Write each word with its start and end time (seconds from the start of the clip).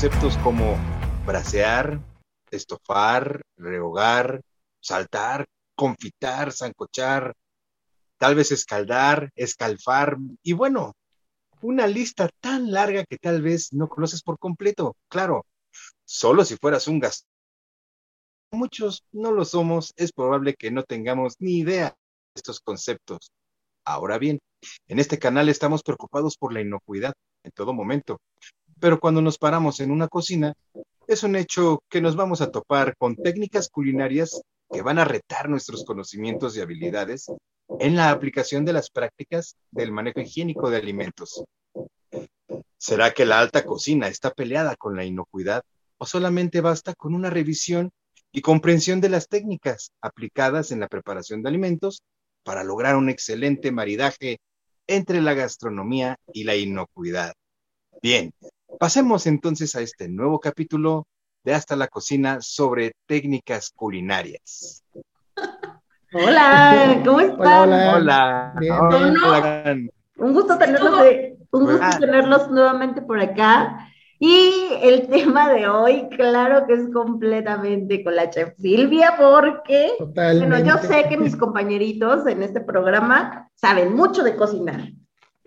Conceptos 0.00 0.38
como 0.38 0.78
brasear, 1.26 2.00
estofar, 2.50 3.42
rehogar, 3.58 4.40
saltar, 4.80 5.44
confitar, 5.74 6.54
zancochar, 6.54 7.34
tal 8.16 8.34
vez 8.34 8.50
escaldar, 8.50 9.30
escalfar 9.34 10.16
y 10.42 10.54
bueno, 10.54 10.94
una 11.60 11.86
lista 11.86 12.30
tan 12.40 12.72
larga 12.72 13.04
que 13.04 13.18
tal 13.18 13.42
vez 13.42 13.74
no 13.74 13.90
conoces 13.90 14.22
por 14.22 14.38
completo. 14.38 14.96
Claro, 15.10 15.44
solo 16.06 16.46
si 16.46 16.56
fueras 16.56 16.88
un 16.88 16.98
gasto. 16.98 17.26
Muchos 18.52 19.04
no 19.12 19.32
lo 19.32 19.44
somos, 19.44 19.92
es 19.96 20.12
probable 20.12 20.54
que 20.54 20.70
no 20.70 20.82
tengamos 20.82 21.34
ni 21.40 21.58
idea 21.58 21.88
de 21.88 21.94
estos 22.36 22.60
conceptos. 22.60 23.32
Ahora 23.84 24.16
bien, 24.16 24.38
en 24.88 24.98
este 24.98 25.18
canal 25.18 25.50
estamos 25.50 25.82
preocupados 25.82 26.38
por 26.38 26.54
la 26.54 26.62
inocuidad 26.62 27.12
en 27.42 27.52
todo 27.52 27.74
momento, 27.74 28.18
pero 28.80 28.98
cuando 28.98 29.20
nos 29.20 29.38
paramos 29.38 29.80
en 29.80 29.90
una 29.90 30.08
cocina, 30.08 30.54
es 31.06 31.22
un 31.22 31.36
hecho 31.36 31.82
que 31.88 32.00
nos 32.00 32.16
vamos 32.16 32.40
a 32.40 32.50
topar 32.50 32.96
con 32.96 33.16
técnicas 33.16 33.68
culinarias 33.68 34.42
que 34.72 34.82
van 34.82 34.98
a 34.98 35.04
retar 35.04 35.48
nuestros 35.48 35.84
conocimientos 35.84 36.56
y 36.56 36.60
habilidades 36.60 37.30
en 37.78 37.96
la 37.96 38.10
aplicación 38.10 38.64
de 38.64 38.72
las 38.72 38.90
prácticas 38.90 39.56
del 39.70 39.92
manejo 39.92 40.20
higiénico 40.20 40.70
de 40.70 40.78
alimentos. 40.78 41.44
¿Será 42.78 43.12
que 43.12 43.26
la 43.26 43.40
alta 43.40 43.64
cocina 43.64 44.08
está 44.08 44.30
peleada 44.30 44.76
con 44.76 44.96
la 44.96 45.04
inocuidad 45.04 45.62
o 45.98 46.06
solamente 46.06 46.60
basta 46.60 46.94
con 46.94 47.14
una 47.14 47.28
revisión 47.28 47.90
y 48.32 48.40
comprensión 48.40 49.00
de 49.00 49.10
las 49.10 49.28
técnicas 49.28 49.92
aplicadas 50.00 50.70
en 50.70 50.80
la 50.80 50.88
preparación 50.88 51.42
de 51.42 51.48
alimentos 51.48 52.02
para 52.42 52.64
lograr 52.64 52.96
un 52.96 53.10
excelente 53.10 53.70
maridaje 53.70 54.38
entre 54.86 55.20
la 55.20 55.34
gastronomía 55.34 56.16
y 56.32 56.44
la 56.44 56.56
inocuidad? 56.56 57.34
Bien, 58.02 58.32
Pasemos 58.78 59.26
entonces 59.26 59.74
a 59.74 59.80
este 59.80 60.08
nuevo 60.08 60.38
capítulo 60.40 61.06
de 61.44 61.54
Hasta 61.54 61.76
la 61.76 61.88
Cocina 61.88 62.38
sobre 62.40 62.92
técnicas 63.06 63.70
culinarias. 63.74 64.84
Hola, 66.12 67.02
¿cómo 67.04 67.20
están? 67.20 67.72
Hola, 67.72 68.54
hola. 68.58 69.74
Un 70.16 70.34
gusto 70.34 70.58
tenerlos, 70.58 71.04
un 71.52 71.64
gusto 71.66 71.80
ah. 71.82 71.98
tenerlos 72.00 72.50
nuevamente 72.50 73.00
por 73.00 73.20
acá. 73.20 73.86
Y 74.18 74.52
el 74.82 75.06
tema 75.10 75.52
de 75.52 75.68
hoy, 75.68 76.08
claro 76.10 76.66
que 76.66 76.74
es 76.74 76.92
completamente 76.92 78.02
con 78.02 78.16
la 78.16 78.28
chef 78.28 78.56
Silvia, 78.58 79.14
porque 79.18 79.92
bueno, 80.14 80.58
yo 80.58 80.78
sé 80.78 81.06
que 81.08 81.16
mis 81.16 81.36
compañeritos 81.36 82.26
en 82.26 82.42
este 82.42 82.60
programa 82.60 83.48
saben 83.54 83.94
mucho 83.94 84.24
de 84.24 84.34
cocinar 84.34 84.90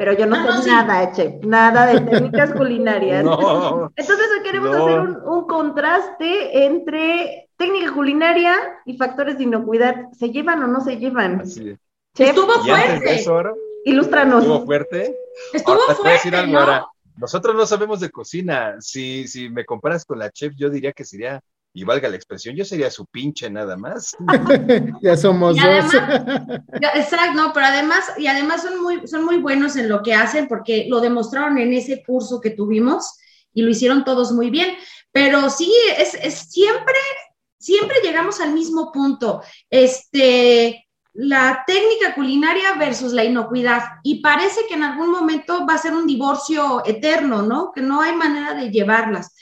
pero 0.03 0.17
yo 0.17 0.25
no 0.25 0.35
ah, 0.35 0.61
sé 0.61 0.69
nada, 0.69 1.03
Eche, 1.03 1.39
nada 1.43 1.85
de 1.85 2.01
técnicas 2.01 2.51
culinarias. 2.57 3.21
Entonces 3.21 4.27
hoy 4.35 4.43
queremos 4.43 4.75
hacer 4.75 4.99
un, 4.99 5.47
contraste 5.47 6.65
entre 6.65 7.47
técnica 7.55 7.93
culinaria 7.93 8.53
y 8.85 8.97
factores 8.97 9.37
de 9.37 9.45
inocuidad. 9.45 10.11
¿Se 10.11 10.29
llevan 10.29 10.61
o 10.61 10.67
no 10.67 10.81
se 10.81 10.97
llevan? 10.97 11.41
Estuvo 12.17 12.51
fuerte. 12.51 13.23
Ilústranos. 13.85 14.43
Estuvo 14.43 14.65
fuerte. 14.65 15.15
Estuvo 15.53 15.79
fuerte. 15.79 16.41
Nosotros 17.15 17.55
no 17.55 17.65
sabemos 17.65 18.01
de 18.01 18.09
cocina. 18.09 18.75
Si, 18.81 19.25
si 19.29 19.47
me 19.47 19.63
comparas 19.63 20.03
con 20.03 20.19
la 20.19 20.31
chef, 20.31 20.53
yo 20.57 20.69
diría 20.69 20.91
que 20.91 21.05
sería 21.05 21.39
y 21.73 21.83
valga 21.83 22.07
la 22.07 22.15
expresión, 22.15 22.55
yo 22.55 22.63
sería 22.63 22.91
su 22.91 23.05
pinche 23.07 23.49
nada 23.49 23.75
más. 23.75 24.15
ya 25.01 25.17
somos 25.17 25.57
dos. 25.57 25.65
exacto, 26.95 27.33
no, 27.33 27.51
pero 27.51 27.65
además, 27.65 28.13
y 28.17 28.27
además 28.27 28.61
son 28.61 28.81
muy, 28.81 29.07
son 29.07 29.25
muy 29.25 29.37
buenos 29.37 29.75
en 29.75 29.89
lo 29.89 30.03
que 30.03 30.13
hacen 30.13 30.47
porque 30.47 30.85
lo 30.87 31.01
demostraron 31.01 31.57
en 31.57 31.73
ese 31.73 32.03
curso 32.03 32.39
que 32.39 32.51
tuvimos 32.51 33.17
y 33.53 33.63
lo 33.63 33.71
hicieron 33.71 34.03
todos 34.03 34.31
muy 34.31 34.51
bien. 34.51 34.75
Pero 35.11 35.49
sí, 35.49 35.73
es, 35.97 36.13
es 36.15 36.51
siempre, 36.51 36.95
siempre 37.57 37.97
llegamos 38.03 38.39
al 38.39 38.53
mismo 38.53 38.91
punto. 38.91 39.41
Este, 39.69 40.87
la 41.13 41.63
técnica 41.65 42.15
culinaria 42.15 42.73
versus 42.73 43.13
la 43.13 43.23
inocuidad. 43.23 43.83
Y 44.03 44.21
parece 44.21 44.61
que 44.67 44.73
en 44.73 44.83
algún 44.83 45.11
momento 45.11 45.65
va 45.65 45.75
a 45.75 45.79
ser 45.79 45.93
un 45.93 46.07
divorcio 46.07 46.83
eterno, 46.85 47.41
¿no? 47.43 47.71
Que 47.73 47.81
no 47.81 48.01
hay 48.01 48.15
manera 48.15 48.53
de 48.53 48.69
llevarlas. 48.69 49.35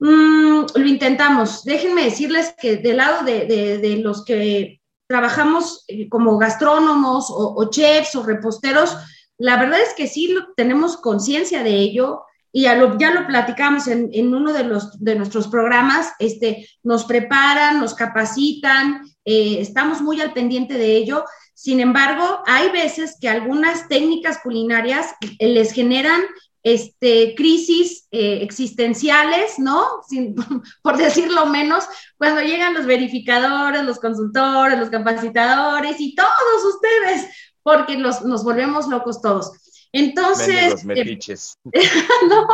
Mm, 0.00 0.66
lo 0.74 0.86
intentamos. 0.86 1.64
Déjenme 1.64 2.04
decirles 2.04 2.54
que 2.60 2.76
del 2.76 2.98
lado 2.98 3.24
de, 3.24 4.00
los 4.02 4.24
que 4.24 4.80
trabajamos 5.06 5.84
eh, 5.88 6.08
como 6.08 6.38
gastrónomos 6.38 7.26
o, 7.30 7.70
chefs 7.70 8.14
o 8.16 8.22
reposteros, 8.22 8.96
la 9.38 9.56
verdad 9.56 9.80
es 9.80 9.94
que 9.94 10.06
sí 10.06 10.34
tenemos 10.56 10.96
conciencia 10.96 11.62
de 11.62 11.74
ello 11.76 12.22
y 12.52 12.62
ya 12.62 12.76
lo, 12.76 12.96
ya 12.98 13.12
lo 13.12 13.26
platicamos 13.26 13.88
en, 13.88 14.32
uno 14.32 14.52
de, 14.52 14.64
los, 14.64 15.02
de 15.02 15.16
nuestros 15.16 15.48
programas, 15.48 16.12
este, 16.20 16.68
nos 16.84 17.04
preparan, 17.04 17.80
nos 17.80 17.94
capacitan, 17.94 19.02
eh, 19.24 19.56
estamos 19.58 20.00
muy 20.00 20.20
al 20.20 20.32
pendiente 20.32 20.74
de 20.74 20.96
ello. 20.96 21.24
Sin 21.54 21.80
embargo, 21.80 22.42
hay 22.46 22.70
veces 22.70 23.16
que 23.20 23.28
algunas 23.28 23.88
técnicas 23.88 24.38
culinarias 24.42 25.14
les 25.40 25.72
generan 25.72 26.20
este, 26.64 27.34
crisis 27.36 28.08
eh, 28.10 28.40
existenciales, 28.42 29.58
¿no? 29.60 29.86
por 30.82 30.96
decirlo 30.96 31.46
menos, 31.46 31.84
cuando 32.18 32.42
llegan 32.42 32.74
los 32.74 32.86
verificadores, 32.86 33.84
los 33.84 34.00
consultores, 34.00 34.78
los 34.78 34.90
capacitadores 34.90 36.00
y 36.00 36.16
todos 36.16 36.74
ustedes, 36.74 37.30
porque 37.62 37.96
nos 37.96 38.42
volvemos 38.42 38.88
locos 38.88 39.22
todos. 39.22 39.52
Entonces... 39.94 40.72
Los 40.72 40.84
metiches. 40.84 41.56
no, 42.28 42.46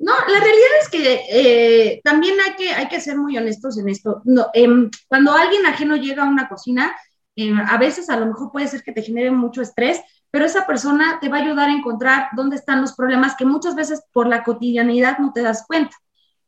no, 0.00 0.12
la 0.12 0.40
realidad 0.40 0.70
es 0.82 0.88
que 0.88 1.20
eh, 1.30 2.00
también 2.02 2.34
hay 2.44 2.56
que, 2.56 2.70
hay 2.70 2.88
que 2.88 3.00
ser 3.00 3.16
muy 3.16 3.38
honestos 3.38 3.78
en 3.78 3.88
esto. 3.88 4.20
No, 4.24 4.48
em, 4.52 4.90
cuando 5.06 5.32
alguien 5.32 5.64
ajeno 5.64 5.94
llega 5.94 6.24
a 6.24 6.28
una 6.28 6.48
cocina, 6.48 6.96
em, 7.36 7.56
a 7.56 7.78
veces 7.78 8.10
a 8.10 8.16
lo 8.16 8.26
mejor 8.26 8.50
puede 8.50 8.66
ser 8.66 8.82
que 8.82 8.90
te 8.90 9.02
genere 9.02 9.30
mucho 9.30 9.62
estrés, 9.62 10.00
pero 10.36 10.44
esa 10.44 10.66
persona 10.66 11.16
te 11.18 11.30
va 11.30 11.38
a 11.38 11.40
ayudar 11.40 11.70
a 11.70 11.72
encontrar 11.72 12.28
dónde 12.36 12.56
están 12.56 12.82
los 12.82 12.92
problemas 12.92 13.36
que 13.36 13.46
muchas 13.46 13.74
veces 13.74 14.02
por 14.12 14.28
la 14.28 14.44
cotidianidad 14.44 15.16
no 15.16 15.32
te 15.32 15.40
das 15.40 15.64
cuenta. 15.66 15.96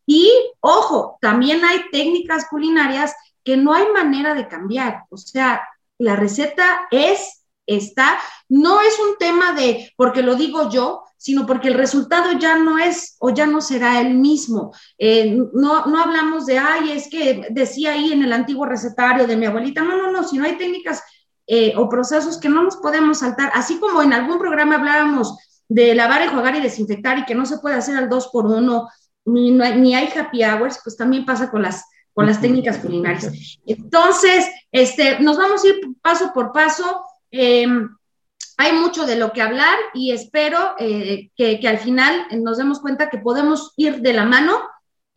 Y 0.04 0.30
ojo, 0.60 1.16
también 1.22 1.64
hay 1.64 1.88
técnicas 1.90 2.48
culinarias 2.50 3.14
que 3.42 3.56
no 3.56 3.72
hay 3.72 3.86
manera 3.94 4.34
de 4.34 4.46
cambiar. 4.46 5.04
O 5.08 5.16
sea, 5.16 5.66
la 5.96 6.16
receta 6.16 6.86
es, 6.90 7.46
está, 7.66 8.18
no 8.50 8.82
es 8.82 8.98
un 8.98 9.16
tema 9.16 9.54
de 9.54 9.90
porque 9.96 10.20
lo 10.20 10.34
digo 10.34 10.68
yo, 10.68 11.04
sino 11.16 11.46
porque 11.46 11.68
el 11.68 11.74
resultado 11.74 12.32
ya 12.32 12.58
no 12.58 12.78
es 12.78 13.16
o 13.20 13.30
ya 13.30 13.46
no 13.46 13.62
será 13.62 14.02
el 14.02 14.16
mismo. 14.16 14.74
Eh, 14.98 15.34
no, 15.54 15.86
no 15.86 16.02
hablamos 16.02 16.44
de, 16.44 16.58
ay, 16.58 16.92
es 16.92 17.08
que 17.08 17.46
decía 17.48 17.92
ahí 17.92 18.12
en 18.12 18.22
el 18.22 18.34
antiguo 18.34 18.66
recetario 18.66 19.26
de 19.26 19.38
mi 19.38 19.46
abuelita, 19.46 19.80
no, 19.80 19.96
no, 19.96 20.12
no, 20.12 20.28
si 20.28 20.36
no 20.36 20.44
hay 20.44 20.58
técnicas 20.58 21.02
eh, 21.50 21.72
o 21.76 21.88
procesos 21.88 22.38
que 22.38 22.50
no 22.50 22.62
nos 22.62 22.76
podemos 22.76 23.20
saltar, 23.20 23.50
así 23.54 23.78
como 23.80 24.02
en 24.02 24.12
algún 24.12 24.38
programa 24.38 24.74
hablábamos 24.74 25.34
de 25.66 25.94
lavar, 25.94 26.20
enjuagar 26.20 26.54
y 26.56 26.60
desinfectar 26.60 27.18
y 27.18 27.24
que 27.24 27.34
no 27.34 27.46
se 27.46 27.56
puede 27.58 27.74
hacer 27.74 27.96
al 27.96 28.10
dos 28.10 28.28
por 28.28 28.44
uno, 28.44 28.88
ni, 29.24 29.50
ni 29.50 29.94
hay 29.94 30.10
happy 30.14 30.44
hours, 30.44 30.78
pues 30.84 30.98
también 30.98 31.24
pasa 31.24 31.50
con 31.50 31.62
las, 31.62 31.86
con 32.12 32.26
las 32.26 32.42
técnicas 32.42 32.76
culinarias. 32.76 33.32
Entonces, 33.64 34.46
este, 34.70 35.20
nos 35.20 35.38
vamos 35.38 35.64
a 35.64 35.68
ir 35.68 35.80
paso 36.02 36.32
por 36.34 36.52
paso. 36.52 37.02
Em, 37.30 37.96
hay 38.58 38.72
mucho 38.72 39.06
de 39.06 39.16
lo 39.16 39.32
que 39.32 39.40
hablar 39.40 39.78
y 39.94 40.12
espero 40.12 40.74
eh, 40.78 41.30
que, 41.34 41.60
que, 41.60 41.68
al 41.68 41.78
final 41.78 42.26
nos 42.42 42.58
demos 42.58 42.80
cuenta 42.80 43.08
que 43.08 43.18
podemos 43.18 43.72
ir 43.76 44.02
de 44.02 44.12
la 44.12 44.26
mano 44.26 44.60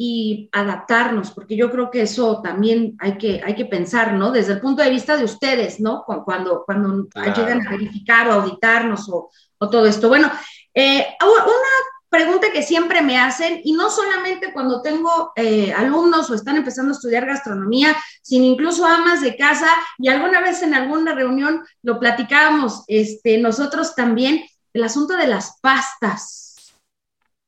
y 0.04 0.50
adaptarnos, 0.52 1.30
porque 1.30 1.56
yo 1.56 1.70
creo 1.70 1.92
que 1.92 2.02
eso 2.02 2.42
también 2.42 2.96
hay 2.98 3.20
que, 3.20 3.40
hay 3.46 3.54
que 3.54 3.66
pensar, 3.66 4.14
¿no? 4.14 4.32
Desde 4.32 4.54
el 4.54 4.60
punto 4.60 4.82
de 4.82 4.90
vista 4.90 5.16
de 5.16 5.26
ustedes, 5.26 5.80
¿no? 5.80 6.04
Cuando, 6.04 6.64
cuando 6.66 7.08
llegan 7.36 7.68
a 7.68 7.70
verificar 7.70 8.28
o 8.28 8.34
auditarnos 8.34 9.08
o, 9.10 9.30
o 9.60 9.70
todo 9.70 9.86
esto. 9.86 10.10
Bueno, 10.10 10.32
eh, 10.74 11.06
una 11.22 11.70
pregunta 12.10 12.48
que 12.52 12.64
siempre 12.64 13.04
me 13.04 13.20
hacen, 13.20 13.62
y 13.64 13.74
no 13.74 13.92
solamente 13.92 14.52
cuando 14.54 14.82
tengo 14.82 15.34
eh, 15.36 15.72
alumnos 15.72 16.32
o 16.32 16.34
están 16.34 16.58
empezando 16.58 16.94
a 16.94 16.96
estudiar 16.96 17.28
gastronomía, 17.28 17.96
sino 18.24 18.46
incluso 18.46 18.88
amas 18.88 19.22
de 19.22 19.38
casa, 19.38 19.70
y 20.00 20.08
alguna 20.08 20.42
vez 20.42 20.64
en 20.64 20.74
alguna 20.74 21.14
reunión 21.14 21.64
lo 21.84 22.00
platicábamos 22.00 22.86
este, 22.88 23.38
nosotros 23.38 23.94
también, 23.94 24.44
el 24.74 24.84
asunto 24.84 25.16
de 25.16 25.28
las 25.28 25.60
pastas, 25.62 26.51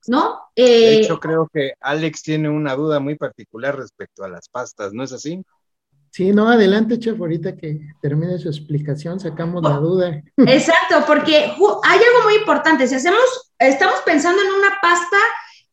¿no? 0.07 0.39
de 0.55 0.95
hecho, 0.95 1.19
creo 1.19 1.49
que 1.51 1.73
Alex 1.79 2.23
tiene 2.23 2.49
una 2.49 2.75
duda 2.75 2.99
muy 2.99 3.15
particular 3.15 3.75
respecto 3.75 4.23
a 4.23 4.29
las 4.29 4.49
pastas, 4.49 4.93
¿no 4.93 5.03
es 5.03 5.11
así? 5.11 5.43
Sí, 6.13 6.31
no, 6.31 6.47
adelante, 6.47 6.99
chef, 6.99 7.19
ahorita 7.19 7.57
que 7.57 7.79
termine 7.99 8.37
su 8.37 8.47
explicación, 8.47 9.19
sacamos 9.19 9.63
la 9.63 9.77
duda. 9.77 10.21
Exacto, 10.37 11.03
porque 11.07 11.37
hay 11.37 11.99
algo 11.99 12.23
muy 12.23 12.35
importante. 12.35 12.87
Si 12.87 12.93
hacemos, 12.93 13.51
estamos 13.57 13.95
pensando 14.05 14.39
en 14.43 14.53
una 14.53 14.77
pasta, 14.79 15.17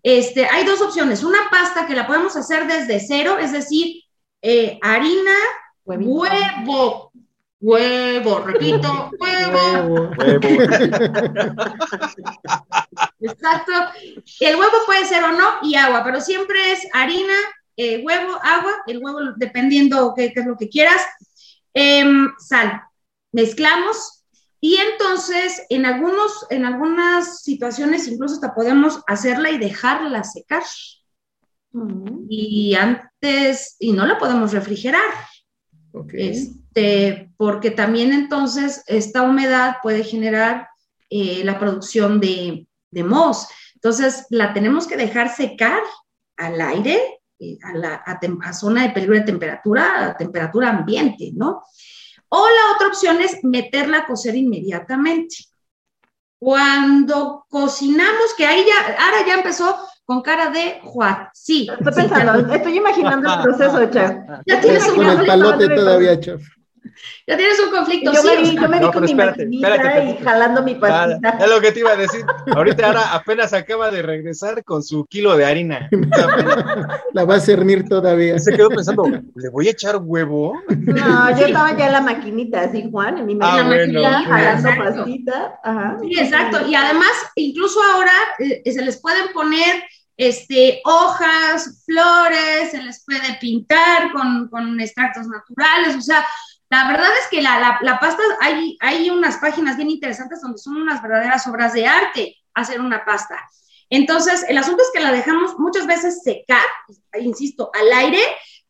este, 0.03 0.47
hay 0.47 0.65
dos 0.65 0.81
opciones. 0.81 1.25
Una 1.25 1.51
pasta 1.51 1.87
que 1.87 1.95
la 1.95 2.07
podemos 2.07 2.37
hacer 2.37 2.67
desde 2.67 3.01
cero, 3.01 3.37
es 3.39 3.53
decir, 3.53 4.03
eh, 4.41 4.79
harina, 4.81 5.35
huevo, 5.85 7.13
huevo, 7.61 8.41
repito, 8.41 9.11
huevo. 9.19 10.11
Exacto. 13.21 13.73
El 14.41 14.57
huevo 14.57 14.77
puede 14.87 15.05
ser 15.05 15.23
o 15.25 15.33
no 15.33 15.59
y 15.63 15.75
agua, 15.75 16.03
pero 16.05 16.21
siempre 16.21 16.73
es 16.73 16.81
harina, 16.93 17.35
eh, 17.77 18.03
huevo, 18.05 18.39
agua, 18.43 18.73
el 18.87 18.99
huevo 19.03 19.21
dependiendo 19.37 20.15
qué, 20.17 20.33
es 20.35 20.47
lo 20.47 20.57
que 20.57 20.69
quieras, 20.69 21.03
em, 21.75 22.33
sal. 22.39 22.83
Mezclamos 23.33 24.25
y 24.61 24.77
entonces 24.77 25.63
en, 25.71 25.87
algunos, 25.87 26.47
en 26.51 26.65
algunas 26.65 27.43
situaciones 27.43 28.09
incluso 28.09 28.35
hasta 28.35 28.55
podemos 28.55 29.03
hacerla 29.07 29.51
y 29.51 29.59
dejarla 29.59 30.25
secar. 30.25 30.63
Mm. 31.73 32.27
Y 32.29 32.75
antes, 32.75 33.77
y 33.79 33.93
no 33.93 34.07
la 34.07 34.19
podemos 34.19 34.53
refrigerar. 34.53 35.11
Este, 36.73 37.31
porque 37.37 37.71
también 37.71 38.13
entonces 38.13 38.85
esta 38.87 39.23
humedad 39.23 39.77
puede 39.83 40.05
generar 40.05 40.69
eh, 41.09 41.43
la 41.45 41.59
producción 41.59 42.21
de, 42.21 42.67
de 42.91 43.05
mos. 43.05 43.49
Entonces 43.75 44.27
la 44.31 44.53
tenemos 44.53 44.87
que 44.87 44.97
dejar 44.97 45.35
secar 45.35 45.81
al 46.37 46.61
aire 46.61 47.21
eh, 47.41 47.59
a, 47.63 47.73
la, 47.77 47.95
a, 47.95 48.53
zona 48.53 48.83
de 48.83 48.91
peligro 48.91 49.15
de 49.15 49.23
temperatura, 49.23 50.07
a 50.07 50.17
temperatura 50.17 50.71
ambiente, 50.71 51.33
¿no? 51.35 51.63
O 52.29 52.47
la 52.47 52.75
otra 52.77 52.89
opción 52.89 53.21
es 53.21 53.43
meterla 53.43 53.99
a 53.99 54.07
cocer 54.07 54.37
inmediatamente. 54.37 55.37
Cuando 56.39 57.45
cocinamos, 57.49 58.35
que 58.37 58.47
ahí 58.47 58.65
ya, 58.65 58.95
ahora 59.05 59.27
ya 59.27 59.35
empezó 59.35 59.77
con 60.05 60.23
cara 60.23 60.51
de 60.51 60.81
Juan, 60.85 61.29
sí. 61.35 61.69
Estoy 61.71 61.93
pensando, 61.93 62.55
estoy 62.55 62.77
imaginando 62.77 63.35
el 63.35 63.43
proceso, 63.43 63.91
chef. 63.91 64.13
Ya 64.47 64.61
tienes 64.61 64.85
con 64.85 65.07
el 65.07 65.27
palote 65.27 65.69
todavía, 65.69 66.21
chef. 66.21 66.41
Ya 67.27 67.37
tienes 67.37 67.59
un 67.61 67.71
conflicto. 67.71 68.13
Yo 68.13 68.23
me 68.23 68.37
vi, 68.39 68.55
yo 68.55 68.69
me 68.69 68.81
vi 68.81 68.91
con 68.91 69.03
mi 69.03 69.11
espérate, 69.11 70.05
y 70.05 70.25
jalando 70.25 70.63
mi 70.63 70.75
pastita. 70.75 71.39
Es 71.41 71.51
lo 71.51 71.61
que 71.61 71.73
te 71.73 71.81
iba 71.81 71.93
a 71.93 71.97
decir. 71.97 72.25
Ahorita 72.55 72.87
ahora 72.87 73.15
apenas 73.15 73.53
acaba 73.53 73.91
de 73.91 74.03
regresar 74.03 74.65
con 74.65 74.83
su 74.83 75.07
kilo 75.07 75.37
de 75.37 75.45
harina. 75.45 75.89
La 77.13 77.25
va 77.25 77.37
a 77.37 77.41
cernir 77.41 77.89
todavía. 77.89 78.39
Se 78.39 78.55
quedó 78.57 78.69
pensando, 78.69 79.05
¿le 79.35 79.49
voy 79.49 79.69
a 79.69 79.71
echar 79.73 79.97
huevo? 79.97 80.55
No, 80.69 81.39
yo 81.39 81.47
estaba 81.47 81.77
ya 81.77 81.87
en 81.87 81.93
la 81.93 82.01
maquinita, 82.01 82.63
así, 82.63 82.89
Juan, 82.91 83.19
en 83.19 83.27
mi 83.27 83.39
ah, 83.41 83.65
maquinita, 83.65 84.23
jalando 84.23 84.69
pastita. 84.85 85.61
Ajá. 85.63 85.99
Sí, 86.01 86.19
exacto. 86.19 86.67
Y 86.67 86.75
además, 86.75 87.11
incluso 87.35 87.81
ahora 87.83 88.13
eh, 88.39 88.73
se 88.73 88.83
les 88.83 89.01
pueden 89.01 89.33
poner 89.33 89.83
este, 90.21 90.83
hojas, 90.85 91.83
flores, 91.87 92.71
se 92.71 92.83
les 92.83 93.03
puede 93.07 93.39
pintar 93.41 94.13
con, 94.13 94.49
con 94.49 94.79
extractos 94.79 95.27
naturales, 95.27 95.97
o 95.97 96.03
sea, 96.03 96.27
la 96.71 96.87
verdad 96.87 97.11
es 97.21 97.29
que 97.29 97.43
la, 97.43 97.99
pasta, 98.01 98.23
hay, 98.41 98.79
hay 98.81 99.11
unas 99.11 99.39
páginas 99.39 99.77
bien 99.77 99.91
interesantes 99.91 100.41
donde 100.41 100.59
son 100.59 100.77
unas 100.77 101.03
verdaderas 101.03 101.47
obras 101.49 101.73
de 101.73 101.87
arte 101.87 102.37
hacer 102.55 102.81
una 102.81 103.05
pasta. 103.05 103.37
Entonces, 103.89 104.45
el 104.49 104.57
asunto 104.57 104.83
es 104.85 104.91
que 104.95 105.03
la 105.03 105.11
dejamos 105.11 105.59
muchas 105.59 105.89
veces 105.89 106.23
secar, 106.23 106.63
insisto, 107.21 107.71
al 107.75 107.93
aire, 107.93 108.21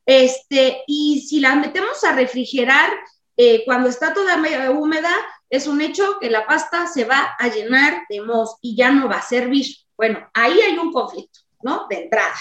este, 0.07 0.83
y 0.87 1.21
si 1.21 1.41
la 1.41 1.55
metemos 1.57 2.03
a 2.05 2.13
refrigerar 2.13 2.91
eh, 3.37 3.65
cuando 3.67 3.91
está 3.91 4.15
toda 4.15 4.41
húmeda, 4.71 5.15
es 5.51 5.67
un 5.67 5.83
hecho 5.83 6.19
que 6.21 6.31
la 6.31 6.47
pasta 6.47 6.87
se 6.87 7.05
va 7.05 7.37
a 7.39 7.49
llenar 7.49 8.05
de 8.09 8.23
mos 8.23 8.57
y 8.63 8.77
ya 8.77 8.91
no 8.91 9.09
va 9.09 9.17
a 9.17 9.23
servir. 9.23 9.67
Bueno, 9.95 10.27
ahí 10.33 10.59
hay 10.59 10.79
un 10.79 10.91
conflicto, 10.91 11.41
¿no? 11.63 11.87
De 11.91 12.05
entrada. 12.05 12.35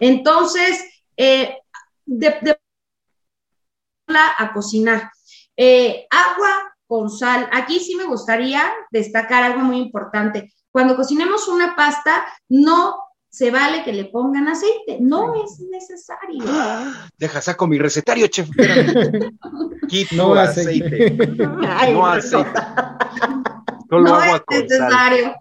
Entonces, 0.00 0.82
eh, 1.18 1.58
de, 2.06 2.56
a 4.16 4.52
cocinar. 4.52 5.10
Eh, 5.56 6.06
agua 6.10 6.74
con 6.86 7.10
sal. 7.10 7.48
Aquí 7.52 7.80
sí 7.80 7.94
me 7.94 8.04
gustaría 8.04 8.70
destacar 8.90 9.42
algo 9.44 9.60
muy 9.60 9.78
importante. 9.78 10.52
Cuando 10.70 10.96
cocinemos 10.96 11.48
una 11.48 11.76
pasta, 11.76 12.26
no 12.48 12.96
se 13.32 13.50
vale 13.50 13.82
que 13.82 13.94
le 13.94 14.04
pongan 14.04 14.46
aceite, 14.48 14.98
no 15.00 15.34
es 15.42 15.58
necesario. 15.60 16.44
deja, 17.18 17.40
saco 17.40 17.66
mi 17.66 17.78
recetario, 17.78 18.26
chef. 18.26 18.46
no 20.12 20.34
aceite. 20.34 21.16
no 21.38 22.06
aceite. 22.06 22.60
no 23.90 24.22
es 24.24 24.42
necesario. 24.50 25.34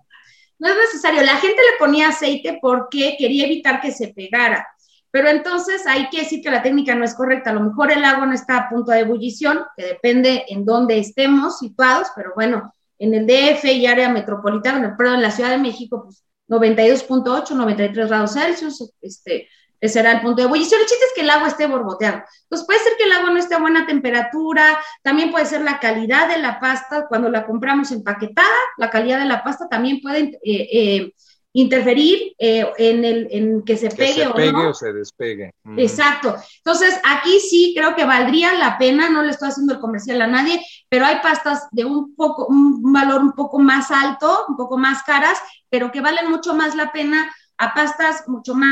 No 0.57 0.69
es 0.69 0.75
necesario. 0.77 1.21
La 1.24 1.35
gente 1.35 1.57
le 1.57 1.77
ponía 1.79 2.09
aceite 2.09 2.59
porque 2.62 3.15
quería 3.17 3.45
evitar 3.45 3.81
que 3.81 3.91
se 3.91 4.09
pegara. 4.09 4.65
Pero 5.11 5.29
entonces 5.29 5.85
hay 5.85 6.09
que 6.09 6.19
decir 6.19 6.41
que 6.41 6.49
la 6.49 6.63
técnica 6.63 6.95
no 6.95 7.03
es 7.03 7.13
correcta. 7.13 7.49
A 7.49 7.53
lo 7.53 7.61
mejor 7.61 7.91
el 7.91 8.03
agua 8.03 8.25
no 8.25 8.33
está 8.33 8.57
a 8.57 8.69
punto 8.69 8.91
de 8.91 8.99
ebullición, 8.99 9.63
que 9.75 9.85
depende 9.85 10.45
en 10.47 10.65
dónde 10.65 10.97
estemos 10.99 11.59
situados, 11.59 12.07
pero 12.15 12.31
bueno, 12.35 12.73
en 12.97 13.13
el 13.13 13.25
DF 13.25 13.65
y 13.65 13.87
área 13.87 14.09
metropolitana, 14.09 14.95
perdón, 14.97 15.15
en 15.15 15.21
la 15.23 15.31
Ciudad 15.31 15.49
de 15.49 15.57
México, 15.57 16.03
pues 16.03 16.23
92.8, 16.47 17.51
93 17.51 18.07
grados 18.07 18.33
Celsius, 18.33 18.93
este, 19.01 19.47
ese 19.81 19.93
será 19.93 20.11
el 20.11 20.21
punto 20.21 20.41
de 20.41 20.47
ebullición. 20.47 20.79
El 20.79 20.87
chiste 20.87 21.05
es 21.05 21.13
que 21.15 21.21
el 21.21 21.29
agua 21.29 21.47
esté 21.47 21.65
borboteando. 21.65 22.23
Entonces 22.43 22.67
puede 22.67 22.79
ser 22.79 22.93
que 22.97 23.05
el 23.05 23.11
agua 23.13 23.31
no 23.31 23.39
esté 23.39 23.55
a 23.55 23.59
buena 23.59 23.87
temperatura, 23.87 24.79
también 25.01 25.31
puede 25.31 25.45
ser 25.45 25.61
la 25.61 25.79
calidad 25.79 26.29
de 26.29 26.37
la 26.37 26.59
pasta, 26.59 27.07
cuando 27.07 27.29
la 27.29 27.45
compramos 27.45 27.91
empaquetada, 27.91 28.47
la 28.77 28.91
calidad 28.91 29.19
de 29.19 29.25
la 29.25 29.43
pasta 29.43 29.67
también 29.67 29.99
puede... 30.01 30.39
Eh, 30.43 30.69
eh, 30.71 31.13
interferir 31.53 32.33
eh, 32.39 32.65
en, 32.77 33.03
el, 33.03 33.27
en 33.31 33.63
que 33.63 33.75
se 33.75 33.89
pegue, 33.89 34.27
o 34.27 34.51
no. 34.51 34.69
o 34.69 34.74
se 34.74 34.94
despegue. 34.94 35.53
Exacto. 35.77 36.36
Entonces, 36.57 37.00
aquí 37.03 37.39
sí 37.39 37.74
creo 37.75 37.95
que 37.95 38.06
valdría 38.06 38.53
la 38.53 38.77
pena, 38.77 39.10
no 39.10 39.22
le 39.24 39.31
estoy 39.31 39.50
haciendo 39.50 39.74
el 39.74 39.79
comercial 39.79 40.22
a 40.22 40.27
nadie, 40.27 40.62
pero 40.88 41.05
hay 41.05 41.17
pastas 41.22 41.67
de 41.72 41.84
un 41.84 42.15
poco, 42.15 42.48
un 42.48 42.93
valor 42.93 43.22
un 43.22 43.34
poco 43.34 43.60
más 43.60 43.91
alto, 43.91 44.46
un 44.48 44.55
poco 44.55 44.77
más 44.77 45.03
caras, 45.03 45.39
pero 45.70 45.91
que 45.91 46.01
valen 46.01 46.29
mucho 46.29 46.53
más 46.53 46.75
la 46.75 46.91
pena 46.91 47.34
a 47.58 47.74
pastas 47.74 48.27
mucho 48.27 48.55
más 48.55 48.72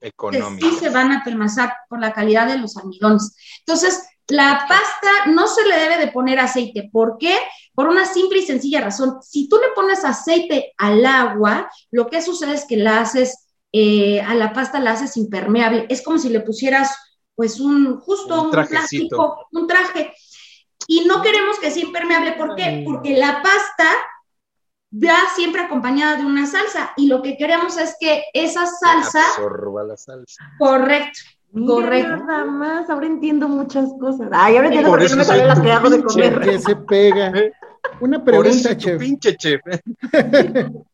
económicas. 0.00 0.70
sí 0.70 0.76
se 0.78 0.90
van 0.90 1.12
a 1.12 1.24
permasar 1.24 1.74
por 1.88 2.00
la 2.00 2.12
calidad 2.12 2.46
de 2.46 2.58
los 2.58 2.76
almidones. 2.76 3.34
Entonces, 3.60 4.06
la 4.28 4.66
pasta 4.68 5.30
no 5.30 5.46
se 5.46 5.66
le 5.66 5.76
debe 5.76 5.98
de 5.98 6.08
poner 6.08 6.40
aceite. 6.40 6.88
¿Por 6.92 7.16
qué? 7.18 7.36
Por 7.76 7.88
una 7.88 8.06
simple 8.06 8.38
y 8.38 8.46
sencilla 8.46 8.80
razón. 8.80 9.18
Si 9.22 9.50
tú 9.50 9.58
le 9.58 9.68
pones 9.74 10.02
aceite 10.02 10.72
al 10.78 11.04
agua, 11.04 11.70
lo 11.90 12.06
que 12.06 12.22
sucede 12.22 12.54
es 12.54 12.64
que 12.64 12.78
la 12.78 13.00
haces, 13.00 13.48
eh, 13.70 14.22
a 14.22 14.34
la 14.34 14.54
pasta 14.54 14.80
la 14.80 14.92
haces 14.92 15.18
impermeable. 15.18 15.84
Es 15.90 16.00
como 16.00 16.16
si 16.16 16.30
le 16.30 16.40
pusieras, 16.40 16.96
pues, 17.34 17.60
un, 17.60 18.00
justo 18.00 18.44
un, 18.44 18.50
plástico, 18.50 19.46
un 19.52 19.66
traje. 19.66 20.14
Y 20.88 21.04
no 21.04 21.20
queremos 21.20 21.58
que 21.58 21.70
sea 21.70 21.84
impermeable. 21.84 22.32
¿Por 22.32 22.56
qué? 22.56 22.82
Porque 22.82 23.18
la 23.18 23.42
pasta 23.42 23.86
va 24.90 25.18
siempre 25.34 25.60
acompañada 25.60 26.16
de 26.16 26.24
una 26.24 26.46
salsa. 26.46 26.94
Y 26.96 27.08
lo 27.08 27.20
que 27.20 27.36
queremos 27.36 27.76
es 27.76 27.94
que 28.00 28.24
esa 28.32 28.64
salsa... 28.64 29.20
Absorba 29.20 29.84
la 29.84 29.98
salsa. 29.98 30.50
Correcto. 30.58 31.20
Correcto. 31.52 32.24
Nada 32.24 32.44
más, 32.46 32.88
ahora 32.88 33.06
entiendo 33.06 33.48
muchas 33.48 33.90
cosas. 34.00 34.28
Ay, 34.32 34.56
ahora 34.56 34.68
entiendo 34.68 34.90
por, 34.90 35.00
qué 35.00 35.08
no 35.08 35.16
me 35.16 35.24
salen 35.24 35.48
las 35.48 35.60
que 35.60 35.72
hago 35.72 35.90
de 35.90 36.02
comer. 36.02 36.40
Que 36.40 36.58
se 36.58 36.74
pega. 36.74 37.32
Una 38.00 38.24
pregunta, 38.24 38.76
chef. 38.76 38.98
Pinche 38.98 39.36
chef. 39.36 39.60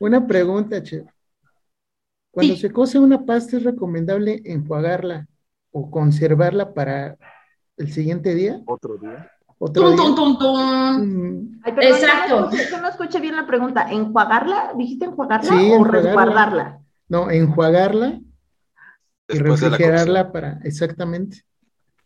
una 0.00 0.26
pregunta, 0.26 0.82
chef. 0.82 1.06
Cuando 2.30 2.56
se 2.56 2.70
cose 2.70 2.98
una 2.98 3.24
pasta, 3.24 3.56
¿es 3.56 3.64
recomendable 3.64 4.40
enjuagarla 4.44 5.26
o 5.72 5.90
conservarla 5.90 6.72
para 6.72 7.16
el 7.76 7.92
siguiente 7.92 8.34
día? 8.34 8.62
Otro 8.66 8.96
día. 8.96 9.30
¿Otro 9.62 9.94
tum, 9.94 10.14
tum, 10.14 10.38
tum, 10.38 11.60
Exacto. 11.66 12.50
Yo 12.50 12.80
no, 12.80 12.88
escuché 12.88 13.20
bien 13.20 13.36
la 13.36 13.46
pregunta. 13.46 13.90
¿Enjuagarla? 13.90 14.72
¿Dijiste 14.74 15.04
enjuagarla 15.04 15.78
o 15.78 15.84
resguardarla? 15.84 16.80
No, 17.08 17.30
enjuagarla 17.30 18.20
y 19.28 19.38
refrigerarla 19.38 20.32
para, 20.32 20.60
exactamente, 20.64 21.42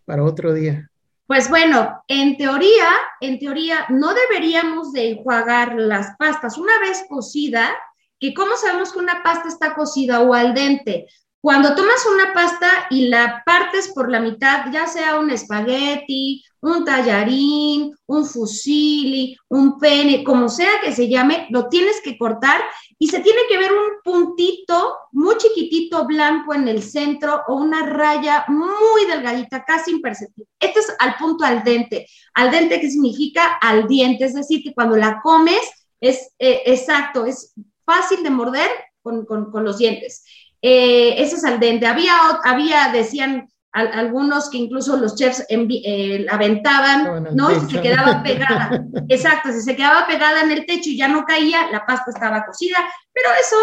para 0.04 0.24
otro 0.24 0.52
día. 0.52 0.90
Pues 1.26 1.48
bueno, 1.48 2.02
en 2.06 2.36
teoría, 2.36 2.88
en 3.20 3.38
teoría 3.38 3.86
no 3.88 4.12
deberíamos 4.12 4.92
de 4.92 5.12
enjuagar 5.12 5.74
las 5.76 6.14
pastas. 6.18 6.58
Una 6.58 6.78
vez 6.80 7.04
cocida, 7.08 7.74
que 8.20 8.34
cómo 8.34 8.56
sabemos 8.56 8.92
que 8.92 8.98
una 8.98 9.22
pasta 9.22 9.48
está 9.48 9.74
cocida 9.74 10.20
o 10.20 10.34
al 10.34 10.52
dente. 10.52 11.06
Cuando 11.40 11.74
tomas 11.74 12.06
una 12.14 12.32
pasta 12.32 12.68
y 12.90 13.08
la 13.08 13.42
partes 13.44 13.92
por 13.94 14.10
la 14.10 14.20
mitad, 14.20 14.70
ya 14.70 14.86
sea 14.86 15.18
un 15.18 15.30
espagueti, 15.30 16.42
un 16.64 16.82
tallarín, 16.82 17.94
un 18.06 18.24
fusilli, 18.24 19.36
un 19.48 19.78
pene, 19.78 20.24
como 20.24 20.48
sea 20.48 20.80
que 20.82 20.92
se 20.92 21.08
llame, 21.08 21.46
lo 21.50 21.68
tienes 21.68 22.00
que 22.02 22.16
cortar 22.16 22.62
y 22.98 23.08
se 23.08 23.20
tiene 23.20 23.40
que 23.50 23.58
ver 23.58 23.70
un 23.72 24.00
puntito 24.02 24.96
muy 25.12 25.36
chiquitito 25.36 26.06
blanco 26.06 26.54
en 26.54 26.66
el 26.68 26.82
centro 26.82 27.42
o 27.48 27.56
una 27.56 27.84
raya 27.84 28.46
muy 28.48 29.04
delgadita, 29.06 29.62
casi 29.64 29.90
imperceptible. 29.90 30.48
Este 30.58 30.80
es 30.80 30.94
al 30.98 31.16
punto 31.16 31.44
al 31.44 31.62
dente. 31.64 32.06
Al 32.32 32.50
dente 32.50 32.80
que 32.80 32.90
significa 32.90 33.58
al 33.60 33.86
diente, 33.86 34.24
es 34.24 34.34
decir, 34.34 34.62
que 34.62 34.72
cuando 34.72 34.96
la 34.96 35.20
comes 35.22 35.60
es 36.00 36.32
eh, 36.38 36.62
exacto, 36.64 37.26
es 37.26 37.52
fácil 37.84 38.22
de 38.22 38.30
morder 38.30 38.70
con, 39.02 39.26
con 39.26 39.64
los 39.64 39.76
dientes. 39.76 40.24
Eh, 40.62 41.22
ese 41.22 41.36
es 41.36 41.44
al 41.44 41.60
dente. 41.60 41.86
Había, 41.86 42.16
había 42.42 42.88
decían 42.90 43.50
algunos 43.74 44.50
que 44.50 44.58
incluso 44.58 44.96
los 44.96 45.16
chefs 45.16 45.44
eh, 45.48 46.26
aventaban, 46.30 47.26
¿no? 47.34 47.50
Y 47.50 47.58
se 47.68 47.80
quedaba 47.80 48.22
pegada. 48.22 48.84
Exacto, 49.08 49.50
si 49.50 49.62
se 49.62 49.74
quedaba 49.74 50.06
pegada 50.06 50.42
en 50.42 50.52
el 50.52 50.64
techo 50.64 50.90
y 50.90 50.96
ya 50.96 51.08
no 51.08 51.24
caía, 51.24 51.70
la 51.72 51.84
pasta 51.84 52.12
estaba 52.12 52.46
cocida. 52.46 52.76
Pero 53.12 53.28
eso 53.40 53.56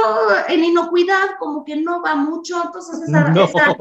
en 0.49 0.65
inocuidad 0.65 1.37
como 1.39 1.63
que 1.63 1.77
no 1.77 2.01
va 2.01 2.15
mucho, 2.15 2.61
entonces 2.65 3.01
esa 3.07 3.29
no, 3.29 3.45
esa, 3.45 3.75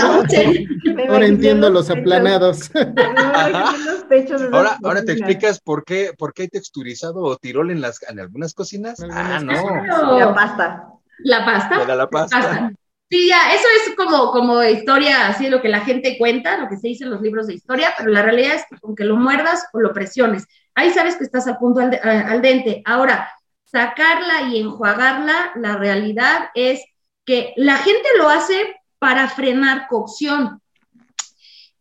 no 0.00 0.14
mucho. 0.14 0.36
Ahora 1.12 1.26
entiendo 1.26 1.70
los 1.70 1.88
aplanados. 1.88 2.70
ahora, 4.52 4.78
ahora 4.82 5.04
te 5.04 5.12
explicas 5.12 5.60
por 5.60 5.84
qué, 5.84 6.12
por 6.18 6.34
qué 6.34 6.42
hay 6.42 6.48
texturizado 6.48 7.20
o 7.22 7.36
tirol 7.36 7.70
en, 7.70 7.80
las, 7.80 8.02
en 8.08 8.18
algunas 8.18 8.54
cocinas. 8.54 9.00
ah, 9.08 9.40
no. 9.40 10.18
La 10.18 10.34
pasta. 10.34 10.88
La 11.18 11.44
pasta. 11.44 11.94
la 11.94 12.10
pasta. 12.10 12.72
Sí, 13.14 13.28
ya, 13.28 13.54
eso 13.54 13.68
es 13.76 13.94
como, 13.94 14.32
como 14.32 14.60
historia, 14.64 15.28
así 15.28 15.48
lo 15.48 15.62
que 15.62 15.68
la 15.68 15.82
gente 15.82 16.18
cuenta, 16.18 16.58
lo 16.58 16.68
que 16.68 16.76
se 16.76 16.88
dice 16.88 17.04
en 17.04 17.10
los 17.10 17.20
libros 17.20 17.46
de 17.46 17.54
historia, 17.54 17.94
pero 17.96 18.10
la 18.10 18.22
realidad 18.22 18.56
es 18.56 18.64
que 18.68 18.76
con 18.80 18.96
que 18.96 19.04
lo 19.04 19.14
muerdas 19.14 19.68
o 19.72 19.78
lo 19.78 19.92
presiones, 19.92 20.48
ahí 20.74 20.90
sabes 20.90 21.14
que 21.14 21.22
estás 21.22 21.46
a 21.46 21.56
punto 21.56 21.78
al, 21.78 21.96
al 22.02 22.42
dente. 22.42 22.82
Ahora, 22.84 23.30
sacarla 23.62 24.48
y 24.48 24.58
enjuagarla, 24.58 25.52
la 25.54 25.76
realidad 25.76 26.50
es 26.56 26.84
que 27.24 27.52
la 27.54 27.76
gente 27.76 28.08
lo 28.18 28.28
hace 28.28 28.80
para 28.98 29.28
frenar 29.28 29.86
cocción 29.86 30.60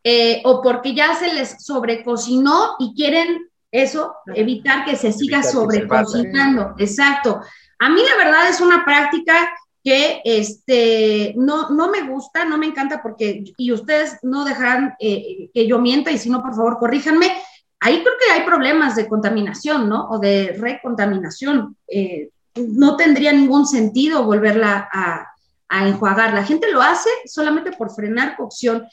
eh, 0.03 0.39
o 0.45 0.61
porque 0.61 0.93
ya 0.93 1.15
se 1.15 1.33
les 1.33 1.65
sobrecocinó 1.65 2.75
y 2.77 2.93
quieren 2.93 3.49
eso, 3.71 4.17
evitar 4.35 4.85
que 4.85 4.95
se 4.95 5.11
siga 5.11 5.41
sobrecocinando. 5.41 6.75
Exacto. 6.77 7.41
A 7.79 7.89
mí 7.89 8.01
la 8.07 8.23
verdad 8.23 8.49
es 8.49 8.61
una 8.61 8.85
práctica 8.85 9.51
que 9.83 10.21
este, 10.23 11.33
no, 11.35 11.69
no 11.69 11.91
me 11.91 12.03
gusta, 12.03 12.45
no 12.45 12.57
me 12.57 12.67
encanta 12.67 13.03
porque, 13.03 13.43
y 13.57 13.71
ustedes 13.71 14.17
no 14.21 14.45
dejarán 14.45 14.95
eh, 14.99 15.49
que 15.53 15.67
yo 15.67 15.79
mienta 15.79 16.11
y 16.11 16.17
si 16.17 16.29
no, 16.29 16.41
por 16.41 16.55
favor, 16.55 16.79
corríjanme. 16.79 17.33
Ahí 17.81 18.01
creo 18.01 18.13
que 18.17 18.31
hay 18.31 18.45
problemas 18.45 18.95
de 18.95 19.09
contaminación, 19.09 19.89
¿no? 19.89 20.09
O 20.09 20.19
de 20.19 20.55
recontaminación. 20.57 21.75
Eh, 21.87 22.29
no 22.55 22.95
tendría 22.95 23.33
ningún 23.33 23.67
sentido 23.67 24.23
volverla 24.23 24.89
a, 24.91 25.29
enjuagar. 25.85 26.35
La 26.35 26.43
gente 26.43 26.71
lo 26.71 26.83
hace 26.83 27.09
solamente 27.25 27.71
por 27.71 27.89
frenar 27.89 28.37
cocción 28.37 28.85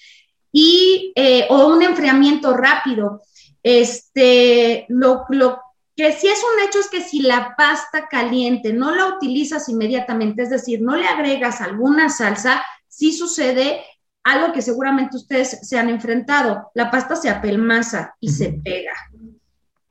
y, 0.51 1.13
eh, 1.15 1.47
o 1.51 1.67
un 1.67 1.83
enfriamiento 1.83 2.57
rápido. 2.57 3.21
Este, 3.63 4.87
lo, 4.89 5.27
lo 5.29 5.61
que 6.01 6.13
si 6.13 6.29
es 6.29 6.43
un 6.43 6.67
hecho 6.67 6.81
es 6.81 6.89
que 6.89 7.03
si 7.03 7.21
la 7.21 7.55
pasta 7.59 8.09
caliente 8.09 8.73
no 8.73 8.95
la 8.95 9.05
utilizas 9.05 9.69
inmediatamente, 9.69 10.45
es 10.45 10.49
decir, 10.49 10.81
no 10.81 10.97
le 10.97 11.07
agregas 11.07 11.61
alguna 11.61 12.09
salsa, 12.09 12.65
sí 12.89 13.13
sucede 13.13 13.83
algo 14.25 14.51
que 14.51 14.63
seguramente 14.63 15.19
ustedes 15.19 15.59
se 15.61 15.79
han 15.79 15.91
enfrentado. 15.91 16.71
La 16.73 16.91
pasta 16.91 17.17
se 17.17 17.29
apelmaza 17.29 18.15
y 18.19 18.31
se 18.31 18.51
pega. 18.65 18.95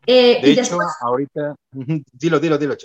Eh, 0.08 0.42
de 0.42 0.52
hecho, 0.54 0.80
ahorita, 1.00 1.54
dilo, 1.72 2.40
dilo, 2.40 2.58
dilo. 2.58 2.76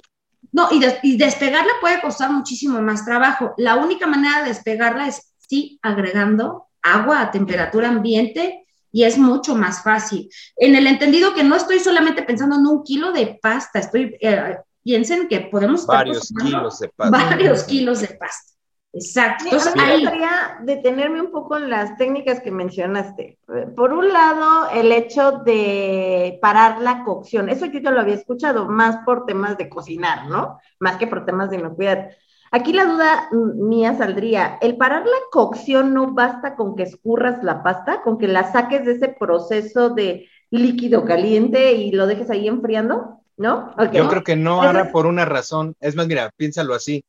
No, 0.53 0.69
y, 0.71 0.85
y, 1.03 1.17
despegarla 1.17 1.73
puede 1.81 2.03
costar 2.03 2.31
muchísimo 2.31 2.79
más 2.83 3.07
trabajo. 3.07 3.55
La 3.57 3.77
única 3.77 4.07
manera 4.07 4.43
de 4.43 4.49
despegarla 4.49 5.09
es 5.09 5.33
sí 5.39 5.79
agregando 5.81 6.67
agua 6.83 7.23
a 7.23 7.31
temperatura 7.31 7.89
ambiente 7.89 8.64
y 8.95 9.03
es 9.03 9.19
mucho 9.19 9.57
más 9.57 9.83
fácil. 9.83 10.31
En 10.57 10.77
el 10.77 10.87
entendido 10.87 11.35
que 11.35 11.43
no 11.43 11.57
estoy 11.57 11.81
solamente 11.81 12.23
pensando 12.23 12.55
en 12.55 12.65
un 12.65 12.85
kilo 12.85 13.11
de 13.11 13.41
pasta, 13.43 13.81
estoy, 13.81 14.17
eh, 14.21 14.57
piensen 14.85 15.27
que 15.27 15.41
podemos... 15.41 15.85
Varios 15.85 16.33
kilos 16.41 16.79
de 16.79 16.89
pasta. 16.91 17.11
Varios 17.11 17.65
kilos 17.65 18.03
de 18.03 18.09
pasta. 18.09 18.53
Exacto. 18.93 19.47
Entonces, 19.47 19.75
me 19.75 19.97
gustaría 19.97 20.59
detenerme 20.63 21.21
un 21.21 21.33
poco 21.33 21.57
en 21.57 21.71
las 21.71 21.97
técnicas 21.97 22.39
que 22.39 22.53
mencionaste. 22.53 23.41
Por 23.75 23.93
un 23.93 24.13
lado, 24.13 24.71
el 24.71 24.93
hecho 24.93 25.43
de 25.45 26.39
parar 26.41 26.81
la 26.81 27.03
cocción. 27.03 27.49
Eso 27.49 27.67
yo 27.67 27.81
ya 27.81 27.91
lo 27.91 28.01
había 28.01 28.15
escuchado, 28.15 28.67
más 28.67 28.99
por 29.05 29.27
temas 29.27 29.59
de 29.59 29.69
cocinar, 29.69 30.29
¿no? 30.29 30.61
Más 30.79 30.99
que 30.99 31.09
por 31.09 31.25
temas 31.25 31.51
de 31.51 31.57
inocuidad. 31.57 32.11
Aquí 32.55 32.73
la 32.73 32.85
duda 32.85 33.29
mía 33.33 33.99
saldría, 33.99 34.59
¿el 34.63 34.77
parar 34.77 35.05
la 35.05 35.19
cocción 35.33 35.93
no 35.93 36.15
basta 36.15 36.55
con 36.55 36.77
que 36.77 36.85
escurras 36.85 37.43
la 37.43 37.65
pasta, 37.65 38.01
con 38.03 38.17
que 38.17 38.29
la 38.29 38.53
saques 38.53 38.85
de 38.85 38.93
ese 38.93 39.09
proceso 39.09 39.91
de 39.91 40.29
líquido 40.51 41.05
caliente 41.05 41.73
y 41.73 41.91
lo 41.91 42.07
dejes 42.07 42.31
ahí 42.31 42.47
enfriando? 42.47 43.23
¿No? 43.37 43.75
Yo 43.93 44.09
creo 44.09 44.23
que 44.23 44.37
no 44.37 44.63
hará 44.63 44.93
por 44.93 45.07
una 45.07 45.25
razón. 45.25 45.75
Es 45.81 45.97
más, 45.97 46.07
mira, 46.07 46.31
piénsalo 46.37 46.75
así. 46.75 47.03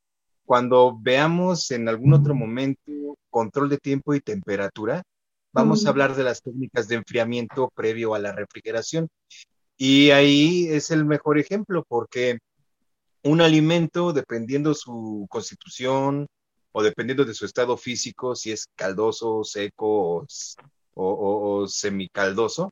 Cuando 0.45 0.97
veamos 0.99 1.69
en 1.69 1.89
algún 1.89 2.15
otro 2.15 2.33
momento 2.33 2.81
control 3.29 3.69
de 3.69 3.77
tiempo 3.77 4.15
y 4.15 4.21
temperatura, 4.21 5.03
vamos 5.51 5.85
a 5.85 5.89
hablar 5.89 6.15
de 6.15 6.23
las 6.23 6.41
técnicas 6.41 6.87
de 6.87 6.95
enfriamiento 6.95 7.71
previo 7.75 8.15
a 8.15 8.19
la 8.19 8.31
refrigeración. 8.31 9.09
Y 9.77 10.09
ahí 10.09 10.69
es 10.69 10.89
el 10.89 11.05
mejor 11.05 11.37
ejemplo 11.37 11.83
porque 11.87 12.39
un 13.25 13.41
alimento, 13.41 14.13
dependiendo 14.13 14.73
su 14.75 15.25
constitución 15.29 16.27
o 16.71 16.83
dependiendo 16.83 17.25
de 17.25 17.33
su 17.33 17.45
estado 17.45 17.75
físico, 17.75 18.35
si 18.35 18.51
es 18.51 18.67
caldoso, 18.75 19.43
seco 19.43 20.27
o, 20.93 21.67
semicaldoso, 21.67 22.71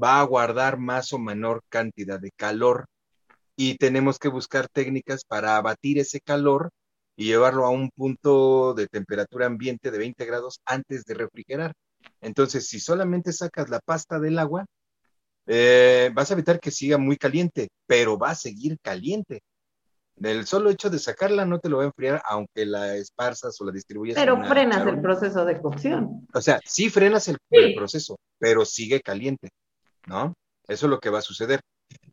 va 0.00 0.20
a 0.20 0.24
guardar 0.24 0.78
más 0.78 1.12
o 1.12 1.18
menor 1.18 1.62
cantidad 1.68 2.20
de 2.20 2.30
calor 2.30 2.86
y 3.56 3.76
tenemos 3.76 4.18
que 4.18 4.28
buscar 4.28 4.68
técnicas 4.68 5.24
para 5.24 5.56
abatir 5.56 5.98
ese 5.98 6.20
calor 6.20 6.70
y 7.16 7.26
llevarlo 7.26 7.66
a 7.66 7.70
un 7.70 7.90
punto 7.90 8.74
de 8.74 8.86
temperatura 8.86 9.46
ambiente 9.46 9.90
de 9.90 9.98
20 9.98 10.24
grados 10.26 10.60
antes 10.64 11.04
de 11.04 11.14
refrigerar. 11.14 11.72
Entonces, 12.20 12.68
si 12.68 12.80
solamente 12.80 13.32
sacas 13.32 13.68
la 13.68 13.80
pasta 13.80 14.20
del 14.20 14.38
agua, 14.38 14.64
eh, 15.46 16.10
vas 16.14 16.30
a 16.30 16.34
evitar 16.34 16.60
que 16.60 16.70
siga 16.70 16.98
muy 16.98 17.16
caliente, 17.16 17.68
pero 17.86 18.16
va 18.18 18.30
a 18.30 18.34
seguir 18.36 18.78
caliente. 18.80 19.42
El 20.22 20.46
solo 20.46 20.70
hecho 20.70 20.88
de 20.88 20.98
sacarla 20.98 21.44
no 21.44 21.58
te 21.58 21.68
lo 21.68 21.78
va 21.78 21.84
a 21.84 21.86
enfriar, 21.86 22.22
aunque 22.28 22.64
la 22.64 22.94
esparzas 22.94 23.60
o 23.60 23.64
la 23.64 23.72
distribuyas. 23.72 24.16
Pero 24.16 24.42
frenas 24.44 24.86
el 24.86 25.00
proceso 25.00 25.44
de 25.44 25.60
cocción. 25.60 26.26
O 26.32 26.40
sea, 26.40 26.60
sí 26.64 26.90
frenas 26.90 27.28
el, 27.28 27.38
proceso, 27.74 28.16
pero 28.38 28.64
sigue 28.64 29.00
caliente, 29.00 29.50
¿no? 30.06 30.34
Eso 30.68 30.86
es 30.86 30.90
lo 30.90 31.00
que 31.00 31.10
va 31.10 31.18
a 31.18 31.22
suceder. 31.22 31.60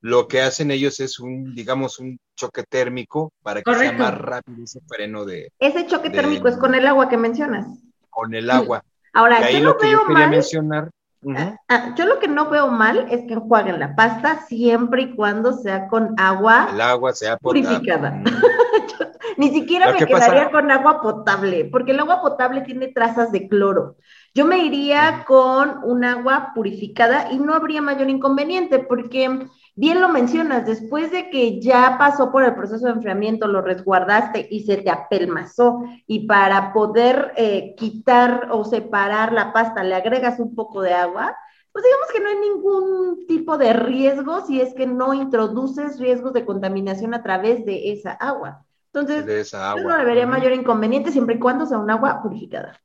Lo 0.02 0.28
que 0.28 0.42
hacen 0.42 0.72
ellos 0.72 1.00
es 1.00 1.20
un, 1.20 1.54
digamos, 1.54 2.00
un 2.00 2.18
choque 2.36 2.64
térmico 2.64 3.32
para 3.44 3.62
que 3.62 3.76
sea 3.76 3.92
más 3.92 4.18
rápido 4.18 4.64
ese 4.64 4.80
freno 4.88 5.26
de. 5.26 5.52
Ese 5.60 5.86
choque 5.86 6.10
térmico 6.10 6.48
es 6.48 6.58
con 6.58 6.74
el 6.74 6.88
agua 6.88 7.10
que 7.10 7.18
mencionas. 7.18 7.68
Con 8.10 8.34
el 8.34 8.50
agua. 8.50 8.84
Ahora, 9.14 9.50
yo 9.52 9.60
lo 9.60 9.78
que 9.78 9.92
yo 9.92 10.06
quería 10.08 10.28
mencionar 10.28 10.90
Ah, 11.36 11.58
ah, 11.68 11.96
yo 11.98 12.06
lo 12.06 12.20
que 12.20 12.30
no 12.30 12.50
veo 12.50 12.70
mal 12.70 13.08
es 13.12 13.26
que 13.26 13.34
enjuaguen 13.34 13.80
la 13.80 13.94
pasta 13.96 14.46
siempre 14.48 15.02
y 15.02 15.16
cuando 15.16 15.52
sea 15.52 15.90
con 15.90 16.14
agua, 16.18 16.70
El 16.72 16.80
agua 16.80 17.14
sea 17.14 17.38
purificada. 17.38 18.24
ni 19.38 19.50
siquiera 19.50 19.92
me 19.92 20.06
quedaría 20.06 20.50
con 20.50 20.72
agua 20.72 21.02
potable, 21.02 21.66
porque 21.66 21.92
el 21.92 22.00
agua 22.00 22.22
potable 22.22 22.62
tiene 22.62 22.88
trazas 22.88 23.32
de 23.34 23.50
cloro. 23.50 23.98
Yo 24.34 24.46
me 24.46 24.60
iría 24.60 25.26
con 25.28 25.84
un 25.84 26.06
agua 26.06 26.52
purificada 26.56 27.32
y 27.32 27.40
no 27.40 27.54
habría 27.54 27.82
mayor 27.82 28.10
inconveniente, 28.10 28.80
porque 28.80 29.48
bien 29.76 30.02
lo 30.02 30.10
mencionas, 30.10 30.66
después 30.66 31.12
de 31.12 31.30
que 31.30 31.62
ya 31.62 31.98
pasó 31.98 32.32
por 32.32 32.44
el 32.44 32.56
proceso 32.56 32.86
de 32.86 32.94
enfriamiento, 32.94 33.48
lo 33.48 33.62
resguardaste 33.62 34.48
y 34.50 34.64
se 34.64 34.78
te 34.78 34.90
apelmazó, 34.90 35.84
y 36.06 36.28
para 36.28 36.74
poder 36.74 37.34
eh, 37.36 37.76
quitar 37.78 38.50
o 38.52 38.66
separar 38.66 39.34
la 39.34 39.54
pasta 39.54 39.84
le 39.84 39.96
agregas 39.96 40.40
un 40.40 40.56
poco 40.56 40.82
de 40.82 40.94
agua, 40.94 41.36
pues 41.72 41.86
digamos 41.86 42.08
que 42.12 42.20
no 42.20 42.30
hay 42.30 42.50
ningún 42.50 43.28
tipo 43.28 43.58
de 43.58 43.74
riesgo 43.74 44.46
si 44.46 44.60
es 44.60 44.74
que 44.74 44.88
no 44.88 45.14
introduces 45.14 46.00
riesgos 46.00 46.34
de 46.34 46.46
contaminación 46.46 47.14
a 47.14 47.24
través 47.24 47.66
de 47.66 47.92
esa 47.92 48.12
agua. 48.14 48.66
Entonces, 48.92 49.54
no 49.54 49.98
debería 49.98 50.26
mayor 50.26 50.52
inconveniente 50.52 51.12
siempre 51.12 51.36
y 51.36 51.40
cuando 51.40 51.66
sea 51.66 51.78
un 51.78 51.92
agua 51.92 52.22
purificada. 52.24 52.80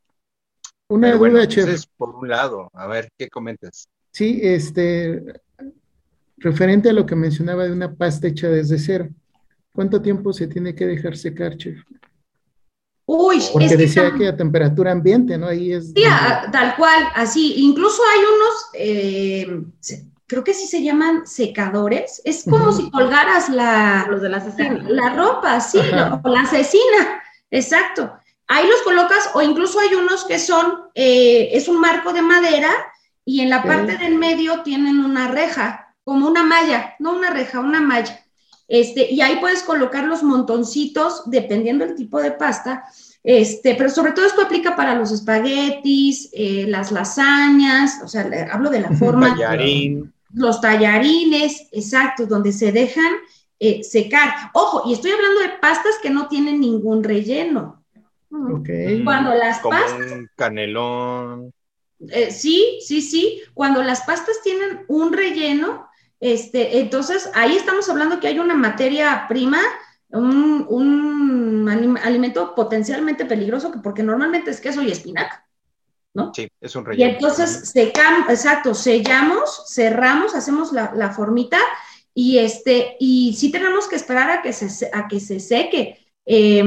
Una 0.88 1.12
duda, 1.12 1.49
chef. 1.49 1.85
por 1.97 2.14
un 2.14 2.29
lado, 2.29 2.69
a 2.75 2.87
ver, 2.87 3.09
¿qué 3.17 3.31
comentas? 3.31 3.88
Sí, 4.12 4.38
este, 4.43 5.41
referente 6.44 6.90
a 6.90 6.92
lo 6.92 7.06
que 7.06 7.16
mencionaba 7.16 7.64
de 7.64 7.72
una 7.72 7.92
pasta 7.94 8.28
hecha 8.28 8.48
desde 8.48 8.78
cero. 8.78 9.08
¿Cuánto 9.72 10.00
tiempo 10.00 10.32
se 10.32 10.46
tiene 10.46 10.74
que 10.74 10.86
dejar 10.86 11.16
secar, 11.16 11.56
chef? 11.56 11.78
Uy, 13.06 13.42
porque 13.52 13.76
decía 13.76 14.12
que 14.16 14.28
a 14.28 14.36
temperatura 14.36 14.92
ambiente, 14.92 15.36
¿no? 15.36 15.48
Ahí 15.48 15.72
es. 15.72 15.88
Sí, 15.88 16.04
tal 16.52 16.76
cual, 16.76 17.04
así. 17.14 17.54
Incluso 17.56 18.00
hay 18.12 18.20
unos, 18.20 18.54
eh, 18.74 20.06
creo 20.26 20.44
que 20.44 20.54
sí 20.54 20.66
se 20.66 20.82
llaman 20.82 21.26
secadores. 21.26 22.22
Es 22.24 22.44
como 22.44 22.72
si 22.72 22.90
colgaras 22.90 23.48
la. 23.48 24.06
Los 24.08 24.22
de 24.22 24.28
la 24.28 24.36
asesina. 24.38 24.84
La, 24.88 25.14
ropa, 25.14 25.60
sí, 25.60 25.78
o 25.78 26.28
la 26.28 26.40
asesina. 26.42 27.22
Exacto. 27.50 28.12
Ahí 28.46 28.66
los 28.68 28.82
colocas, 28.82 29.30
o 29.34 29.42
incluso 29.42 29.80
hay 29.80 29.94
unos 29.94 30.24
que 30.24 30.38
son, 30.38 30.84
eh, 30.94 31.48
es 31.52 31.66
un 31.68 31.80
marco 31.80 32.12
de 32.12 32.20
madera 32.20 32.70
y 33.24 33.40
en 33.40 33.48
la 33.48 33.62
parte 33.62 33.96
del 33.96 34.16
medio 34.16 34.62
tienen 34.62 34.98
una 34.98 35.28
reja, 35.28 35.84
como 36.04 36.28
una 36.28 36.44
malla, 36.44 36.94
no 36.99 37.16
una 37.16 37.30
reja, 37.30 37.61
una 37.61 37.80
malla. 37.80 38.20
Este, 38.68 39.12
y 39.12 39.20
ahí 39.20 39.37
puedes 39.40 39.62
colocar 39.62 40.04
los 40.04 40.23
montoncitos, 40.23 41.23
dependiendo 41.26 41.84
del 41.84 41.94
tipo 41.94 42.20
de 42.20 42.32
pasta, 42.32 42.84
este, 43.23 43.75
pero 43.75 43.90
sobre 43.90 44.12
todo 44.12 44.26
esto 44.26 44.42
aplica 44.42 44.76
para 44.76 44.94
los 44.94 45.11
espaguetis, 45.11 46.30
eh, 46.32 46.66
las 46.68 46.92
lasañas, 46.92 48.00
o 48.02 48.08
sea, 48.08 48.28
hablo 48.52 48.70
de 48.70 48.80
la 48.80 48.90
forma. 48.92 49.30
Tallarín. 49.30 50.12
Los 50.34 50.61
tallarines, 50.61 51.68
exacto, 51.73 52.26
donde 52.26 52.52
se 52.52 52.73
dejan 52.73 53.12
eh, 53.61 53.82
secar. 53.84 54.50
Ojo, 54.52 54.82
y 54.90 54.94
estoy 54.94 55.12
hablando 55.12 55.40
de 55.40 55.50
pastas 55.61 55.94
que 56.02 56.11
no 56.11 56.28
tienen 56.28 56.61
ningún 56.61 57.04
relleno. 57.04 57.82
Cuando 58.28 59.34
las 59.34 59.61
Como 59.61 59.76
Un 59.76 60.28
canelón. 60.34 61.52
Eh, 62.08 62.30
sí, 62.30 62.78
sí, 62.84 63.00
sí. 63.00 63.40
Cuando 63.54 63.82
las 63.82 64.02
pastas 64.02 64.42
tienen 64.42 64.84
un 64.88 65.12
relleno, 65.12 65.88
este, 66.25 66.78
entonces 66.78 67.28
ahí 67.35 67.54
estamos 67.54 67.87
hablando 67.90 68.19
que 68.19 68.28
hay 68.28 68.38
una 68.38 68.54
materia 68.54 69.26
prima, 69.28 69.61
un, 70.09 70.64
un 70.71 71.69
alimento 72.02 72.54
potencialmente 72.54 73.26
peligroso, 73.26 73.71
porque 73.83 74.02
normalmente 74.02 74.50
es 74.50 74.59
queso 74.59 74.81
y 74.81 74.90
espinaca. 74.90 75.47
¿No? 76.14 76.33
Sí, 76.33 76.49
es 76.62 76.75
un 76.76 76.87
relleno. 76.87 77.11
Y 77.11 77.14
entonces 77.14 77.69
secamos, 77.69 78.31
exacto, 78.31 78.73
sellamos, 78.73 79.64
cerramos, 79.69 80.35
hacemos 80.35 80.73
la, 80.73 80.95
la, 80.95 81.11
formita 81.11 81.59
y 82.14 82.38
este, 82.38 82.97
y 82.99 83.35
sí 83.35 83.50
tenemos 83.50 83.87
que 83.87 83.97
esperar 83.97 84.31
a 84.31 84.40
que 84.40 84.54
se, 84.54 84.90
a 84.95 85.07
que 85.07 85.21
se 85.21 85.40
seque. 85.40 86.09
Eh, 86.25 86.64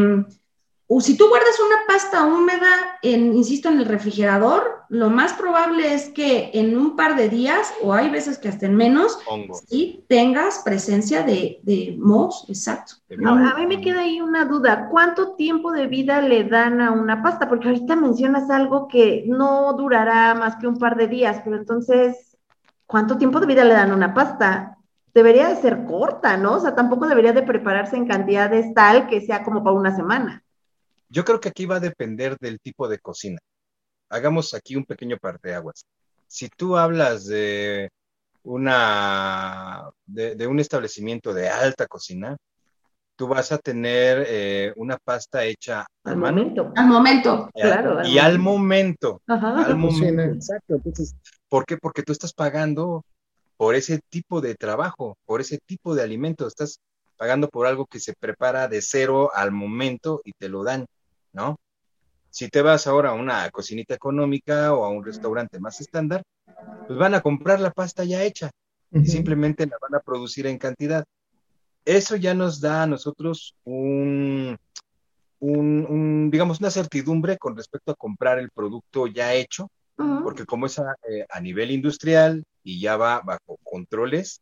o 0.90 1.02
si 1.02 1.18
tú 1.18 1.28
guardas 1.28 1.60
una 1.60 1.86
pasta 1.86 2.26
húmeda, 2.26 2.98
en, 3.02 3.36
insisto, 3.36 3.68
en 3.68 3.80
el 3.80 3.86
refrigerador, 3.86 4.86
lo 4.88 5.10
más 5.10 5.34
probable 5.34 5.94
es 5.94 6.08
que 6.10 6.50
en 6.54 6.78
un 6.78 6.96
par 6.96 7.18
de 7.18 7.28
días, 7.28 7.74
o 7.84 7.94
hay 7.94 8.10
veces 8.10 8.38
que 8.38 8.48
hasta 8.48 8.68
en 8.68 8.76
menos, 8.76 9.20
sí 9.68 10.06
tengas 10.08 10.60
presencia 10.64 11.24
de, 11.24 11.60
de 11.64 11.98
mos, 12.00 12.46
exacto. 12.48 12.94
Ahora, 13.26 13.52
a 13.52 13.58
mí 13.58 13.68
me 13.68 13.82
queda 13.82 14.00
ahí 14.00 14.22
una 14.22 14.46
duda, 14.46 14.88
¿cuánto 14.90 15.34
tiempo 15.34 15.74
de 15.74 15.88
vida 15.88 16.22
le 16.22 16.46
dan 16.46 16.80
a 16.80 16.92
una 16.92 17.22
pasta? 17.22 17.50
Porque 17.50 17.68
ahorita 17.68 17.98
mencionas 17.98 18.50
algo 18.50 18.88
que 18.88 19.26
no 19.28 19.74
durará 19.74 20.36
más 20.36 20.56
que 20.56 20.68
un 20.68 20.80
par 20.80 20.96
de 20.96 21.10
días, 21.10 21.42
pero 21.44 21.58
entonces, 21.58 22.38
¿cuánto 22.86 23.18
tiempo 23.18 23.42
de 23.42 23.48
vida 23.48 23.66
le 23.66 23.74
dan 23.74 23.92
a 23.92 23.96
una 23.96 24.14
pasta? 24.14 24.78
Debería 25.14 25.50
de 25.50 25.58
ser 25.58 25.84
corta, 25.84 26.38
¿no? 26.38 26.54
O 26.54 26.60
sea, 26.62 26.76
tampoco 26.76 27.10
debería 27.10 27.34
de 27.34 27.44
prepararse 27.44 27.98
en 27.98 28.08
cantidades 28.08 28.74
tal 28.74 29.08
que 29.08 29.20
sea 29.20 29.44
como 29.44 29.66
para 29.66 29.76
una 29.76 29.94
semana. 29.94 30.46
Yo 31.10 31.24
creo 31.24 31.40
que 31.40 31.50
aquí 31.50 31.66
va 31.66 31.78
a 31.78 31.82
depender 31.82 32.38
del 32.40 32.60
tipo 32.60 32.88
de 32.88 33.00
cocina. 33.00 33.40
Hagamos 34.10 34.54
aquí 34.54 34.76
un 34.76 34.86
pequeño 34.86 35.18
parteaguas. 35.18 35.86
Si 36.28 36.50
tú 36.50 36.78
hablas 36.78 37.26
de 37.26 37.90
una 38.44 39.90
de, 40.06 40.48
un 40.48 40.60
establecimiento 40.60 41.34
de 41.34 41.50
alta 41.50 41.88
cocina, 41.88 42.38
tú 43.16 43.28
vas 43.28 43.52
a 43.52 43.58
tener 43.58 44.26
eh, 44.28 44.74
una 44.76 44.98
pasta 44.98 45.44
hecha 45.44 45.86
al, 46.04 46.18
momento. 46.18 46.72
Al 46.76 46.88
momento, 46.88 47.50
claro. 47.54 48.08
y 48.08 48.20
al 48.20 48.40
momento. 48.40 49.22
al 49.28 49.76
momento. 49.76 50.22
Exacto. 50.22 50.76
Entonces, 50.76 51.16
¿por 51.50 51.66
qué? 51.66 51.78
Porque 51.78 52.04
tú 52.04 52.12
estás 52.12 52.34
pagando 52.34 53.04
por 53.58 53.76
ese 53.76 54.00
tipo 54.10 54.40
de 54.40 54.56
trabajo, 54.56 55.18
por 55.26 55.42
ese 55.42 55.58
tipo 55.66 55.96
de 55.96 56.04
alimento. 56.04 56.48
Estás 56.48 56.80
pagando 57.18 57.50
por 57.50 57.66
algo 57.66 57.86
que 57.86 58.00
se 58.00 58.14
prepara 58.14 58.68
de 58.68 58.82
cero 58.82 59.32
al 59.34 59.52
momento 59.52 60.22
y 60.24 60.34
te 60.34 60.48
lo 60.48 60.64
dan. 60.64 60.86
¿No? 61.38 61.60
Si 62.30 62.50
te 62.50 62.62
vas 62.62 62.88
ahora 62.88 63.12
a 63.12 63.14
una 63.14 63.50
cocinita 63.52 63.94
económica 63.94 64.74
o 64.74 64.84
a 64.84 64.90
un 64.90 65.06
restaurante 65.06 65.60
más 65.60 65.80
estándar, 65.80 66.24
pues 66.88 66.98
van 66.98 67.14
a 67.14 67.22
comprar 67.22 67.60
la 67.60 67.72
pasta 67.72 68.04
ya 68.04 68.24
hecha 68.24 68.50
y 68.92 69.06
simplemente 69.06 69.66
la 69.66 69.78
van 69.82 69.96
a 69.96 70.04
producir 70.04 70.48
en 70.48 70.58
cantidad. 70.58 71.06
Eso 71.86 72.16
ya 72.16 72.34
nos 72.34 72.60
da 72.60 72.84
a 72.84 72.88
nosotros 72.88 73.56
un, 73.64 74.58
un, 75.40 76.30
digamos, 76.32 76.60
una 76.60 76.72
certidumbre 76.72 77.38
con 77.38 77.56
respecto 77.56 77.92
a 77.92 77.96
comprar 77.96 78.40
el 78.40 78.50
producto 78.50 79.08
ya 79.08 79.34
hecho, 79.34 79.70
porque 80.24 80.46
como 80.46 80.66
es 80.66 80.80
a, 80.80 80.96
eh, 81.10 81.26
a, 81.30 81.40
nivel 81.40 81.72
industrial 81.72 82.44
y 82.64 82.82
ya 82.82 82.98
va 82.98 83.22
bajo 83.22 83.58
controles, 83.64 84.42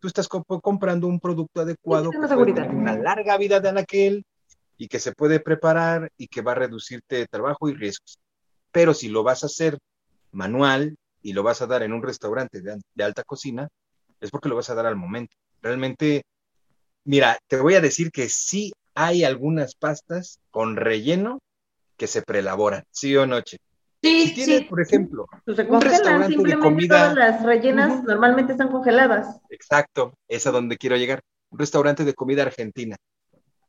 tú 0.00 0.08
estás 0.08 0.28
comprando 0.28 1.06
un 1.06 1.20
producto 1.20 1.60
adecuado 1.60 2.10
tener 2.10 2.70
una 2.70 2.96
larga 2.96 3.36
vida 3.36 3.60
de 3.60 3.68
aquel 3.80 4.24
y 4.78 4.88
que 4.88 5.00
se 5.00 5.12
puede 5.12 5.40
preparar 5.40 6.10
y 6.16 6.28
que 6.28 6.42
va 6.42 6.52
a 6.52 6.56
reducirte 6.56 7.26
trabajo 7.26 7.68
y 7.68 7.74
riesgos. 7.74 8.18
Pero 8.72 8.94
si 8.94 9.08
lo 9.08 9.22
vas 9.22 9.42
a 9.42 9.46
hacer 9.46 9.78
manual 10.32 10.96
y 11.22 11.32
lo 11.32 11.42
vas 11.42 11.62
a 11.62 11.66
dar 11.66 11.82
en 11.82 11.92
un 11.92 12.02
restaurante 12.02 12.60
de, 12.60 13.04
alta 13.04 13.24
cocina, 13.24 13.68
es 14.20 14.30
porque 14.30 14.48
lo 14.48 14.56
vas 14.56 14.70
a 14.70 14.74
dar 14.74 14.86
al 14.86 14.96
momento. 14.96 15.34
Realmente, 15.62 16.22
mira, 17.04 17.38
te 17.48 17.58
voy 17.58 17.74
a 17.74 17.80
decir 17.80 18.10
que 18.10 18.28
sí 18.28 18.72
hay 18.94 19.24
algunas 19.24 19.74
pastas 19.74 20.40
con 20.50 20.76
relleno 20.76 21.40
que 21.96 22.06
se 22.06 22.22
preelaboran, 22.22 22.84
sí 22.90 23.16
o 23.16 23.26
noche. 23.26 23.58
Sí, 24.02 24.28
si 24.28 24.34
tienes, 24.34 24.68
por 24.68 24.80
ejemplo, 24.80 25.26
pues 25.44 25.58
un 25.58 25.80
restaurante 25.80 26.36
de 26.36 26.58
comida. 26.58 27.14
Todas 27.14 27.14
las 27.16 27.42
rellenas 27.42 28.04
normalmente 28.04 28.52
están 28.52 28.68
congeladas. 28.68 29.40
Exacto, 29.48 30.14
es 30.28 30.46
a 30.46 30.50
donde 30.50 30.76
quiero 30.76 30.96
llegar. 30.96 31.22
Un 31.50 31.58
restaurante 31.58 32.04
de 32.04 32.14
comida 32.14 32.42
argentina 32.42 32.96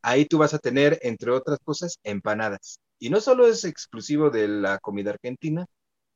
ahí 0.08 0.26
tú 0.26 0.38
vas 0.38 0.54
a 0.54 0.60
tener, 0.60 0.98
entre 1.02 1.32
otras 1.32 1.60
cosas, 1.64 2.00
empanadas. 2.04 2.80
Y 2.98 3.10
no 3.10 3.20
solo 3.20 3.46
es 3.46 3.66
exclusivo 3.66 4.30
de 4.30 4.48
la 4.48 4.80
comida 4.80 5.12
argentina, 5.12 5.66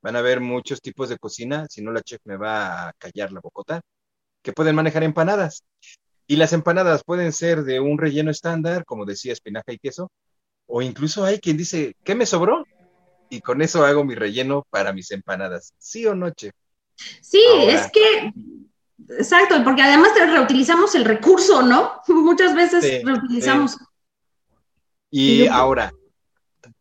van 0.01 0.15
a 0.15 0.19
haber 0.19 0.39
muchos 0.39 0.82
tipos 0.82 1.10
de 1.10 1.17
cocina, 1.17 1.67
si 1.69 1.82
no 1.82 1.91
la 1.91 2.01
chef 2.01 2.21
me 2.23 2.38
va 2.38 2.88
a 2.88 2.93
callar 2.93 3.34
la 3.34 3.41
bocota, 3.41 3.82
que 4.41 4.54
pueden 4.54 4.75
manejar 4.75 5.04
empanadas. 5.04 5.65
Y 6.25 6.38
las 6.38 6.54
empanadas 6.54 7.04
pueden 7.04 7.34
ser 7.34 7.63
de 7.63 7.82
un 7.82 7.97
relleno 7.97 8.32
estándar, 8.32 8.86
como 8.86 9.06
decía, 9.06 9.34
espinaca 9.34 9.73
y 9.73 9.77
queso, 9.77 10.10
o 10.67 10.82
incluso 10.82 11.25
hay 11.25 11.39
quien 11.39 11.58
dice, 11.58 11.93
¿qué 12.06 12.15
me 12.15 12.25
sobró? 12.25 12.65
Y 13.30 13.41
con 13.41 13.62
eso 13.62 13.84
hago 13.84 14.06
mi 14.06 14.15
relleno 14.15 14.65
para 14.69 14.93
mis 14.93 15.12
empanadas. 15.12 15.73
¿Sí 15.77 16.06
o 16.06 16.15
no, 16.15 16.30
chef? 16.30 16.54
Sí, 16.95 17.43
es 17.67 17.91
que 17.91 18.32
Exacto, 19.09 19.63
porque 19.63 19.81
además 19.81 20.11
reutilizamos 20.15 20.95
el 20.95 21.05
recurso, 21.05 21.61
¿no? 21.61 22.01
Muchas 22.07 22.55
veces 22.55 23.03
reutilizamos. 23.03 23.77
Y 25.09 25.47
ahora, 25.47 25.91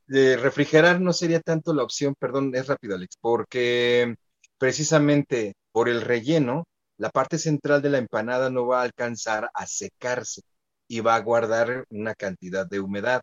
de 0.06 0.36
refrigerar 0.36 1.00
no 1.00 1.12
sería 1.12 1.40
tanto 1.40 1.72
la 1.72 1.82
opción, 1.82 2.14
perdón, 2.18 2.54
es 2.54 2.66
rápido, 2.66 2.96
Alex, 2.96 3.16
porque 3.20 4.14
precisamente 4.58 5.54
por 5.72 5.88
el 5.88 6.00
relleno, 6.00 6.64
la 6.98 7.10
parte 7.10 7.38
central 7.38 7.80
de 7.80 7.90
la 7.90 7.98
empanada 7.98 8.50
no 8.50 8.66
va 8.66 8.80
a 8.80 8.84
alcanzar 8.84 9.50
a 9.54 9.66
secarse 9.66 10.42
y 10.86 11.00
va 11.00 11.14
a 11.14 11.20
guardar 11.20 11.86
una 11.90 12.14
cantidad 12.14 12.66
de 12.66 12.80
humedad. 12.80 13.22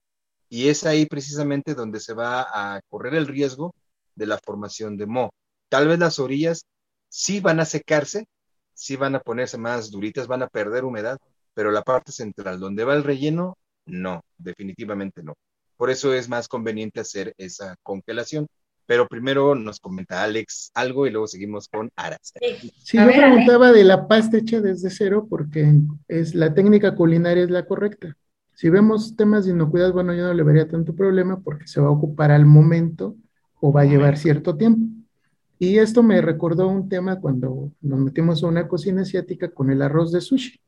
Y 0.49 0.69
es 0.69 0.86
ahí 0.86 1.05
precisamente 1.05 1.75
donde 1.75 1.99
se 1.99 2.13
va 2.13 2.41
a 2.41 2.81
correr 2.89 3.15
el 3.15 3.27
riesgo 3.27 3.75
de 4.15 4.25
la 4.25 4.38
formación 4.38 4.97
de 4.97 5.05
moho. 5.05 5.33
Tal 5.69 5.88
vez 5.88 5.99
las 5.99 6.19
orillas 6.19 6.65
sí 7.10 7.39
van 7.39 7.60
a 7.60 7.65
secarse, 7.65 8.25
sí 8.77 8.95
van 8.95 9.15
a 9.15 9.19
ponerse 9.19 9.57
más 9.57 9.89
duritas, 9.89 10.27
van 10.27 10.43
a 10.43 10.47
perder 10.47 10.85
humedad, 10.85 11.17
pero 11.53 11.71
la 11.71 11.81
parte 11.81 12.11
central, 12.11 12.59
donde 12.59 12.83
va 12.83 12.93
el 12.93 13.03
relleno, 13.03 13.57
no, 13.87 14.21
definitivamente 14.37 15.23
no. 15.23 15.33
Por 15.75 15.89
eso 15.89 16.13
es 16.13 16.29
más 16.29 16.47
conveniente 16.47 16.99
hacer 16.99 17.33
esa 17.37 17.75
congelación. 17.83 18.47
Pero 18.85 19.05
primero 19.05 19.53
nos 19.53 19.81
comenta 19.81 20.23
Alex 20.23 20.71
algo 20.73 21.05
y 21.05 21.11
luego 21.11 21.27
seguimos 21.27 21.67
con 21.67 21.89
Aras. 21.97 22.31
Sí, 22.83 22.97
yo 22.97 23.05
preguntaba 23.05 23.73
de 23.73 23.83
la 23.83 24.07
pasta 24.07 24.37
hecha 24.37 24.61
desde 24.61 24.89
cero 24.89 25.27
porque 25.29 25.81
es 26.07 26.33
la 26.33 26.53
técnica 26.53 26.95
culinaria 26.95 27.43
es 27.43 27.49
la 27.49 27.65
correcta. 27.65 28.15
Si 28.53 28.69
vemos 28.69 29.17
temas 29.17 29.45
de 29.45 29.51
inocuidad, 29.51 29.91
bueno, 29.91 30.13
yo 30.13 30.23
no 30.23 30.33
le 30.33 30.41
vería 30.41 30.69
tanto 30.69 30.95
problema 30.95 31.41
porque 31.41 31.67
se 31.67 31.81
va 31.81 31.87
a 31.87 31.91
ocupar 31.91 32.31
al 32.31 32.45
momento 32.45 33.17
o 33.59 33.73
va 33.73 33.81
a 33.81 33.85
llevar 33.85 34.17
cierto 34.17 34.55
tiempo. 34.55 34.96
Y 35.60 35.78
esto 35.80 36.04
me 36.04 36.22
recordó 36.22 36.67
un 36.67 36.88
tema 36.88 37.20
cuando 37.20 37.72
nos 37.82 38.00
metimos 38.00 38.43
a 38.43 38.48
una 38.48 38.67
cocina 38.67 39.02
asiática 39.02 39.50
con 39.50 39.72
el 39.72 39.82
arroz 39.82 40.12
de 40.12 40.22
sushi, 40.22 40.60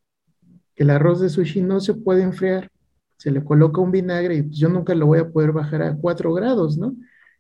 que 0.76 0.84
el 0.84 0.90
arroz 0.90 1.22
de 1.22 1.30
sushi 1.30 1.62
no 1.62 1.80
se 1.80 1.94
puede 1.94 2.24
enfriar, 2.24 2.72
se 3.18 3.32
le 3.32 3.44
coloca 3.44 3.82
un 3.82 3.92
vinagre 3.92 4.36
y 4.38 4.44
pues 4.44 4.58
yo 4.58 4.70
nunca 4.70 4.96
lo 4.96 5.06
voy 5.06 5.20
a 5.20 5.30
poder 5.30 5.52
bajar 5.52 5.84
a 5.84 5.96
4 5.96 6.34
grados, 6.34 6.78
¿no? 6.78 6.96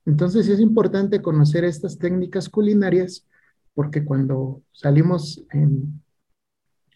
Entonces 0.05 0.47
es 0.47 0.59
importante 0.59 1.21
conocer 1.21 1.63
estas 1.63 1.97
técnicas 1.97 2.49
culinarias 2.49 3.25
porque 3.73 4.03
cuando 4.03 4.61
salimos 4.71 5.45
en 5.51 6.01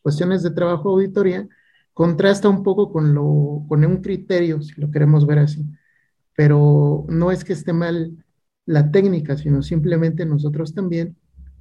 cuestiones 0.01 0.43
de 0.43 0.51
trabajo 0.51 0.89
auditoría, 0.89 1.47
contrasta 1.93 2.49
un 2.49 2.63
poco 2.63 2.91
con, 2.91 3.13
lo, 3.13 3.65
con 3.67 3.85
un 3.85 4.01
criterio, 4.01 4.61
si 4.61 4.79
lo 4.79 4.91
queremos 4.91 5.25
ver 5.25 5.39
así. 5.39 5.65
Pero 6.35 7.05
no 7.07 7.31
es 7.31 7.43
que 7.43 7.53
esté 7.53 7.71
mal 7.71 8.22
la 8.65 8.91
técnica, 8.91 9.37
sino 9.37 9.61
simplemente 9.61 10.25
nosotros 10.25 10.73
también 10.73 11.17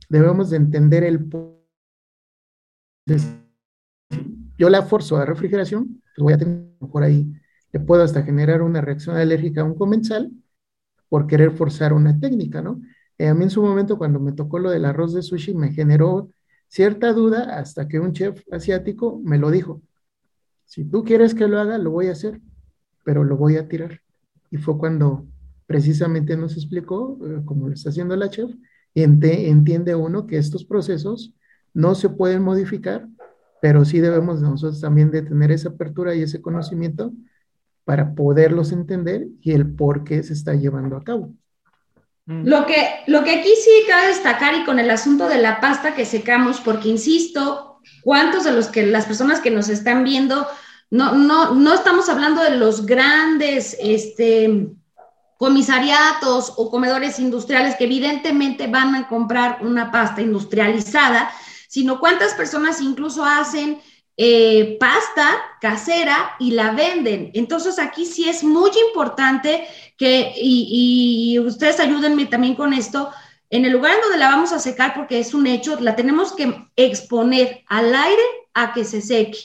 debemos 0.09 0.51
de 0.51 0.57
entender 0.59 1.05
el... 1.05 1.29
Yo 4.59 4.71
la 4.71 4.83
forzo 4.83 5.17
a 5.17 5.25
refrigeración, 5.25 6.03
pues 6.15 6.23
voy 6.23 6.33
a 6.35 6.39
tener 6.39 6.67
por 6.91 7.03
ahí, 7.03 7.33
le 7.73 7.81
puedo 7.81 8.03
hasta 8.03 8.23
generar 8.23 8.63
una 8.63 8.81
reacción 8.81 9.17
alérgica 9.17 9.63
a 9.63 9.65
un 9.65 9.75
comensal 9.75 10.31
por 11.09 11.27
querer 11.27 11.53
forzar 11.53 11.93
una 11.93 12.19
técnica, 12.19 12.63
¿no? 12.63 12.81
Eh, 13.19 13.29
a 13.29 13.35
mí 13.35 13.45
en 13.45 13.51
su 13.51 13.63
momento 13.63 13.99
cuando 13.99 14.21
me 14.21 14.33
tocó 14.33 14.59
lo 14.59 14.71
del 14.71 14.85
arroz 14.85 15.15
de 15.15 15.23
sushi 15.23 15.55
me 15.55 15.73
generó 15.73 16.31
cierta 16.69 17.13
duda 17.13 17.59
hasta 17.59 17.87
que 17.89 18.01
un 18.01 18.13
chef 18.13 18.43
asiático 18.51 19.21
me 19.25 19.39
lo 19.39 19.51
dijo. 19.51 19.83
Si 20.65 20.85
tú 20.85 21.05
quieres 21.05 21.35
que 21.35 21.49
lo 21.49 21.61
haga, 21.61 21.79
lo 21.79 21.91
voy 21.91 22.09
a 22.09 22.13
hacer, 22.13 22.41
pero 23.05 23.25
lo 23.25 23.37
voy 23.37 23.57
a 23.57 23.69
tirar. 23.69 24.01
Y 24.51 24.57
fue 24.57 24.79
cuando 24.79 25.27
precisamente 25.73 26.37
nos 26.37 26.55
explicó, 26.55 27.19
eh, 27.25 27.41
como 27.47 27.67
lo 27.67 27.75
está 27.75 27.89
haciendo 27.89 28.15
la 28.15 28.29
chef, 28.29 28.51
entiende 28.95 29.95
uno 29.95 30.27
que 30.27 30.37
estos 30.37 30.67
procesos 30.67 31.33
no 31.73 31.95
se 31.95 32.11
pueden 32.11 32.43
modificar, 32.43 33.09
pero 33.63 33.87
sí 33.87 34.01
debemos 34.01 34.43
nosotros 34.43 34.83
también 34.83 35.11
de 35.11 35.23
tener 35.23 35.51
esa 35.51 35.71
apertura 35.71 36.15
y 36.15 36.23
ese 36.23 36.43
conocimiento 36.43 37.13
para 37.85 38.15
poderlos 38.15 38.71
entender 38.71 39.29
y 39.41 39.53
el 39.53 39.75
por 39.75 40.05
qué 40.05 40.23
se 40.23 40.35
está 40.35 40.55
llevando 40.55 40.95
a 40.97 41.05
cabo. 41.05 41.33
Mm. 42.27 42.47
Lo 42.47 42.67
que, 42.67 42.77
lo 43.07 43.25
que 43.25 43.31
aquí 43.31 43.51
sí 43.65 43.71
cabe 43.89 44.09
destacar 44.09 44.55
y 44.55 44.65
con 44.65 44.79
el 44.79 44.91
asunto 44.91 45.27
de 45.27 45.41
la 45.41 45.59
pasta 45.59 45.95
que 45.95 46.05
secamos, 46.05 46.61
porque 46.61 46.91
insisto, 46.91 47.81
¿cuántos 48.03 48.45
de 48.45 48.53
los 48.53 48.69
que 48.69 48.85
las 48.85 49.07
personas 49.07 49.41
que 49.41 49.51
nos 49.51 49.71
están 49.71 50.05
viendo, 50.05 50.47
no, 50.91 51.15
no, 51.15 51.55
no 51.55 51.73
estamos 51.73 52.11
hablando 52.11 52.43
de 52.43 52.59
los 52.59 52.85
grandes 52.85 53.75
este, 53.81 54.69
comisariatos 55.43 56.53
o 56.57 56.71
comedores 56.71 57.19
industriales 57.19 57.75
que 57.75 57.83
evidentemente 57.83 58.69
van 58.69 58.95
a 58.95 59.09
comprar 59.09 59.59
una 59.63 59.91
pasta 59.91 60.23
industrializada, 60.23 61.33
sino 61.67 61.99
cuántas 61.99 62.35
personas 62.35 62.81
incluso 62.81 63.25
hacen 63.25 63.81
eh, 64.17 64.77
pasta 64.79 65.27
casera 65.61 66.37
y 66.39 66.53
la 66.53 66.71
venden. 66.71 67.33
Entonces 67.35 67.81
aquí 67.81 68.07
sí 68.07 68.29
es 68.29 68.45
muy 68.45 68.71
importante 68.87 69.67
que, 69.99 70.33
y, 70.37 71.37
ustedes 71.41 71.81
ayúdenme 71.81 72.27
también 72.27 72.55
con 72.55 72.73
esto, 72.73 73.11
en 73.51 73.65
el 73.65 73.73
lugar 73.73 73.95
en 73.97 74.01
donde 74.01 74.19
la 74.19 74.31
vamos 74.31 74.53
a 74.53 74.61
secar, 74.61 74.95
porque 74.95 75.19
es 75.19 75.35
un 75.35 75.49
hecho, 75.49 75.77
la 75.81 75.97
tenemos 75.97 76.35
que 76.35 76.55
exponer 76.77 77.65
al 77.67 77.93
aire 77.93 78.23
a 78.55 78.73
que 78.73 78.85
se 78.85 79.01
seque. 79.01 79.41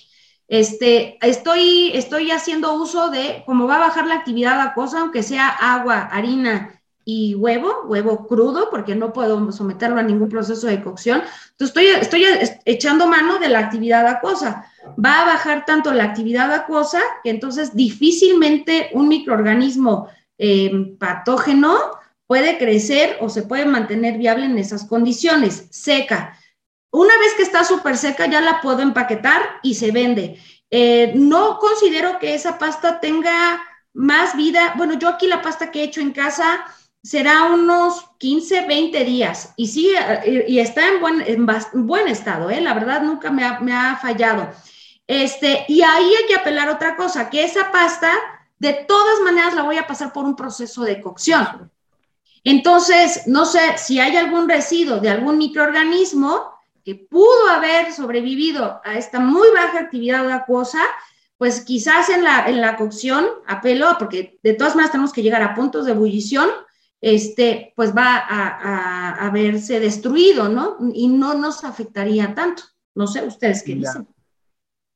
Este, 0.47 1.17
estoy, 1.21 1.91
estoy 1.93 2.31
haciendo 2.31 2.75
uso 2.75 3.09
de, 3.09 3.43
como 3.45 3.67
va 3.67 3.75
a 3.75 3.87
bajar 3.87 4.07
la 4.07 4.15
actividad 4.15 4.59
acuosa, 4.61 5.01
aunque 5.01 5.23
sea 5.23 5.49
agua, 5.49 6.01
harina 6.11 6.77
y 7.03 7.35
huevo, 7.35 7.83
huevo 7.85 8.27
crudo, 8.27 8.69
porque 8.69 8.95
no 8.95 9.13
puedo 9.13 9.51
someterlo 9.51 9.97
a 9.97 10.03
ningún 10.03 10.29
proceso 10.29 10.67
de 10.67 10.81
cocción. 10.83 11.21
Entonces, 11.51 12.01
estoy, 12.01 12.25
echando 12.65 13.07
mano 13.07 13.39
de 13.39 13.49
la 13.49 13.59
actividad 13.59 14.05
acuosa. 14.07 14.65
Va 15.03 15.21
a 15.21 15.25
bajar 15.25 15.65
tanto 15.65 15.93
la 15.93 16.03
actividad 16.03 16.51
acuosa 16.53 17.01
que 17.23 17.29
entonces 17.29 17.75
difícilmente 17.75 18.89
un 18.93 19.07
microorganismo 19.07 20.09
eh, 20.37 20.95
patógeno 20.99 21.77
puede 22.25 22.57
crecer 22.57 23.17
o 23.21 23.29
se 23.29 23.43
puede 23.43 23.65
mantener 23.65 24.17
viable 24.17 24.45
en 24.45 24.57
esas 24.57 24.85
condiciones. 24.85 25.67
Seca. 25.71 26.36
Una 26.97 27.15
vez 27.19 27.35
que 27.35 27.43
está 27.43 27.63
súper 27.63 27.95
seca, 27.95 28.25
ya 28.25 28.41
la 28.41 28.59
puedo 28.59 28.81
empaquetar 28.81 29.59
y 29.61 29.75
se 29.75 29.91
vende. 29.91 30.41
Eh, 30.71 31.13
no 31.13 31.59
considero 31.59 32.17
que 32.17 32.33
esa 32.33 32.57
pasta 32.57 32.99
tenga 32.99 33.61
más 33.93 34.35
vida. 34.35 34.73
Bueno, 34.77 34.95
yo 34.95 35.07
aquí 35.07 35.27
la 35.27 35.43
pasta 35.43 35.69
que 35.69 35.81
he 35.81 35.83
hecho 35.83 36.01
en 36.01 36.11
casa 36.11 36.65
será 37.03 37.43
unos 37.43 38.03
15, 38.17 38.65
20 38.65 39.03
días 39.03 39.53
y 39.57 39.67
sí, 39.67 39.93
y 40.47 40.57
está 40.57 40.87
en 40.87 40.99
buen, 40.99 41.21
en 41.21 41.85
buen 41.85 42.07
estado, 42.07 42.49
¿eh? 42.49 42.61
la 42.61 42.73
verdad 42.73 43.03
nunca 43.03 43.29
me 43.29 43.45
ha, 43.45 43.59
me 43.59 43.73
ha, 43.73 43.97
fallado. 43.97 44.49
Este, 45.05 45.65
y 45.67 45.83
ahí 45.83 46.11
hay 46.15 46.27
que 46.27 46.35
apelar 46.35 46.67
otra 46.67 46.95
cosa, 46.95 47.29
que 47.29 47.43
esa 47.43 47.71
pasta 47.71 48.11
de 48.57 48.73
todas 48.73 49.21
maneras 49.21 49.53
la 49.53 49.61
voy 49.61 49.77
a 49.77 49.85
pasar 49.85 50.11
por 50.11 50.25
un 50.25 50.35
proceso 50.35 50.83
de 50.83 50.99
cocción. 50.99 51.71
Entonces, 52.43 53.27
no 53.27 53.45
sé 53.45 53.77
si 53.77 53.99
hay 53.99 54.17
algún 54.17 54.49
residuo 54.49 54.97
de 54.97 55.09
algún 55.09 55.37
microorganismo 55.37 56.56
que 56.87 56.95
pudo 56.95 57.49
haber 57.49 57.91
sobrevivido 57.91 58.79
a 58.85 58.97
esta 58.97 59.19
muy 59.19 59.49
baja 59.53 59.77
actividad 59.77 60.31
acuosa, 60.31 60.79
pues 61.37 61.59
quizás 61.59 62.07
en 62.07 62.23
la, 62.23 62.47
en 62.47 62.61
la 62.61 62.77
cocción, 62.77 63.27
apelo, 63.45 63.97
porque 63.99 64.39
de 64.41 64.53
todas 64.53 64.73
maneras 64.73 64.93
tenemos 64.93 65.11
que 65.11 65.21
llegar 65.21 65.41
a 65.41 65.53
puntos 65.53 65.85
de 65.85 65.91
ebullición, 65.91 66.49
este, 67.01 67.73
pues 67.75 67.93
va 67.93 68.23
a, 68.25 69.29
verse 69.31 69.81
destruido, 69.81 70.47
¿no? 70.47 70.77
Y 70.93 71.09
no 71.09 71.33
nos 71.33 71.65
afectaría 71.65 72.33
tanto. 72.33 72.63
No 72.95 73.05
sé 73.05 73.21
ustedes 73.25 73.63
qué 73.63 73.75
dicen. 73.75 74.07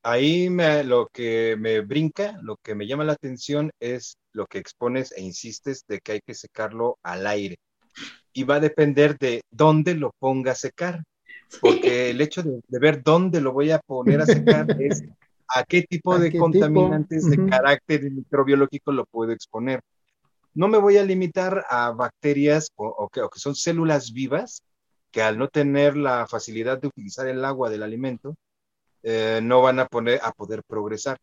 Ahí 0.02 0.50
me, 0.50 0.86
lo 0.86 1.10
que 1.12 1.58
me 1.60 1.82
brinca, 1.82 2.40
lo 2.42 2.56
que 2.64 2.74
me 2.74 2.88
llama 2.88 3.04
la 3.04 3.12
atención 3.12 3.70
es 3.82 4.16
lo 4.32 4.46
que 4.46 4.60
expones 4.60 5.12
e 5.12 5.24
insistes 5.24 5.84
de 5.90 6.00
que 6.00 6.14
hay 6.14 6.22
que 6.26 6.36
secarlo 6.36 6.98
al 7.04 7.28
aire. 7.28 7.58
Y 8.32 8.44
va 8.44 8.56
a 8.56 8.60
depender 8.62 9.18
de 9.18 9.42
dónde 9.52 9.94
lo 9.96 10.14
ponga 10.20 10.54
a 10.54 10.56
secar, 10.56 11.04
porque 11.60 12.10
el 12.10 12.22
hecho 12.22 12.44
de, 12.44 12.62
ver 12.80 13.04
dónde 13.04 13.42
lo 13.42 13.52
voy 13.52 13.72
a 13.72 13.80
poner 13.80 14.22
a 14.22 14.26
secar 14.26 14.66
es 14.82 15.04
a 15.48 15.64
qué 15.64 15.84
tipo 15.84 16.18
de 16.18 16.38
contaminantes 16.38 17.30
de 17.30 17.46
carácter 17.46 18.10
microbiológico 18.10 18.92
lo 18.92 19.06
puedo 19.06 19.32
exponer. 19.32 19.82
No 20.54 20.68
me 20.68 20.78
voy 20.78 20.98
a 20.98 21.04
limitar 21.04 21.66
a 21.70 21.92
bacterias 21.92 22.70
o, 22.76 23.10
que, 23.10 23.22
son 23.36 23.56
células 23.56 24.12
vivas 24.12 24.64
que 25.12 25.22
al 25.22 25.38
no 25.38 25.50
tener 25.50 25.98
la 25.98 26.26
facilidad 26.28 26.80
de 26.80 26.88
utilizar 26.88 27.28
el 27.28 27.44
agua 27.44 27.70
del 27.70 27.84
alimento, 27.84 28.36
eh, 29.04 29.42
no 29.44 29.62
van 29.62 29.80
a, 29.80 29.88
poner, 29.88 30.22
a 30.24 30.32
poder 30.32 30.62
progresar. 30.66 31.18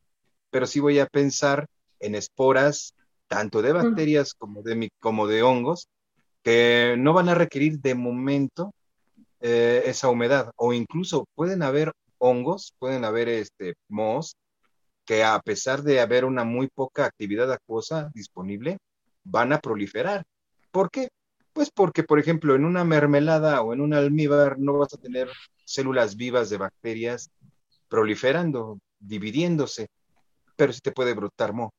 Pero 0.50 0.66
sí 0.66 0.78
voy 0.78 0.98
a 0.98 1.06
pensar 1.06 1.66
en 2.00 2.14
esporas, 2.14 2.94
tanto 3.28 3.62
de 3.62 3.72
bacterias 3.72 4.34
como 4.34 4.62
de, 4.62 4.90
como 4.98 5.26
de 5.26 5.42
hongos, 5.42 5.88
que 6.42 6.96
no 6.98 7.14
van 7.14 7.30
a 7.30 7.34
requerir 7.34 7.78
de 7.80 7.94
momento 7.94 8.72
eh, 9.40 9.82
esa 9.86 10.08
humedad. 10.08 10.52
O 10.56 10.72
incluso 10.72 11.26
pueden 11.34 11.62
haber 11.62 11.92
hongos, 12.18 12.74
pueden 12.78 13.04
haber 13.04 13.28
este, 13.28 13.74
mohos, 13.88 14.36
que 15.04 15.24
a 15.24 15.40
pesar 15.40 15.82
de 15.82 16.00
haber 16.00 16.24
una 16.24 16.44
muy 16.44 16.68
poca 16.68 17.06
actividad 17.06 17.50
acuosa 17.52 18.10
disponible, 18.14 18.78
van 19.24 19.52
a 19.52 19.60
proliferar. 19.60 20.24
¿Por 20.70 20.90
qué? 20.90 21.08
Pues 21.52 21.70
porque, 21.70 22.02
por 22.02 22.18
ejemplo, 22.18 22.54
en 22.54 22.64
una 22.64 22.84
mermelada 22.84 23.62
o 23.62 23.72
en 23.72 23.80
un 23.80 23.94
almíbar 23.94 24.58
no 24.58 24.74
vas 24.74 24.92
a 24.94 24.98
tener 24.98 25.28
células 25.64 26.16
vivas 26.16 26.50
de 26.50 26.58
bacterias 26.58 27.30
proliferando, 27.88 28.78
dividiéndose, 28.98 29.88
pero 30.56 30.72
sí 30.72 30.80
te 30.80 30.92
puede 30.92 31.14
brotar 31.14 31.52
mo. 31.52 31.72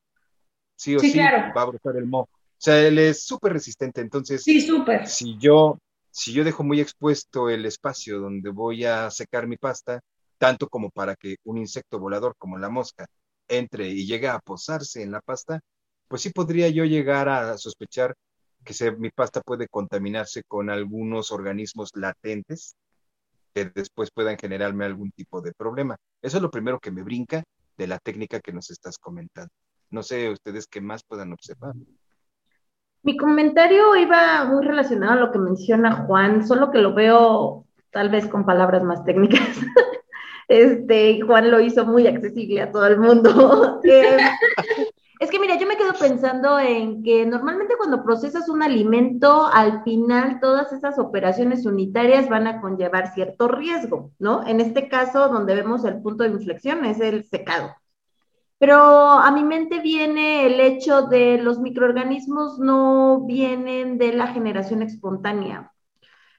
Sí 0.76 0.96
o 0.96 1.00
sí, 1.00 1.18
va 1.18 1.62
a 1.62 1.64
brotar 1.66 1.96
el 1.96 2.06
mo. 2.06 2.20
O 2.20 2.62
sea, 2.62 2.80
él 2.86 2.98
es 2.98 3.22
súper 3.22 3.52
resistente, 3.54 4.00
entonces, 4.00 4.42
sí, 4.42 4.60
súper. 4.60 5.06
Si 5.06 5.38
yo, 5.38 5.78
si 6.10 6.32
yo 6.32 6.44
dejo 6.44 6.64
muy 6.64 6.80
expuesto 6.80 7.48
el 7.50 7.64
espacio 7.66 8.20
donde 8.20 8.50
voy 8.50 8.84
a 8.84 9.10
secar 9.10 9.46
mi 9.46 9.56
pasta, 9.56 10.00
tanto 10.38 10.68
como 10.68 10.90
para 10.90 11.16
que 11.16 11.36
un 11.44 11.58
insecto 11.58 11.98
volador 11.98 12.34
como 12.38 12.58
la 12.58 12.70
mosca 12.70 13.06
entre 13.48 13.88
y 13.88 14.06
llegue 14.06 14.28
a 14.28 14.38
posarse 14.38 15.02
en 15.02 15.12
la 15.12 15.20
pasta, 15.20 15.60
pues 16.08 16.22
sí 16.22 16.30
podría 16.30 16.68
yo 16.68 16.84
llegar 16.84 17.28
a 17.28 17.56
sospechar 17.58 18.14
que 18.64 18.74
mi 18.92 19.10
pasta 19.10 19.40
puede 19.40 19.68
contaminarse 19.68 20.42
con 20.44 20.70
algunos 20.70 21.32
organismos 21.32 21.90
latentes 21.94 22.76
que 23.54 23.66
después 23.66 24.10
puedan 24.12 24.38
generarme 24.38 24.84
algún 24.84 25.10
tipo 25.12 25.40
de 25.40 25.52
problema. 25.52 25.96
Eso 26.22 26.36
es 26.36 26.42
lo 26.42 26.50
primero 26.50 26.78
que 26.78 26.90
me 26.90 27.02
brinca 27.02 27.42
de 27.76 27.86
la 27.86 27.98
técnica 27.98 28.40
que 28.40 28.52
nos 28.52 28.70
estás 28.70 28.98
comentando. 28.98 29.52
No 29.90 30.02
sé 30.02 30.30
ustedes 30.30 30.66
qué 30.66 30.80
más 30.80 31.02
puedan 31.02 31.32
observar. 31.32 31.74
Mi 33.02 33.16
comentario 33.16 33.96
iba 33.96 34.44
muy 34.44 34.64
relacionado 34.64 35.12
a 35.12 35.16
lo 35.16 35.32
que 35.32 35.38
menciona 35.38 36.04
Juan, 36.04 36.46
solo 36.46 36.70
que 36.70 36.78
lo 36.78 36.94
veo 36.94 37.64
tal 37.90 38.10
vez 38.10 38.26
con 38.26 38.44
palabras 38.44 38.82
más 38.82 39.04
técnicas. 39.04 39.40
Este, 40.48 41.20
Juan 41.20 41.48
lo 41.52 41.60
hizo 41.60 41.86
muy 41.86 42.08
accesible 42.08 42.60
a 42.60 42.72
todo 42.72 42.84
el 42.86 42.98
mundo. 42.98 43.80
Eh, 43.84 44.18
es 45.20 45.30
que 45.30 45.38
mira, 45.38 45.56
yo 45.58 45.66
me 45.68 45.76
quedo 45.76 45.92
pensando 45.92 46.58
en 46.58 47.02
que 47.04 47.24
normalmente 47.24 47.76
cuando 47.76 48.02
procesas 48.02 48.48
un 48.48 48.62
alimento, 48.62 49.46
al 49.46 49.84
final 49.84 50.40
todas 50.40 50.72
esas 50.72 50.98
operaciones 50.98 51.66
unitarias 51.66 52.28
van 52.28 52.46
a 52.46 52.60
conllevar 52.60 53.12
cierto 53.14 53.46
riesgo, 53.46 54.10
¿no? 54.18 54.44
En 54.46 54.60
este 54.60 54.88
caso, 54.88 55.28
donde 55.28 55.54
vemos 55.54 55.84
el 55.84 56.00
punto 56.00 56.24
de 56.24 56.30
inflexión 56.30 56.84
es 56.84 57.00
el 57.00 57.24
secado. 57.24 57.76
Pero 58.60 58.76
a 58.76 59.30
mi 59.30 59.42
mente 59.42 59.80
viene 59.80 60.44
el 60.44 60.60
hecho 60.60 61.06
de 61.06 61.38
los 61.38 61.60
microorganismos 61.60 62.58
no 62.58 63.24
vienen 63.26 63.96
de 63.96 64.12
la 64.12 64.26
generación 64.26 64.82
espontánea. 64.82 65.72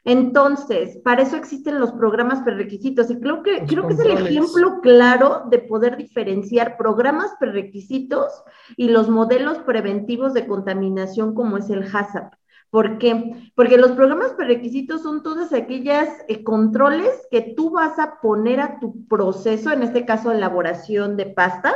Entonces, 0.03 0.99
para 1.03 1.23
eso 1.23 1.35
existen 1.35 1.79
los 1.79 1.93
programas 1.93 2.43
prerequisitos 2.43 3.09
y 3.09 3.19
creo 3.19 3.41
que, 3.41 3.65
creo 3.65 3.87
que 3.87 3.95
es 3.95 3.99
el 4.01 4.27
ejemplo 4.27 4.81
claro 4.81 5.45
de 5.49 5.57
poder 5.59 5.97
diferenciar 5.97 6.77
programas 6.77 7.31
prerequisitos 7.39 8.43
y 8.77 8.89
los 8.89 9.09
modelos 9.09 9.57
preventivos 9.57 10.35
de 10.35 10.45
contaminación 10.45 11.33
como 11.33 11.57
es 11.57 11.71
el 11.71 11.83
HACCP. 11.83 12.35
¿Por 12.69 12.99
qué? 12.99 13.51
Porque 13.55 13.77
los 13.77 13.93
programas 13.93 14.33
prerequisitos 14.33 15.01
son 15.01 15.23
todas 15.23 15.53
aquellas 15.53 16.07
eh, 16.27 16.43
controles 16.43 17.27
que 17.31 17.53
tú 17.55 17.71
vas 17.71 17.97
a 17.97 18.21
poner 18.21 18.59
a 18.59 18.79
tu 18.79 19.07
proceso, 19.07 19.71
en 19.71 19.81
este 19.81 20.05
caso 20.05 20.31
elaboración 20.31 21.17
de 21.17 21.25
pasta, 21.25 21.73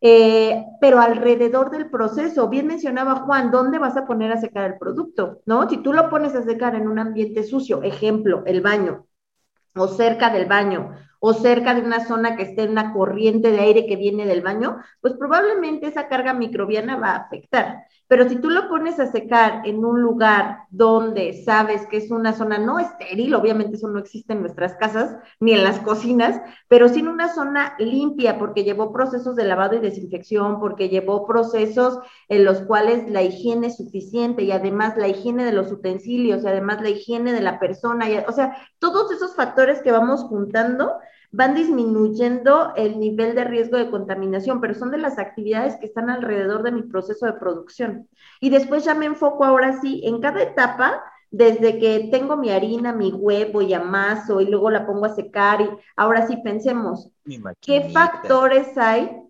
eh, 0.00 0.64
pero 0.80 1.00
alrededor 1.00 1.70
del 1.70 1.90
proceso, 1.90 2.48
bien 2.48 2.66
mencionaba 2.66 3.16
Juan, 3.16 3.50
¿dónde 3.50 3.78
vas 3.78 3.96
a 3.96 4.06
poner 4.06 4.32
a 4.32 4.40
secar 4.40 4.70
el 4.70 4.78
producto? 4.78 5.40
¿No? 5.46 5.68
Si 5.68 5.78
tú 5.78 5.92
lo 5.92 6.08
pones 6.08 6.34
a 6.34 6.42
secar 6.42 6.74
en 6.74 6.88
un 6.88 6.98
ambiente 6.98 7.42
sucio, 7.42 7.82
ejemplo, 7.82 8.42
el 8.46 8.60
baño, 8.62 9.06
o 9.74 9.88
cerca 9.88 10.30
del 10.30 10.46
baño, 10.46 10.94
o 11.20 11.34
cerca 11.34 11.74
de 11.74 11.82
una 11.82 12.04
zona 12.06 12.36
que 12.36 12.44
esté 12.44 12.62
en 12.62 12.70
una 12.70 12.92
corriente 12.92 13.52
de 13.52 13.60
aire 13.60 13.86
que 13.86 13.96
viene 13.96 14.26
del 14.26 14.40
baño, 14.42 14.78
pues 15.00 15.14
probablemente 15.14 15.86
esa 15.86 16.08
carga 16.08 16.32
microbiana 16.34 16.96
va 16.96 17.10
a 17.10 17.16
afectar. 17.16 17.84
Pero 18.10 18.28
si 18.28 18.40
tú 18.40 18.50
lo 18.50 18.68
pones 18.68 18.98
a 18.98 19.06
secar 19.06 19.62
en 19.64 19.84
un 19.84 20.02
lugar 20.02 20.64
donde 20.70 21.32
sabes 21.44 21.86
que 21.86 21.98
es 21.98 22.10
una 22.10 22.32
zona 22.32 22.58
no 22.58 22.80
estéril, 22.80 23.36
obviamente 23.36 23.76
eso 23.76 23.86
no 23.86 24.00
existe 24.00 24.32
en 24.32 24.40
nuestras 24.40 24.74
casas 24.74 25.16
ni 25.38 25.52
en 25.52 25.62
las 25.62 25.78
cocinas, 25.78 26.40
pero 26.66 26.88
sí 26.88 26.98
en 26.98 27.06
una 27.06 27.32
zona 27.32 27.76
limpia 27.78 28.36
porque 28.36 28.64
llevó 28.64 28.92
procesos 28.92 29.36
de 29.36 29.44
lavado 29.44 29.76
y 29.76 29.78
desinfección, 29.78 30.58
porque 30.58 30.88
llevó 30.88 31.24
procesos 31.24 32.00
en 32.28 32.44
los 32.44 32.62
cuales 32.62 33.08
la 33.08 33.22
higiene 33.22 33.68
es 33.68 33.76
suficiente 33.76 34.42
y 34.42 34.50
además 34.50 34.96
la 34.96 35.06
higiene 35.06 35.44
de 35.44 35.52
los 35.52 35.70
utensilios 35.70 36.42
y 36.42 36.48
además 36.48 36.82
la 36.82 36.88
higiene 36.90 37.32
de 37.32 37.42
la 37.42 37.60
persona, 37.60 38.06
o 38.26 38.32
sea, 38.32 38.56
todos 38.80 39.12
esos 39.12 39.36
factores 39.36 39.82
que 39.82 39.92
vamos 39.92 40.24
juntando 40.24 40.94
van 41.32 41.54
disminuyendo 41.54 42.72
el 42.76 42.98
nivel 42.98 43.34
de 43.34 43.44
riesgo 43.44 43.76
de 43.76 43.90
contaminación, 43.90 44.60
pero 44.60 44.74
son 44.74 44.90
de 44.90 44.98
las 44.98 45.18
actividades 45.18 45.76
que 45.76 45.86
están 45.86 46.10
alrededor 46.10 46.62
de 46.62 46.72
mi 46.72 46.82
proceso 46.82 47.26
de 47.26 47.34
producción. 47.34 48.08
Y 48.40 48.50
después 48.50 48.84
ya 48.84 48.94
me 48.94 49.06
enfoco 49.06 49.44
ahora 49.44 49.80
sí 49.80 50.02
en 50.04 50.20
cada 50.20 50.42
etapa, 50.42 51.02
desde 51.30 51.78
que 51.78 52.08
tengo 52.10 52.36
mi 52.36 52.50
harina, 52.50 52.92
mi 52.92 53.12
huevo 53.12 53.62
y 53.62 53.72
amaso 53.72 54.40
y 54.40 54.46
luego 54.46 54.70
la 54.70 54.86
pongo 54.86 55.06
a 55.06 55.14
secar 55.14 55.60
y 55.60 55.70
ahora 55.96 56.26
sí 56.26 56.36
pensemos, 56.42 57.12
¿qué 57.60 57.90
factores 57.92 58.76
hay 58.76 59.20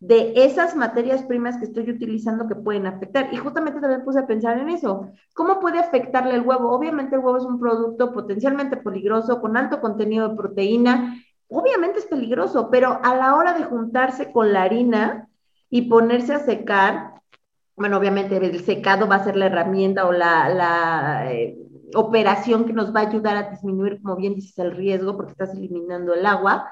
de 0.00 0.32
esas 0.44 0.76
materias 0.76 1.22
primas 1.24 1.56
que 1.56 1.64
estoy 1.64 1.90
utilizando 1.90 2.46
que 2.46 2.54
pueden 2.54 2.86
afectar. 2.86 3.32
Y 3.32 3.36
justamente 3.36 3.80
también 3.80 4.04
puse 4.04 4.20
a 4.20 4.26
pensar 4.26 4.58
en 4.58 4.68
eso. 4.68 5.10
¿Cómo 5.34 5.60
puede 5.60 5.78
afectarle 5.78 6.34
el 6.34 6.42
huevo? 6.42 6.70
Obviamente 6.70 7.16
el 7.16 7.22
huevo 7.22 7.38
es 7.38 7.44
un 7.44 7.58
producto 7.58 8.12
potencialmente 8.12 8.76
peligroso, 8.76 9.40
con 9.40 9.56
alto 9.56 9.80
contenido 9.80 10.28
de 10.28 10.36
proteína, 10.36 11.16
obviamente 11.48 11.98
es 11.98 12.06
peligroso, 12.06 12.70
pero 12.70 13.00
a 13.02 13.14
la 13.14 13.34
hora 13.36 13.54
de 13.54 13.64
juntarse 13.64 14.32
con 14.32 14.52
la 14.52 14.62
harina 14.62 15.28
y 15.70 15.82
ponerse 15.82 16.34
a 16.34 16.40
secar, 16.40 17.14
bueno, 17.76 17.98
obviamente 17.98 18.36
el 18.36 18.64
secado 18.64 19.06
va 19.08 19.16
a 19.16 19.24
ser 19.24 19.36
la 19.36 19.46
herramienta 19.46 20.06
o 20.06 20.12
la, 20.12 21.32
eh, 21.32 21.56
operación 21.94 22.66
que 22.66 22.74
nos 22.74 22.94
va 22.94 23.00
a 23.00 23.08
ayudar 23.08 23.36
a 23.36 23.50
disminuir, 23.50 24.02
como 24.02 24.16
bien 24.16 24.34
dices, 24.34 24.58
el 24.58 24.72
riesgo 24.72 25.16
porque 25.16 25.32
estás 25.32 25.54
eliminando 25.54 26.12
el 26.12 26.26
agua, 26.26 26.70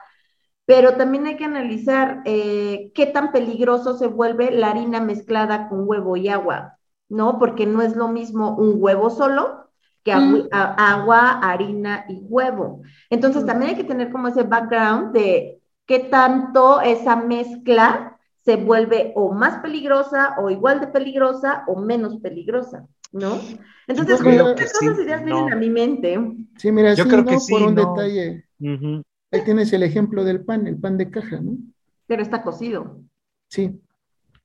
pero 0.66 0.94
también 0.96 1.26
hay 1.26 1.36
que 1.36 1.44
analizar 1.44 2.22
eh, 2.26 2.90
qué 2.94 3.06
tan 3.06 3.32
peligroso 3.32 3.96
se 3.96 4.08
vuelve 4.08 4.50
la 4.50 4.70
harina 4.70 5.00
mezclada 5.00 5.68
con 5.68 5.88
huevo 5.88 6.16
y 6.18 6.28
agua, 6.28 6.76
¿no? 7.08 7.38
Porque 7.38 7.66
no 7.66 7.80
es 7.80 7.96
lo 7.96 8.08
mismo 8.08 8.56
un 8.56 8.74
huevo 8.76 9.08
solo 9.08 9.65
que 10.06 10.12
agua, 10.12 11.40
harina 11.42 12.04
y 12.08 12.20
huevo. 12.28 12.82
Entonces 13.10 13.44
también 13.44 13.70
hay 13.70 13.76
que 13.76 13.82
tener 13.82 14.12
como 14.12 14.28
ese 14.28 14.44
background 14.44 15.12
de 15.12 15.60
qué 15.84 15.98
tanto 15.98 16.80
esa 16.80 17.16
mezcla 17.16 18.16
se 18.44 18.54
vuelve 18.54 19.12
o 19.16 19.32
más 19.32 19.58
peligrosa 19.58 20.36
o 20.38 20.48
igual 20.48 20.78
de 20.78 20.86
peligrosa 20.86 21.64
o 21.66 21.80
menos 21.80 22.20
peligrosa, 22.20 22.86
¿no? 23.12 23.40
Entonces, 23.88 24.22
como 24.22 24.54
que 24.54 24.62
esas 24.62 24.98
ideas 25.00 25.24
vienen 25.24 25.52
a 25.52 25.56
mi 25.56 25.70
mente. 25.70 26.16
Sí, 26.56 26.70
mira, 26.70 26.94
yo 26.94 27.04
creo 27.08 27.24
que 27.24 27.40
sí, 27.40 27.52
por 27.52 27.62
un 27.64 27.74
detalle. 27.74 28.44
Ahí 29.32 29.40
tienes 29.44 29.72
el 29.72 29.82
ejemplo 29.82 30.22
del 30.22 30.44
pan, 30.44 30.68
el 30.68 30.78
pan 30.78 30.96
de 30.96 31.10
caja, 31.10 31.40
¿no? 31.40 31.56
Pero 32.06 32.22
está 32.22 32.44
cocido. 32.44 33.00
Sí, 33.48 33.80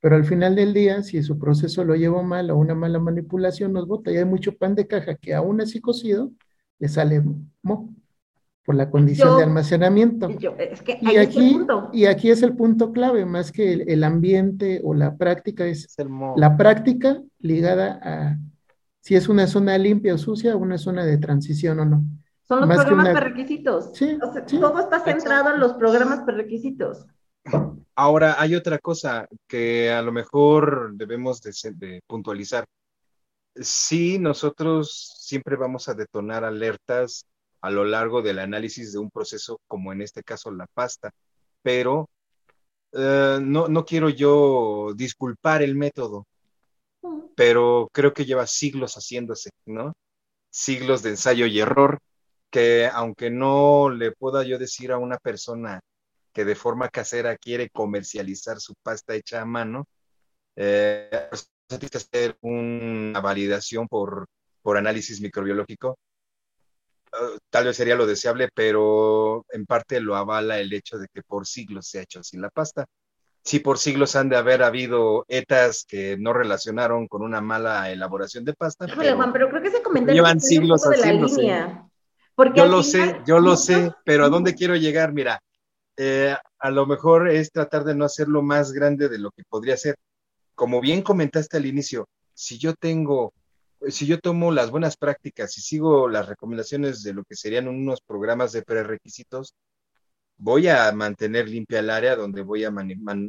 pero 0.01 0.15
al 0.15 0.25
final 0.25 0.55
del 0.55 0.73
día, 0.73 1.03
si 1.03 1.21
su 1.21 1.37
proceso 1.37 1.83
lo 1.83 1.95
lleva 1.95 2.23
mal 2.23 2.49
o 2.49 2.57
una 2.57 2.73
mala 2.73 2.99
manipulación, 2.99 3.71
nos 3.71 3.87
bota. 3.87 4.11
Y 4.11 4.17
hay 4.17 4.25
mucho 4.25 4.57
pan 4.57 4.73
de 4.73 4.87
caja 4.87 5.15
que 5.15 5.35
aún 5.35 5.61
así 5.61 5.79
cocido, 5.79 6.31
le 6.79 6.89
sale 6.89 7.23
mo 7.61 7.93
por 8.65 8.75
la 8.75 8.89
condición 8.89 9.37
de 9.37 9.43
almacenamiento. 9.43 10.27
y, 10.29 11.17
aquí, 11.17 11.59
y 11.93 12.05
aquí 12.05 12.31
es 12.31 12.41
el 12.41 12.55
punto 12.55 12.91
clave, 12.91 13.25
más 13.25 13.51
que 13.51 13.73
el, 13.73 14.03
ambiente 14.03 14.81
o 14.83 14.95
la 14.95 15.17
práctica, 15.17 15.65
es, 15.65 15.95
la 16.35 16.57
práctica 16.57 17.21
ligada 17.39 17.99
a 18.03 18.37
si 19.01 19.15
es 19.15 19.29
una 19.29 19.47
zona 19.47 19.77
limpia 19.77 20.13
o 20.13 20.17
sucia 20.17 20.55
o 20.55 20.59
una 20.59 20.77
zona 20.77 21.05
de 21.05 21.17
transición 21.17 21.79
o 21.79 21.85
no. 21.85 22.03
Son 22.43 22.61
los 22.61 22.69
programas 22.69 23.11
una... 23.11 23.19
requisitos. 23.19 23.91
Sí, 23.93 24.17
Todo 24.59 24.79
está 24.79 24.99
centrado 24.99 25.53
en 25.53 25.59
los 25.59 25.73
programas 25.73 26.25
requisitos. 26.25 27.05
Ahora, 27.95 28.41
hay 28.41 28.55
otra 28.55 28.79
cosa 28.79 29.27
que 29.47 29.91
a 29.91 30.01
lo 30.01 30.11
mejor 30.11 30.93
debemos 30.93 31.41
de, 31.41 32.01
puntualizar. 32.07 32.65
Sí, 33.55 34.17
nosotros 34.19 35.13
siempre 35.19 35.55
vamos 35.57 35.89
a 35.89 35.93
detonar 35.93 36.43
alertas 36.45 37.25
a 37.61 37.69
lo 37.69 37.85
largo 37.85 38.21
del 38.21 38.39
análisis 38.39 38.93
de 38.93 38.99
un 38.99 39.11
proceso, 39.11 39.59
como 39.67 39.91
en 39.93 40.01
este 40.01 40.23
caso 40.23 40.51
la 40.51 40.67
pasta, 40.73 41.11
pero 41.61 42.09
eh, 42.93 43.39
no, 43.41 43.67
no 43.67 43.85
quiero 43.85 44.09
yo 44.09 44.93
disculpar 44.95 45.61
el 45.61 45.75
método, 45.75 46.25
pero 47.35 47.89
creo 47.91 48.13
que 48.13 48.25
lleva 48.25 48.47
siglos 48.47 48.95
haciéndose, 48.95 49.49
¿no? 49.65 49.93
Siglos 50.49 51.03
de 51.03 51.11
ensayo 51.11 51.45
y 51.45 51.59
error, 51.59 51.99
que 52.49 52.87
aunque 52.87 53.29
no 53.29 53.89
le 53.89 54.11
pueda 54.13 54.43
yo 54.43 54.57
decir 54.59 54.91
a 54.91 54.97
una 54.97 55.17
persona, 55.17 55.81
que 56.33 56.45
de 56.45 56.55
forma 56.55 56.89
casera 56.89 57.37
quiere 57.37 57.69
comercializar 57.69 58.59
su 58.59 58.73
pasta 58.81 59.15
hecha 59.15 59.41
a 59.41 59.45
mano, 59.45 59.87
eh, 60.55 61.27
pues, 61.29 61.49
tiene 61.67 61.89
que 61.89 61.97
hacer 61.97 62.37
una 62.41 63.19
validación 63.21 63.87
por, 63.87 64.27
por 64.61 64.77
análisis 64.77 65.21
microbiológico. 65.21 65.97
Uh, 67.13 67.37
tal 67.49 67.65
vez 67.65 67.75
sería 67.75 67.95
lo 67.95 68.05
deseable, 68.05 68.49
pero 68.53 69.45
en 69.51 69.65
parte 69.65 69.99
lo 69.99 70.15
avala 70.15 70.59
el 70.59 70.71
hecho 70.71 70.97
de 70.97 71.07
que 71.13 71.21
por 71.23 71.45
siglos 71.45 71.87
se 71.87 71.99
ha 71.99 72.03
hecho 72.03 72.19
así 72.19 72.37
la 72.37 72.49
pasta. 72.49 72.85
Si 73.43 73.59
por 73.59 73.79
siglos 73.79 74.15
han 74.15 74.29
de 74.29 74.37
haber 74.37 74.61
habido 74.61 75.25
etas 75.27 75.83
que 75.87 76.15
no 76.17 76.31
relacionaron 76.31 77.07
con 77.07 77.23
una 77.23 77.41
mala 77.41 77.89
elaboración 77.89 78.45
de 78.45 78.53
pasta. 78.53 78.85
pero, 78.85 79.15
Juan, 79.15 79.33
pero 79.33 79.49
creo 79.49 79.61
que 79.61 79.69
ese 79.69 79.81
comentario 79.81 80.21
llevan 80.21 80.39
siglos 80.39 80.83
haciéndose. 80.83 81.47
Yo 82.55 82.65
lo 82.65 82.83
sé, 82.83 83.21
yo 83.25 83.39
lo 83.39 83.57
sé, 83.57 83.91
pero 84.05 84.25
¿a 84.25 84.29
dónde 84.29 84.55
quiero 84.55 84.75
llegar? 84.75 85.11
Mira, 85.11 85.41
eh, 86.03 86.35
a 86.57 86.71
lo 86.71 86.87
mejor 86.87 87.29
es 87.29 87.51
tratar 87.51 87.83
de 87.83 87.93
no 87.93 88.05
hacerlo 88.05 88.41
más 88.41 88.71
grande 88.71 89.07
de 89.07 89.19
lo 89.19 89.29
que 89.29 89.43
podría 89.47 89.77
ser. 89.77 89.95
Como 90.55 90.81
bien 90.81 91.03
comentaste 91.03 91.57
al 91.57 91.67
inicio, 91.67 92.07
si 92.33 92.57
yo 92.57 92.73
tengo, 92.73 93.33
si 93.87 94.07
yo 94.07 94.19
tomo 94.19 94.51
las 94.51 94.71
buenas 94.71 94.97
prácticas 94.97 95.55
y 95.59 95.61
sigo 95.61 96.09
las 96.09 96.27
recomendaciones 96.27 97.03
de 97.03 97.13
lo 97.13 97.23
que 97.23 97.35
serían 97.35 97.67
unos 97.67 98.01
programas 98.01 98.51
de 98.51 98.63
prerequisitos, 98.63 99.53
voy 100.37 100.69
a 100.69 100.91
mantener 100.91 101.47
limpia 101.47 101.79
el 101.79 101.91
área 101.91 102.15
donde 102.15 102.41
voy 102.41 102.63
a, 102.63 102.73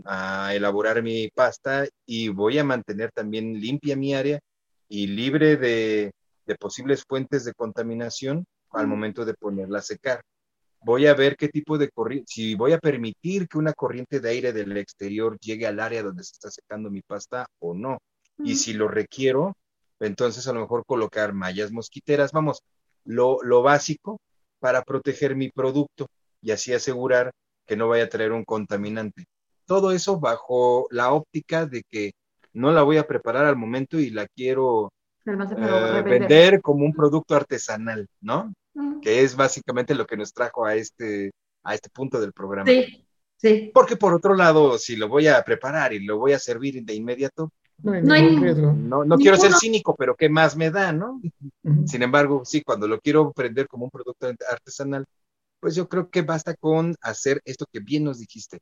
a, 0.07 0.55
elaborar 0.55 1.03
mi 1.03 1.29
pasta 1.29 1.87
y 2.07 2.29
voy 2.29 2.59
a 2.59 2.65
mantener 2.65 3.13
también 3.13 3.61
limpia 3.61 3.97
mi 3.97 4.15
área 4.15 4.41
y 4.89 5.09
libre 5.09 5.59
de, 5.59 6.13
de 6.47 6.55
posibles 6.57 7.05
fuentes 7.07 7.45
de 7.45 7.53
contaminación 7.53 8.47
al 8.71 8.87
momento 8.87 9.27
de 9.27 9.35
ponerla 9.35 9.81
a 9.81 9.83
secar 9.83 10.23
voy 10.85 11.07
a 11.07 11.15
ver 11.15 11.37
qué 11.37 11.49
tipo 11.49 11.79
de 11.79 11.91
corriente, 11.91 12.27
si 12.29 12.55
voy 12.55 12.73
a 12.73 12.79
permitir 12.79 13.49
que 13.49 13.59
una 13.59 13.73
corriente 13.73 14.21
de 14.21 14.31
aire 14.31 14.53
del 14.53 14.77
exterior 14.77 15.39
llegue 15.39 15.67
al 15.67 15.81
área 15.81 16.03
donde 16.03 16.25
se 16.25 16.33
está 16.33 16.51
secando 16.51 16.91
mi 16.91 17.03
pasta 17.03 17.47
o 17.61 17.75
no. 17.75 17.99
Y 18.45 18.57
si 18.57 18.73
lo 18.73 18.89
requiero, 18.89 19.57
entonces 20.01 20.49
a 20.49 20.53
lo 20.53 20.61
mejor 20.61 20.85
colocar 20.85 21.33
mallas 21.33 21.71
mosquiteras, 21.71 22.33
vamos, 22.33 22.63
lo, 23.05 23.39
lo 23.43 23.63
básico 23.63 24.21
para 24.59 24.83
proteger 24.83 25.37
mi 25.37 25.51
producto 25.51 26.07
y 26.41 26.51
así 26.51 26.73
asegurar 26.73 27.31
que 27.67 27.77
no 27.77 27.89
vaya 27.89 28.05
a 28.05 28.09
traer 28.09 28.33
un 28.33 28.45
contaminante. 28.45 29.27
Todo 29.65 29.93
eso 29.93 30.19
bajo 30.19 30.89
la 30.91 31.13
óptica 31.13 31.67
de 31.67 31.85
que 31.89 32.13
no 32.53 32.73
la 32.73 32.83
voy 32.83 32.97
a 32.97 33.07
preparar 33.07 33.47
al 33.47 33.57
momento 33.57 33.99
y 33.99 34.11
la 34.11 34.27
quiero 34.27 34.93
eh, 35.25 36.03
vender 36.03 36.61
como 36.61 36.85
un 36.85 36.93
producto 36.93 37.37
artesanal, 37.37 38.09
¿no? 38.21 38.53
Que 39.03 39.23
es 39.23 39.37
básicamente 39.37 39.95
lo 39.95 40.07
que 40.07 40.17
nos 40.17 40.33
trajo 40.33 40.65
a 40.65 40.75
este, 40.75 41.33
a 41.63 41.75
este 41.75 41.91
punto 41.91 42.21
del 42.21 42.33
programa. 42.33 42.67
Sí, 42.71 43.05
sí. 43.37 43.71
Porque 43.73 43.97
por 43.97 44.15
otro 44.15 44.35
lado, 44.35 44.79
si 44.79 44.97
lo 44.97 45.09
voy 45.09 45.27
a 45.29 45.43
preparar 45.45 45.93
y 45.93 46.05
lo 46.05 46.19
voy 46.19 46.33
a 46.33 46.39
servir 46.39 46.83
de 46.85 46.95
inmediato, 46.95 47.53
no 47.83 47.93
hay, 47.93 48.23
ningún 48.23 48.43
riesgo. 48.43 48.73
No, 48.73 49.17
quiero 49.17 49.37
ser 49.37 49.53
cínico, 49.55 49.97
pero 49.97 50.15
¿qué 50.15 50.29
más 50.29 50.57
me 50.57 50.71
da, 50.71 50.93
no? 50.93 51.21
Sin 51.87 52.03
embargo, 52.03 52.43
sí, 52.45 52.63
cuando 52.63 52.87
lo 52.87 53.01
quiero 53.01 53.33
prender 53.33 53.67
como 53.67 53.87
un 53.87 53.91
producto 53.91 54.29
artesanal, 54.49 55.05
pues 55.59 55.75
yo 55.75 55.89
creo 55.89 56.09
que 56.09 56.23
basta 56.23 56.55
con 56.55 56.95
hacer 57.01 57.41
esto 57.45 57.67
que 57.73 57.81
bien 57.81 58.05
nos 58.05 58.19
dijiste. 58.19 58.61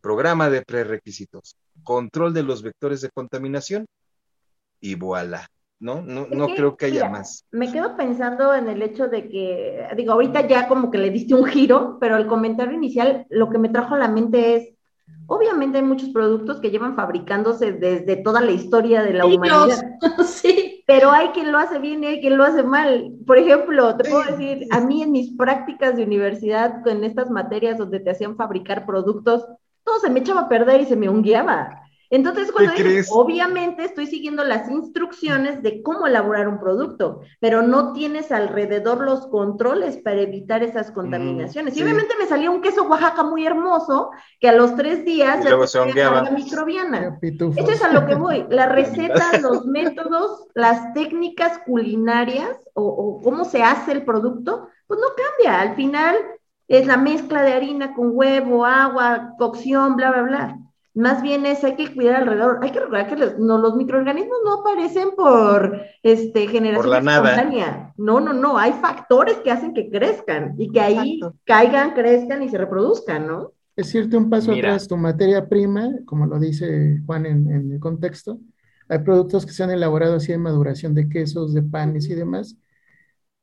Programa 0.00 0.48
de 0.48 0.62
prerequisitos, 0.62 1.56
control 1.82 2.32
de 2.32 2.42
los 2.42 2.62
vectores 2.62 3.00
de 3.00 3.10
contaminación 3.10 3.86
y 4.80 4.94
voilà. 4.94 5.48
¿No? 5.80 6.02
No, 6.02 6.26
no 6.26 6.46
creo 6.48 6.76
que 6.76 6.86
haya 6.86 7.08
más. 7.08 7.46
Me 7.50 7.70
quedo 7.72 7.96
pensando 7.96 8.54
en 8.54 8.68
el 8.68 8.82
hecho 8.82 9.08
de 9.08 9.28
que, 9.28 9.86
digo, 9.96 10.12
ahorita 10.12 10.46
ya 10.46 10.68
como 10.68 10.90
que 10.90 10.98
le 10.98 11.10
diste 11.10 11.34
un 11.34 11.44
giro, 11.44 11.98
pero 12.00 12.16
el 12.16 12.26
comentario 12.26 12.74
inicial 12.74 13.26
lo 13.30 13.48
que 13.48 13.58
me 13.58 13.68
trajo 13.68 13.94
a 13.94 13.98
la 13.98 14.08
mente 14.08 14.56
es, 14.56 14.74
obviamente 15.26 15.78
hay 15.78 15.84
muchos 15.84 16.10
productos 16.10 16.60
que 16.60 16.70
llevan 16.70 16.96
fabricándose 16.96 17.72
desde 17.72 18.16
toda 18.16 18.40
la 18.40 18.50
historia 18.50 19.02
de 19.02 19.12
la 19.14 19.26
humanidad. 19.26 19.98
sí. 20.26 20.82
Pero 20.86 21.10
hay 21.10 21.28
quien 21.28 21.52
lo 21.52 21.58
hace 21.58 21.78
bien 21.78 22.02
y 22.02 22.06
hay 22.06 22.20
quien 22.20 22.36
lo 22.36 22.44
hace 22.44 22.62
mal. 22.62 23.12
Por 23.26 23.38
ejemplo, 23.38 23.96
te 23.96 24.08
puedo 24.08 24.24
decir, 24.24 24.66
a 24.70 24.80
mí 24.80 25.02
en 25.02 25.12
mis 25.12 25.36
prácticas 25.36 25.96
de 25.96 26.02
universidad, 26.02 26.86
en 26.88 27.04
estas 27.04 27.30
materias 27.30 27.78
donde 27.78 28.00
te 28.00 28.10
hacían 28.10 28.36
fabricar 28.36 28.86
productos, 28.86 29.46
todo 29.84 30.00
se 30.00 30.10
me 30.10 30.20
echaba 30.20 30.42
a 30.42 30.48
perder 30.48 30.80
y 30.80 30.86
se 30.86 30.96
me 30.96 31.08
unguiaba. 31.08 31.82
Entonces, 32.10 32.50
cuando 32.52 32.72
obviamente 33.10 33.84
estoy 33.84 34.06
siguiendo 34.06 34.42
las 34.42 34.68
instrucciones 34.70 35.62
de 35.62 35.82
cómo 35.82 36.06
elaborar 36.06 36.48
un 36.48 36.58
producto, 36.58 37.20
pero 37.38 37.60
no 37.62 37.92
tienes 37.92 38.32
alrededor 38.32 39.02
los 39.02 39.26
controles 39.26 39.98
para 39.98 40.20
evitar 40.20 40.62
esas 40.62 40.90
mm, 40.90 40.94
contaminaciones. 40.94 41.76
y 41.76 41.82
obviamente 41.82 42.14
me 42.18 42.26
salía 42.26 42.50
un 42.50 42.62
queso 42.62 42.84
Oaxaca 42.84 43.24
muy 43.24 43.46
hermoso 43.46 44.10
que 44.40 44.48
a 44.48 44.54
los 44.54 44.74
tres 44.74 45.04
días 45.04 45.44
ya 45.44 45.66
se 45.66 45.94
la 45.94 46.30
microbiana. 46.30 47.18
Eso 47.20 47.70
es 47.70 47.82
a 47.82 47.92
lo 47.92 48.06
que 48.06 48.14
voy. 48.14 48.46
La 48.48 48.66
receta, 48.66 49.38
los 49.40 49.66
métodos, 49.66 50.46
las 50.54 50.94
técnicas 50.94 51.58
culinarias 51.66 52.56
o, 52.72 52.84
o 52.84 53.22
cómo 53.22 53.44
se 53.44 53.62
hace 53.62 53.92
el 53.92 54.04
producto, 54.04 54.68
pues 54.86 54.98
no 54.98 55.08
cambia. 55.14 55.60
Al 55.60 55.76
final 55.76 56.16
es 56.68 56.86
la 56.86 56.96
mezcla 56.96 57.42
de 57.42 57.52
harina 57.52 57.94
con 57.94 58.10
huevo, 58.12 58.64
agua, 58.64 59.34
cocción, 59.38 59.96
bla, 59.96 60.10
bla, 60.10 60.22
bla. 60.22 60.58
Más 60.98 61.22
bien 61.22 61.46
es, 61.46 61.62
hay 61.62 61.76
que 61.76 61.94
cuidar 61.94 62.22
alrededor. 62.22 62.58
Hay 62.60 62.72
que 62.72 62.80
recordar 62.80 63.06
que 63.06 63.14
los, 63.14 63.38
no, 63.38 63.56
los 63.58 63.76
microorganismos 63.76 64.38
no 64.44 64.54
aparecen 64.54 65.10
por 65.16 65.80
este, 66.02 66.48
generación 66.48 66.90
por 66.90 66.96
espontánea. 66.96 67.94
No, 67.96 68.18
no, 68.18 68.32
no. 68.32 68.58
Hay 68.58 68.72
factores 68.72 69.36
que 69.36 69.52
hacen 69.52 69.74
que 69.74 69.88
crezcan 69.90 70.56
y 70.58 70.72
que 70.72 70.80
ahí 70.80 71.20
caigan, 71.44 71.94
crezcan 71.94 72.42
y 72.42 72.48
se 72.48 72.58
reproduzcan, 72.58 73.28
¿no? 73.28 73.52
Es 73.76 73.90
cierto, 73.90 74.18
un 74.18 74.28
paso 74.28 74.50
atrás, 74.50 74.88
tu 74.88 74.96
materia 74.96 75.48
prima, 75.48 75.88
como 76.04 76.26
lo 76.26 76.36
dice 76.40 77.00
Juan 77.06 77.26
en, 77.26 77.48
en, 77.48 77.70
el 77.70 77.78
contexto, 77.78 78.40
hay 78.88 78.98
productos 78.98 79.46
que 79.46 79.52
se 79.52 79.62
han 79.62 79.70
elaborado 79.70 80.16
así 80.16 80.32
de 80.32 80.38
maduración 80.38 80.94
de 80.94 81.08
quesos, 81.08 81.54
de 81.54 81.62
panes 81.62 82.10
y 82.10 82.16
demás, 82.16 82.56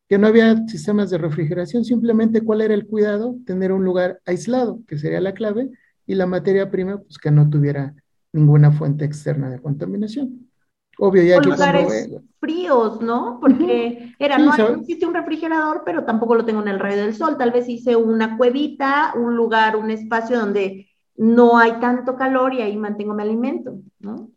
que 0.10 0.18
no 0.18 0.28
había 0.28 0.58
sistemas 0.68 1.10
de 1.10 1.20
refrigeración, 1.20 1.86
simplemente 1.86 2.42
cuál 2.42 2.60
era 2.60 2.74
el 2.74 2.86
cuidado, 2.86 3.38
tener 3.46 3.72
un 3.72 3.86
lugar 3.86 4.20
aislado, 4.26 4.82
que 4.90 4.98
sería 4.98 5.22
la 5.22 5.34
clave, 5.34 5.70
y 6.06 6.16
la 6.16 6.26
materia 6.26 6.70
prima, 6.70 6.98
pues 6.98 7.18
que 7.18 7.32
no 7.32 7.50
tuviera 7.50 7.94
ninguna 8.32 8.72
fuente 8.72 9.06
externa 9.06 9.50
de 9.50 9.62
contaminación. 9.62 10.50
Obvio, 10.98 11.24
ya 11.24 11.40
que 11.40 11.50
lugares 11.50 12.10
fríos, 12.40 13.02
¿no? 13.02 13.40
Porque 13.42 14.14
era, 14.18 14.38
no, 14.38 14.54
existe 14.56 15.06
un 15.06 15.14
refrigerador, 15.14 15.84
pero 15.86 16.06
tampoco 16.06 16.36
lo 16.36 16.46
tengo 16.46 16.62
en 16.62 16.70
el 16.70 16.80
rayo 16.80 17.02
del 17.02 17.16
sol. 17.16 17.38
Tal 17.38 17.52
vez 17.52 17.68
hice 17.68 17.96
una 17.96 18.38
cuevita, 18.38 19.14
un 19.16 19.36
lugar, 19.36 19.76
un 19.76 19.92
espacio 19.92 20.40
donde 20.40 20.88
no 21.18 21.58
hay 21.58 21.80
tanto 21.80 22.16
calor 22.16 22.54
y 22.54 22.62
ahí 22.62 22.78
mantengo 22.78 23.14
mi 23.14 23.24
alimento, 23.24 23.80
¿no? 24.00 24.30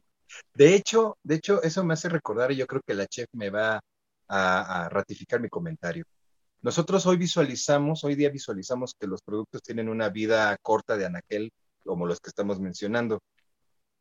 De 0.54 0.74
hecho, 0.74 1.16
de 1.22 1.36
hecho, 1.36 1.62
eso 1.62 1.84
me 1.84 1.94
hace 1.94 2.08
recordar 2.08 2.50
y 2.50 2.56
yo 2.56 2.66
creo 2.66 2.82
que 2.84 2.94
la 2.94 3.06
chef 3.06 3.28
me 3.32 3.50
va 3.50 3.80
a 4.28 4.88
ratificar 4.90 5.40
mi 5.40 5.48
comentario. 5.48 6.04
Nosotros 6.60 7.06
hoy 7.06 7.16
visualizamos, 7.16 8.02
hoy 8.02 8.16
día 8.16 8.30
visualizamos 8.30 8.94
que 8.98 9.06
los 9.06 9.22
productos 9.22 9.62
tienen 9.62 9.88
una 9.88 10.08
vida 10.08 10.56
corta 10.60 10.96
de 10.96 11.06
anaquel, 11.06 11.52
como 11.84 12.06
los 12.06 12.20
que 12.20 12.30
estamos 12.30 12.60
mencionando. 12.60 13.20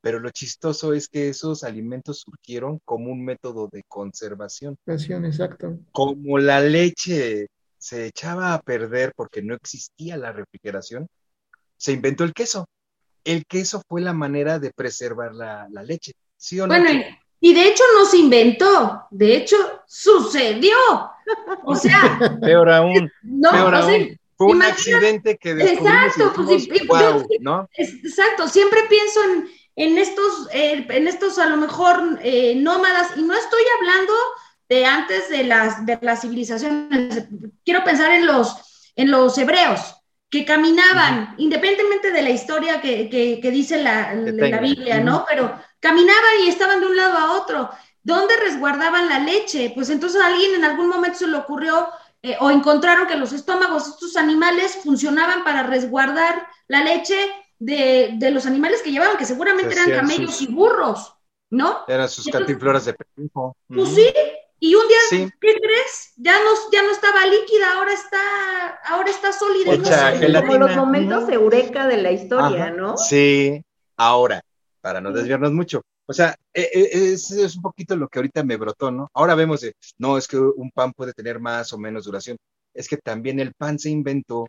Pero 0.02 0.20
lo 0.20 0.30
chistoso 0.30 0.94
es 0.94 1.08
que 1.08 1.30
esos 1.30 1.64
alimentos 1.64 2.20
surgieron 2.20 2.80
como 2.86 3.12
un 3.12 3.26
método 3.26 3.68
de 3.72 3.84
conservación. 3.88 4.78
Exacto. 4.86 5.80
Como 5.92 6.38
la 6.38 6.62
leche 6.62 7.48
se 7.78 8.08
echaba 8.08 8.54
a 8.54 8.62
perder 8.62 9.14
porque 9.16 9.42
no 9.42 9.56
existía 9.56 10.18
la 10.18 10.32
refrigeración, 10.32 11.08
se 11.78 11.94
inventó 11.94 12.24
el 12.24 12.34
queso. 12.34 12.68
El 13.24 13.46
queso 13.46 13.82
fue 13.88 14.02
la 14.02 14.14
manera 14.14 14.60
de 14.60 14.72
preservar 14.72 15.34
la, 15.34 15.68
leche. 15.84 16.14
¿Sí 16.38 16.60
o 16.60 16.68
no? 16.68 16.74
Bueno, 16.74 17.04
y 17.40 17.54
de 17.54 17.68
hecho 17.68 17.84
no 17.98 18.06
se 18.06 18.18
inventó, 18.18 19.08
de 19.12 19.36
hecho 19.36 19.58
sucedió. 19.86 20.76
O 21.66 21.76
sea, 21.76 22.18
peor 22.42 22.72
aún, 22.72 23.12
peor 23.52 23.76
aún. 23.76 24.17
Fue 24.38 24.48
un 24.48 24.62
accidente 24.62 25.38
que 25.38 25.52
Exacto, 25.52 26.32
pues, 26.36 26.68
¿no? 27.42 27.68
Exacto, 27.74 28.48
siempre 28.48 28.82
pienso 28.88 29.24
en, 29.24 29.50
en 29.76 29.98
estos, 29.98 30.48
eh, 30.54 30.86
en 30.90 31.08
estos 31.08 31.40
a 31.40 31.48
lo 31.48 31.58
mejor 31.58 32.20
eh, 32.22 32.54
nómadas, 32.56 33.18
y 33.18 33.24
no 33.24 33.34
estoy 33.34 33.64
hablando 33.80 34.14
de 34.70 34.86
antes 34.86 35.30
de 35.30 35.44
las, 35.44 35.86
de 35.88 35.98
las 36.02 36.22
civilizaciones, 36.22 37.26
quiero 37.66 37.84
pensar 37.84 38.12
en 38.12 38.28
los, 38.28 38.92
en 38.96 39.10
los 39.10 39.36
hebreos, 39.40 39.96
que 40.30 40.46
caminaban, 40.46 41.34
independientemente 41.38 42.12
de 42.12 42.22
la 42.22 42.30
historia 42.30 42.82
que, 42.82 43.10
que, 43.10 43.52
dice 43.52 43.82
la, 43.82 44.14
la 44.14 44.60
Biblia, 44.60 45.00
¿no? 45.00 45.26
Pero 45.28 45.58
caminaban 45.80 46.42
y 46.44 46.50
estaban 46.50 46.82
de 46.82 46.86
un 46.86 46.98
lado 46.98 47.18
a 47.18 47.42
otro. 47.42 47.70
¿Dónde 48.04 48.36
resguardaban 48.38 49.08
la 49.08 49.20
leche? 49.20 49.72
Pues 49.74 49.90
entonces 49.90 50.22
a 50.22 50.28
alguien 50.28 50.56
en 50.56 50.66
algún 50.66 50.90
momento 50.90 51.20
se 51.20 51.28
le 51.28 51.38
ocurrió 51.38 51.88
eh, 52.24 52.36
o 52.40 52.52
encontraron 52.52 53.08
que 53.08 53.16
los 53.16 53.32
estómagos 53.34 53.86
de 53.86 53.92
estos 53.92 54.18
animales 54.18 54.80
funcionaban 54.84 55.44
para 55.44 55.64
resguardar 55.64 56.48
la 56.68 56.84
leche 56.84 57.18
de, 57.60 58.12
de 58.14 58.32
los 58.32 58.46
animales 58.46 58.82
que 58.82 58.92
llevaban, 58.92 59.18
que 59.18 59.26
seguramente 59.26 59.74
eran 59.74 59.92
camellos 59.92 60.42
y 60.42 60.48
burros, 60.48 61.14
¿no? 61.50 61.86
Eran 61.88 62.10
sus 62.10 62.26
cantinfloras 62.28 62.86
de 62.86 62.94
pelujo. 62.94 63.56
Pues 63.68 63.90
sí, 63.90 64.08
y 64.60 64.74
un 64.74 64.88
día, 64.88 65.30
¿qué 65.40 65.56
crees? 65.56 66.14
Ya 66.18 66.34
no, 66.40 66.50
ya 66.72 66.82
no 66.82 66.92
estaba 66.92 67.26
líquida, 67.28 67.74
ahora 67.74 67.94
está, 67.94 68.68
ahora 68.86 69.12
está 69.12 69.32
sólida. 69.32 70.42
Como 70.42 70.56
los 70.58 70.76
momentos 70.76 71.30
eureka 71.30 71.88
de 71.88 71.98
la 71.98 72.12
historia, 72.12 72.72
¿no? 72.72 72.98
Sí, 72.98 73.64
ahora, 73.96 74.42
para 74.82 75.00
no 75.00 75.12
desviarnos 75.12 75.52
mucho. 75.52 75.82
O 76.08 76.14
sea, 76.14 76.36
e, 76.54 76.62
e, 76.62 77.12
es, 77.14 77.32
es 77.32 77.56
un 77.58 77.62
poquito 77.62 77.96
lo 77.96 78.08
que 78.08 78.20
ahorita 78.20 78.44
me 78.44 78.56
brotó, 78.56 78.92
¿no? 78.92 79.10
Ahora 79.14 79.36
vemos 79.36 79.62
de, 79.62 79.74
no, 79.98 80.18
es 80.18 80.28
que 80.28 80.38
un 80.38 80.72
pan 80.72 80.94
puede 80.94 81.14
tener 81.14 81.40
más 81.40 81.74
o 81.74 81.78
menos 81.78 82.06
duración. 82.06 82.38
Es 82.74 82.88
que 82.88 82.98
también 82.98 83.40
el 83.40 83.54
pan 83.54 83.78
se 83.78 83.90
inventó 83.90 84.48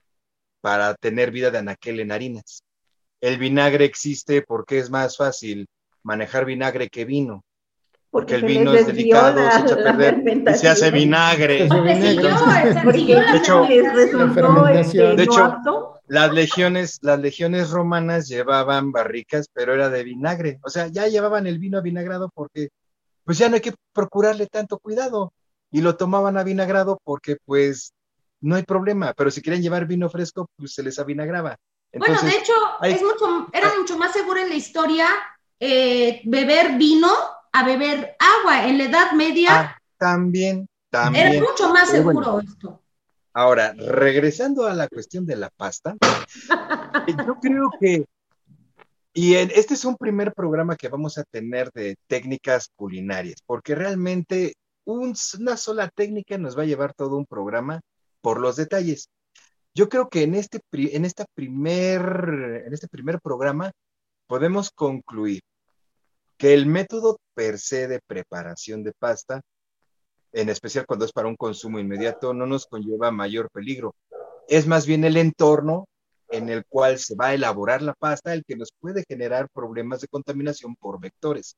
para 0.60 0.94
tener 0.94 1.30
vida 1.30 1.50
de 1.50 1.58
anaquel 1.58 2.00
en 2.00 2.12
harinas. 2.12 2.62
El 3.20 3.38
vinagre 3.38 3.84
existe 3.84 4.42
porque 4.42 4.78
es 4.78 4.90
más 4.90 5.16
fácil 5.16 5.66
manejar 6.02 6.44
vinagre 6.44 6.88
que 6.88 7.04
vino 7.04 7.42
porque, 8.10 8.36
el 8.36 8.44
vino 8.44 8.72
es 8.72 8.86
delicado, 8.86 9.38
se 9.50 9.60
echa 9.60 9.74
a 9.74 9.96
perder 9.96 10.42
y 10.46 10.54
se 10.58 10.68
hace 10.68 10.90
vinagre. 10.90 11.68
de 11.68 13.36
hecho, 13.36 13.66
de 13.66 15.22
hecho 15.22 15.97
las 16.08 16.32
legiones, 16.32 16.98
las 17.02 17.20
legiones 17.20 17.70
romanas 17.70 18.28
llevaban 18.28 18.92
barricas, 18.92 19.48
pero 19.52 19.74
era 19.74 19.90
de 19.90 20.04
vinagre. 20.04 20.58
O 20.62 20.70
sea, 20.70 20.88
ya 20.88 21.06
llevaban 21.06 21.46
el 21.46 21.58
vino 21.58 21.78
avinagrado 21.78 22.30
porque 22.34 22.70
pues 23.24 23.38
ya 23.38 23.48
no 23.48 23.56
hay 23.56 23.60
que 23.60 23.74
procurarle 23.92 24.46
tanto 24.46 24.78
cuidado. 24.78 25.32
Y 25.70 25.82
lo 25.82 25.96
tomaban 25.96 26.38
avinagrado 26.38 26.98
porque 27.04 27.36
pues 27.44 27.92
no 28.40 28.56
hay 28.56 28.62
problema, 28.62 29.12
pero 29.14 29.30
si 29.30 29.42
quieren 29.42 29.60
llevar 29.60 29.86
vino 29.86 30.08
fresco, 30.08 30.48
pues 30.56 30.72
se 30.72 30.82
les 30.82 30.98
avinagraba. 30.98 31.56
bueno, 31.92 32.22
de 32.22 32.30
hecho, 32.30 32.54
es 32.82 33.02
mucho, 33.02 33.48
era 33.52 33.74
mucho 33.78 33.98
más 33.98 34.12
seguro 34.12 34.40
en 34.40 34.48
la 34.48 34.54
historia 34.54 35.08
eh, 35.60 36.22
beber 36.24 36.78
vino 36.78 37.10
a 37.52 37.64
beber 37.64 38.16
agua. 38.18 38.66
En 38.66 38.78
la 38.78 38.84
Edad 38.84 39.12
Media. 39.12 39.48
Ah, 39.50 39.78
también, 39.98 40.66
también. 40.88 41.26
Era 41.26 41.42
mucho 41.42 41.68
más 41.70 41.90
seguro 41.90 42.40
esto. 42.40 42.80
Ahora, 43.38 43.72
regresando 43.72 44.66
a 44.66 44.74
la 44.74 44.88
cuestión 44.88 45.24
de 45.24 45.36
la 45.36 45.48
pasta, 45.48 45.96
yo 47.28 47.38
creo 47.40 47.70
que, 47.78 48.04
y 49.14 49.36
este 49.36 49.74
es 49.74 49.84
un 49.84 49.96
primer 49.96 50.34
programa 50.34 50.74
que 50.74 50.88
vamos 50.88 51.18
a 51.18 51.22
tener 51.22 51.70
de 51.70 51.94
técnicas 52.08 52.68
culinarias, 52.74 53.36
porque 53.46 53.76
realmente 53.76 54.54
una 54.84 55.56
sola 55.56 55.88
técnica 55.88 56.36
nos 56.36 56.58
va 56.58 56.62
a 56.62 56.66
llevar 56.66 56.94
todo 56.94 57.16
un 57.16 57.26
programa 57.26 57.80
por 58.22 58.40
los 58.40 58.56
detalles. 58.56 59.08
Yo 59.72 59.88
creo 59.88 60.08
que 60.08 60.24
en 60.24 60.34
este, 60.34 60.60
en 60.72 61.04
esta 61.04 61.24
primer, 61.32 62.64
en 62.66 62.74
este 62.74 62.88
primer 62.88 63.20
programa 63.20 63.70
podemos 64.26 64.72
concluir 64.72 65.42
que 66.36 66.54
el 66.54 66.66
método 66.66 67.20
per 67.34 67.60
se 67.60 67.86
de 67.86 68.00
preparación 68.04 68.82
de 68.82 68.94
pasta, 68.98 69.42
en 70.32 70.48
especial 70.48 70.86
cuando 70.86 71.04
es 71.04 71.12
para 71.12 71.28
un 71.28 71.36
consumo 71.36 71.78
inmediato, 71.78 72.34
no 72.34 72.46
nos 72.46 72.66
conlleva 72.66 73.10
mayor 73.10 73.50
peligro. 73.50 73.94
Es 74.48 74.66
más 74.66 74.86
bien 74.86 75.04
el 75.04 75.16
entorno 75.16 75.86
en 76.30 76.48
el 76.48 76.64
cual 76.66 76.98
se 76.98 77.14
va 77.14 77.28
a 77.28 77.34
elaborar 77.34 77.82
la 77.82 77.94
pasta, 77.94 78.34
el 78.34 78.44
que 78.44 78.56
nos 78.56 78.72
puede 78.78 79.04
generar 79.08 79.48
problemas 79.50 80.00
de 80.00 80.08
contaminación 80.08 80.76
por 80.76 81.00
vectores. 81.00 81.56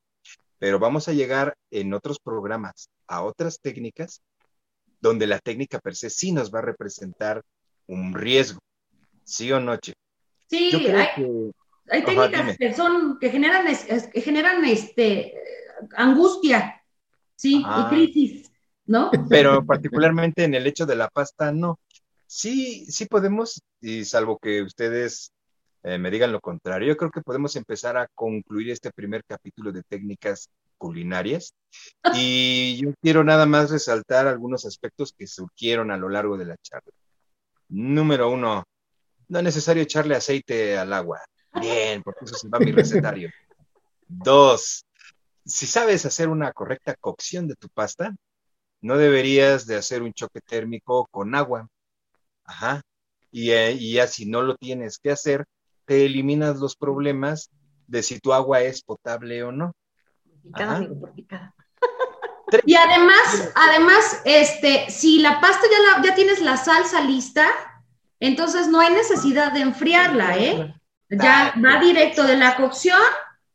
Pero 0.58 0.78
vamos 0.78 1.08
a 1.08 1.12
llegar 1.12 1.54
en 1.70 1.94
otros 1.94 2.18
programas 2.20 2.88
a 3.06 3.22
otras 3.22 3.60
técnicas 3.60 4.22
donde 5.00 5.26
la 5.26 5.38
técnica 5.38 5.78
per 5.78 5.96
se 5.96 6.10
sí 6.10 6.32
nos 6.32 6.52
va 6.52 6.58
a 6.58 6.62
representar 6.62 7.42
un 7.86 8.14
riesgo. 8.14 8.60
¿Sí 9.24 9.50
o 9.50 9.60
no, 9.60 9.76
Che? 9.76 9.94
Sí, 10.48 10.70
hay, 11.88 12.04
técnicas 12.04 12.56
que 12.56 12.74
son, 12.74 13.18
que 13.18 13.30
generan, 13.30 13.66
que 14.12 14.20
generan 14.20 14.64
este, 14.64 15.34
angustia, 15.96 16.82
sí, 17.34 17.60
y 17.60 17.64
ah. 17.64 17.88
crisis, 17.90 18.49
¿no? 18.87 19.11
Pero 19.28 19.64
particularmente 19.64 20.45
en 20.45 20.55
el 20.55 20.66
hecho 20.66 20.87
de 20.87 20.97
la 20.97 21.09
pasta, 21.09 21.53
no. 21.53 21.78
Sí, 22.26 22.87
sí 22.87 23.07
podemos, 23.07 23.62
y 23.81 24.05
salvo 24.05 24.39
que 24.39 24.62
ustedes 24.62 25.33
eh, 25.83 25.99
me 25.99 26.11
digan 26.11 26.33
lo 26.33 26.41
contrario, 26.41 26.89
yo 26.89 26.97
creo 26.97 27.11
que 27.11 27.22
podemos 27.22 27.57
empezar 27.57 27.97
a 27.97 28.07
concluir 28.14 28.70
este 28.70 28.93
primer 28.93 29.24
capítulo 29.24 29.72
de 29.72 29.83
técnicas 29.83 30.51
culinarias. 30.76 31.55
Y 32.14 32.81
yo 32.83 32.93
quiero 33.01 33.24
nada 33.24 33.47
más 33.47 33.70
resaltar 33.70 34.26
algunos 34.26 34.64
aspectos 34.64 35.14
que 35.16 35.26
surgieron 35.26 35.91
a 35.91 35.97
lo 35.97 36.09
largo 36.09 36.37
de 36.37 36.47
la 36.47 36.57
charla. 36.59 36.93
Número 37.68 38.31
uno, 38.31 38.64
no 39.28 39.39
es 39.39 39.45
necesario 39.45 39.83
echarle 39.83 40.16
aceite 40.16 40.76
al 40.76 40.93
agua. 40.93 41.20
Bien, 41.61 42.03
porque 42.03 42.24
eso 42.24 42.35
se 42.35 42.49
va 42.49 42.59
a 42.59 42.61
mi 42.61 42.72
recetario. 42.72 43.31
Dos, 44.09 44.85
si 45.45 45.66
sabes 45.66 46.05
hacer 46.05 46.28
una 46.28 46.53
correcta 46.53 46.95
cocción 46.95 47.47
de 47.47 47.55
tu 47.55 47.68
pasta, 47.68 48.14
no 48.81 48.97
deberías 48.97 49.66
de 49.66 49.76
hacer 49.76 50.03
un 50.03 50.12
choque 50.12 50.41
térmico 50.41 51.07
con 51.11 51.35
agua. 51.35 51.68
Ajá. 52.45 52.83
Y, 53.31 53.51
eh, 53.51 53.72
y 53.72 53.95
ya 53.95 54.07
si 54.07 54.26
no 54.26 54.43
lo 54.43 54.57
tienes 54.57 54.99
que 54.99 55.11
hacer, 55.11 55.45
te 55.85 56.05
eliminas 56.07 56.59
los 56.59 56.76
problemas 56.76 57.51
de 57.87 58.03
si 58.03 58.18
tu 58.20 58.33
agua 58.33 58.62
es 58.62 58.83
potable 58.83 59.43
o 59.43 59.53
no. 59.53 59.72
Y 62.64 62.74
además, 62.74 63.53
además, 63.55 64.22
este, 64.24 64.91
si 64.91 65.20
la 65.20 65.41
pasta 65.41 65.66
ya, 65.70 66.03
ya 66.03 66.14
tienes 66.14 66.41
la 66.41 66.57
salsa 66.57 67.01
lista, 67.01 67.47
entonces 68.18 68.68
no 68.68 68.81
hay 68.81 68.93
necesidad 68.93 69.53
de 69.53 69.61
enfriarla, 69.61 70.37
¿eh? 70.39 70.74
Ya 71.09 71.55
va 71.64 71.81
directo 71.81 72.24
de 72.24 72.37
la 72.37 72.57
cocción 72.57 73.01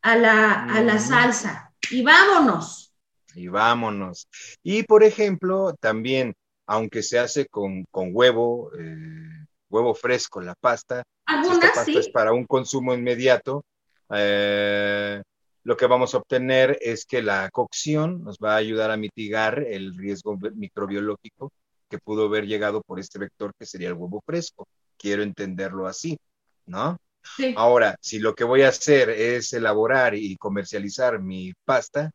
a 0.01 0.15
la, 0.15 0.65
a 0.65 0.81
la 0.81 0.99
salsa. 0.99 1.73
Y 1.89 2.03
vámonos. 2.03 2.84
Y 3.35 3.47
vámonos. 3.47 4.27
Y 4.63 4.83
por 4.83 5.03
ejemplo, 5.03 5.75
también 5.79 6.35
aunque 6.67 7.03
se 7.03 7.19
hace 7.19 7.47
con, 7.47 7.85
huevo, 7.93 8.71
eh, 8.77 9.45
huevo 9.69 9.93
fresco 9.93 10.41
la 10.41 10.55
pasta, 10.55 11.03
esta 11.27 11.73
pasta 11.73 11.99
es 11.99 12.09
para 12.09 12.33
un 12.33 12.45
consumo 12.45 12.93
inmediato, 12.93 13.63
eh, 14.09 15.21
lo 15.63 15.77
que 15.77 15.87
vamos 15.87 16.13
a 16.13 16.17
obtener 16.17 16.77
es 16.81 17.05
que 17.05 17.23
la 17.23 17.49
cocción 17.51 18.23
nos 18.23 18.37
va 18.37 18.53
a 18.53 18.57
ayudar 18.57 18.91
a 18.91 18.97
mitigar 18.97 19.59
el 19.59 19.95
riesgo 19.95 20.37
microbiológico 20.53 21.51
que 21.89 21.97
pudo 21.97 22.25
haber 22.25 22.45
llegado 22.45 22.81
por 22.81 22.99
este 22.99 23.19
vector 23.19 23.51
que 23.57 23.65
sería 23.65 23.87
el 23.87 23.95
huevo 23.95 24.21
fresco. 24.25 24.67
Quiero 24.97 25.23
entenderlo 25.23 25.87
así, 25.87 26.17
¿no? 26.67 26.97
Ahora, 27.55 27.95
si 27.99 28.19
lo 28.19 28.35
que 28.35 28.43
voy 28.43 28.61
a 28.61 28.69
hacer 28.69 29.09
es 29.09 29.53
elaborar 29.53 30.13
y 30.13 30.35
comercializar 30.37 31.19
mi 31.19 31.53
pasta, 31.65 32.11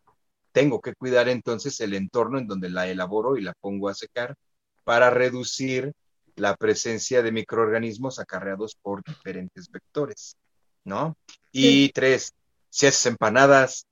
tengo 0.52 0.80
que 0.80 0.94
cuidar 0.94 1.28
entonces 1.28 1.80
el 1.80 1.94
entorno 1.94 2.38
en 2.38 2.46
donde 2.46 2.70
la 2.70 2.88
elaboro 2.88 3.36
y 3.36 3.42
la 3.42 3.54
pongo 3.60 3.88
a 3.88 3.94
secar 3.94 4.34
para 4.84 5.10
reducir 5.10 5.92
la 6.36 6.56
presencia 6.56 7.22
de 7.22 7.32
microorganismos 7.32 8.18
acarreados 8.18 8.76
por 8.80 9.02
diferentes 9.04 9.70
vectores, 9.70 10.36
¿no? 10.84 11.16
Y 11.52 11.90
tres, 11.90 12.32
si 12.70 12.86
haces 12.86 13.06
empanadas, 13.06 13.86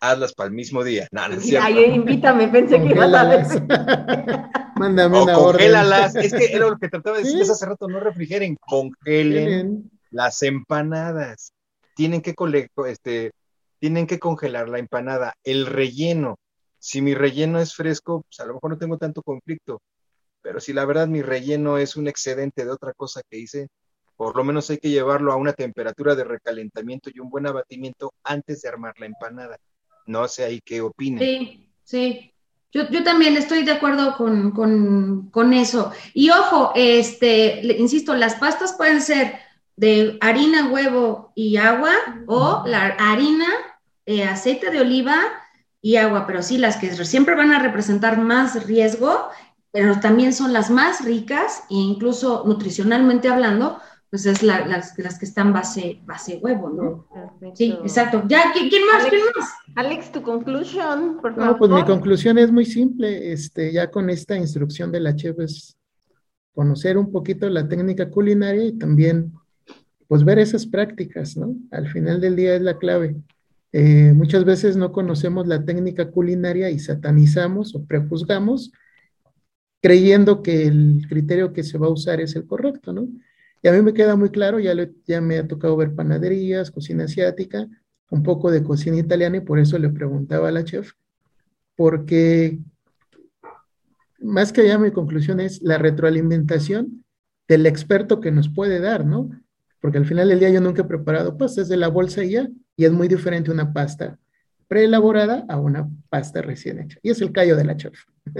hazlas 0.00 0.34
para 0.34 0.48
el 0.48 0.54
mismo 0.54 0.84
día. 0.84 1.08
No, 1.10 1.28
no 1.28 1.34
invítame, 1.80 2.48
pensé 2.48 2.80
que 2.80 2.88
ibas 2.88 3.12
a. 3.14 4.50
Mándame 4.76 5.22
una 5.22 5.34
congélalas. 5.34 6.14
Es 6.16 6.34
que 6.34 6.52
era 6.52 6.68
lo 6.68 6.76
que 6.76 6.88
trataba 6.88 7.16
de 7.16 7.24
decir 7.24 7.42
hace 7.42 7.64
rato, 7.64 7.88
no 7.88 7.98
refrigeren, 7.98 8.56
congelen 8.60 9.90
las 10.10 10.42
empanadas. 10.42 11.52
Tienen 11.94 12.20
que, 12.20 12.34
este, 12.88 13.32
tienen 13.86 14.08
que 14.08 14.18
congelar 14.18 14.68
la 14.68 14.80
empanada, 14.80 15.36
el 15.44 15.64
relleno. 15.64 16.40
Si 16.80 17.00
mi 17.00 17.14
relleno 17.14 17.60
es 17.60 17.72
fresco, 17.72 18.22
pues 18.22 18.40
a 18.40 18.44
lo 18.44 18.54
mejor 18.54 18.70
no 18.70 18.78
tengo 18.78 18.98
tanto 18.98 19.22
conflicto, 19.22 19.80
pero 20.42 20.58
si 20.58 20.72
la 20.72 20.84
verdad 20.84 21.06
mi 21.06 21.22
relleno 21.22 21.78
es 21.78 21.94
un 21.94 22.08
excedente 22.08 22.64
de 22.64 22.72
otra 22.72 22.94
cosa 22.94 23.22
que 23.30 23.38
hice, 23.38 23.68
por 24.16 24.34
lo 24.36 24.42
menos 24.42 24.68
hay 24.70 24.78
que 24.78 24.90
llevarlo 24.90 25.32
a 25.32 25.36
una 25.36 25.52
temperatura 25.52 26.16
de 26.16 26.24
recalentamiento 26.24 27.10
y 27.14 27.20
un 27.20 27.30
buen 27.30 27.46
abatimiento 27.46 28.12
antes 28.24 28.60
de 28.62 28.68
armar 28.68 28.94
la 28.98 29.06
empanada. 29.06 29.56
No 30.04 30.26
sé 30.26 30.42
ahí 30.42 30.60
qué 30.64 30.80
opinen. 30.80 31.20
Sí, 31.20 31.70
sí. 31.84 32.32
Yo, 32.72 32.90
yo 32.90 33.04
también 33.04 33.36
estoy 33.36 33.62
de 33.62 33.70
acuerdo 33.70 34.16
con, 34.16 34.50
con, 34.50 35.30
con, 35.30 35.52
eso. 35.52 35.92
Y 36.12 36.30
ojo, 36.30 36.72
este, 36.74 37.60
insisto, 37.78 38.16
las 38.16 38.34
pastas 38.34 38.72
pueden 38.72 39.00
ser 39.00 39.38
de 39.76 40.18
harina, 40.20 40.72
huevo 40.72 41.30
y 41.36 41.56
agua 41.56 41.92
o 42.26 42.64
la 42.66 42.96
harina, 42.98 43.46
eh, 44.06 44.24
aceite 44.24 44.70
de 44.70 44.80
oliva 44.80 45.16
y 45.82 45.96
agua, 45.96 46.26
pero 46.26 46.42
sí 46.42 46.58
las 46.58 46.76
que 46.76 46.92
siempre 47.04 47.34
van 47.34 47.52
a 47.52 47.58
representar 47.58 48.18
más 48.18 48.66
riesgo, 48.66 49.28
pero 49.70 50.00
también 50.00 50.32
son 50.32 50.52
las 50.52 50.70
más 50.70 51.04
ricas 51.04 51.64
e 51.70 51.74
incluso 51.74 52.44
nutricionalmente 52.46 53.28
hablando, 53.28 53.78
pues 54.10 54.24
es 54.26 54.42
las, 54.42 54.94
que 54.94 55.24
están 55.24 55.52
base, 55.52 56.00
base 56.06 56.38
huevo, 56.42 56.70
¿no? 56.70 57.54
Sí, 57.54 57.76
exacto. 57.82 58.22
Ya, 58.28 58.52
¿quién, 58.52 58.86
más? 58.86 59.04
Alex, 59.04 59.24
más? 59.36 59.48
Alex, 59.74 60.12
tu 60.12 60.22
conclusión, 60.22 61.18
por 61.20 61.34
favor. 61.34 61.50
No, 61.52 61.58
pues 61.58 61.70
mi 61.70 61.84
conclusión 61.84 62.38
es 62.38 62.50
muy 62.50 62.64
simple, 62.64 63.32
este, 63.32 63.72
ya 63.72 63.90
con 63.90 64.08
esta 64.08 64.36
instrucción 64.36 64.90
de 64.90 65.00
la 65.00 65.14
chef 65.14 65.38
es 65.40 65.76
conocer 66.54 66.96
un 66.96 67.12
poquito 67.12 67.50
la 67.50 67.68
técnica 67.68 68.08
culinaria 68.08 68.64
y 68.64 68.78
también 68.78 69.34
pues 70.08 70.24
ver 70.24 70.38
esas 70.38 70.64
prácticas, 70.66 71.36
¿no? 71.36 71.54
Al 71.70 71.88
final 71.88 72.20
del 72.20 72.36
día 72.36 72.54
es 72.54 72.62
la 72.62 72.78
clave. 72.78 73.16
Eh, 73.78 74.14
muchas 74.14 74.46
veces 74.46 74.74
no 74.78 74.90
conocemos 74.90 75.46
la 75.46 75.66
técnica 75.66 76.10
culinaria 76.10 76.70
y 76.70 76.78
satanizamos 76.78 77.74
o 77.74 77.84
prejuzgamos 77.84 78.72
creyendo 79.82 80.42
que 80.42 80.66
el 80.66 81.04
criterio 81.10 81.52
que 81.52 81.62
se 81.62 81.76
va 81.76 81.88
a 81.88 81.90
usar 81.90 82.22
es 82.22 82.34
el 82.36 82.46
correcto, 82.46 82.94
¿no? 82.94 83.06
Y 83.62 83.68
a 83.68 83.72
mí 83.72 83.82
me 83.82 83.92
queda 83.92 84.16
muy 84.16 84.30
claro, 84.30 84.60
ya, 84.60 84.72
ya 85.06 85.20
me 85.20 85.36
ha 85.36 85.46
tocado 85.46 85.76
ver 85.76 85.94
panaderías, 85.94 86.70
cocina 86.70 87.04
asiática, 87.04 87.68
un 88.08 88.22
poco 88.22 88.50
de 88.50 88.62
cocina 88.62 88.96
italiana 88.96 89.36
y 89.36 89.40
por 89.40 89.58
eso 89.58 89.78
le 89.78 89.90
preguntaba 89.90 90.48
a 90.48 90.52
la 90.52 90.64
chef, 90.64 90.92
porque 91.76 92.58
más 94.20 94.54
que 94.54 94.62
allá 94.62 94.78
mi 94.78 94.90
conclusión 94.90 95.38
es 95.38 95.60
la 95.60 95.76
retroalimentación 95.76 97.04
del 97.46 97.66
experto 97.66 98.22
que 98.22 98.32
nos 98.32 98.48
puede 98.48 98.80
dar, 98.80 99.04
¿no? 99.04 99.38
Porque 99.80 99.98
al 99.98 100.06
final 100.06 100.28
del 100.28 100.40
día 100.40 100.50
yo 100.50 100.60
nunca 100.60 100.82
he 100.82 100.86
preparado 100.86 101.36
pastas 101.36 101.68
de 101.68 101.76
la 101.76 101.88
bolsa 101.88 102.24
y 102.24 102.30
ya, 102.32 102.48
y 102.76 102.84
es 102.84 102.92
muy 102.92 103.08
diferente 103.08 103.50
una 103.50 103.72
pasta 103.72 104.18
preelaborada 104.68 105.44
a 105.48 105.58
una 105.58 105.88
pasta 106.08 106.42
recién 106.42 106.80
hecha. 106.80 106.98
Y 107.02 107.10
es 107.10 107.20
el 107.20 107.32
callo 107.32 107.56
de 107.56 107.64
la 107.64 107.76
chef. 107.76 108.04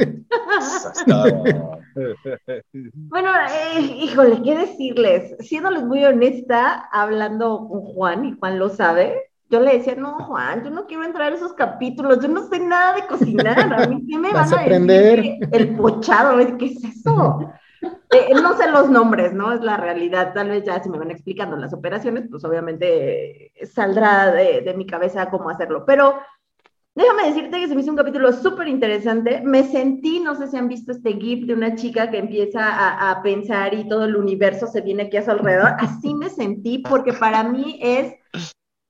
bueno, 2.95 3.31
eh, 3.49 3.81
híjole, 3.81 4.43
¿qué 4.43 4.59
decirles? 4.59 5.37
Siéndoles 5.41 5.85
muy 5.85 6.05
honesta, 6.05 6.89
hablando 6.91 7.69
con 7.69 7.83
Juan, 7.83 8.25
y 8.25 8.37
Juan 8.39 8.59
lo 8.59 8.69
sabe, 8.69 9.31
yo 9.49 9.61
le 9.61 9.79
decía, 9.79 9.95
no, 9.95 10.19
Juan, 10.19 10.65
yo 10.65 10.71
no 10.71 10.87
quiero 10.87 11.05
entrar 11.05 11.33
a 11.33 11.37
esos 11.37 11.53
capítulos, 11.53 12.21
yo 12.21 12.29
no 12.29 12.49
sé 12.49 12.59
nada 12.59 12.97
de 12.97 13.07
cocinar, 13.07 13.73
a 13.73 13.87
mí 13.87 14.05
qué 14.09 14.19
me 14.19 14.33
van 14.35 14.53
a, 14.53 14.61
aprender? 14.61 15.17
decir 15.17 15.49
el 15.53 15.77
pochado, 15.77 16.37
¿qué 16.59 16.67
es 16.67 16.83
eso? 16.83 17.53
Eh, 18.11 18.35
no 18.41 18.57
sé 18.57 18.71
los 18.71 18.89
nombres, 18.89 19.33
¿no? 19.33 19.53
Es 19.53 19.61
la 19.61 19.77
realidad. 19.77 20.33
Tal 20.33 20.49
vez 20.49 20.65
ya 20.65 20.83
si 20.83 20.89
me 20.89 20.99
van 20.99 21.11
explicando 21.11 21.57
las 21.57 21.73
operaciones, 21.73 22.27
pues 22.31 22.45
obviamente 22.45 23.53
saldrá 23.73 24.31
de, 24.31 24.75
mi 24.77 24.87
cabeza 24.87 25.31
cómo 25.31 25.51
hacerlo. 25.51 25.85
Pero 25.85 26.15
déjame 26.95 27.27
decirte 27.27 27.59
que 27.59 27.69
se 27.69 27.75
me 27.75 27.81
hizo 27.81 27.91
un 27.91 27.97
capítulo 27.97 28.33
súper 28.33 28.69
interesante. 28.69 29.43
Me 29.45 29.65
sentí, 29.65 30.21
no 30.21 30.35
sé 30.35 30.49
si 30.49 30.57
han 30.57 30.69
visto 30.69 30.93
este 30.93 31.15
GIF 31.15 31.47
de 31.47 31.55
una 31.55 31.75
chica 31.75 32.11
que 32.11 32.19
empieza 32.19 32.65
a, 32.65 33.11
a 33.11 33.23
pensar 33.23 33.75
y 33.75 33.89
todo 33.89 34.05
el 34.05 34.17
universo 34.17 34.67
se 34.67 34.83
viene 34.83 35.05
aquí 35.05 35.17
a 35.17 35.25
su 35.25 35.33
alrededor. 35.33 35.75
Así 35.79 36.15
me 36.15 36.31
sentí 36.31 36.79
porque 36.79 37.13
para 37.13 37.43
mí 37.43 37.79
es 37.83 38.15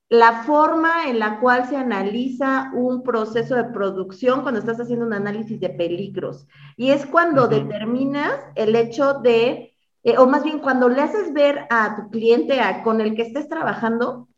la 0.08 0.44
forma 0.44 1.08
en 1.08 1.18
la 1.18 1.40
cual 1.40 1.68
se 1.68 1.76
analiza 1.76 2.70
un 2.74 3.02
proceso 3.02 3.56
de 3.56 3.64
producción 3.64 4.42
cuando 4.42 4.60
estás 4.60 4.80
haciendo 4.80 5.04
un 5.04 5.12
análisis 5.12 5.58
de 5.58 5.70
peligros. 5.70 6.46
Y 6.76 6.90
es 6.90 7.06
cuando 7.06 7.48
determinas 7.48 8.32
el 8.54 8.76
hecho 8.76 9.14
de, 9.14 9.74
eh, 10.04 10.18
o 10.18 10.26
más 10.26 10.44
bien 10.44 10.60
cuando 10.60 10.88
le 10.88 11.02
haces 11.02 11.32
ver 11.32 11.66
a 11.70 11.96
tu 11.96 12.10
cliente 12.10 12.60
con 12.84 13.00
el 13.00 13.16
que 13.16 13.22
estés 13.22 13.48
trabajando, 13.48 14.28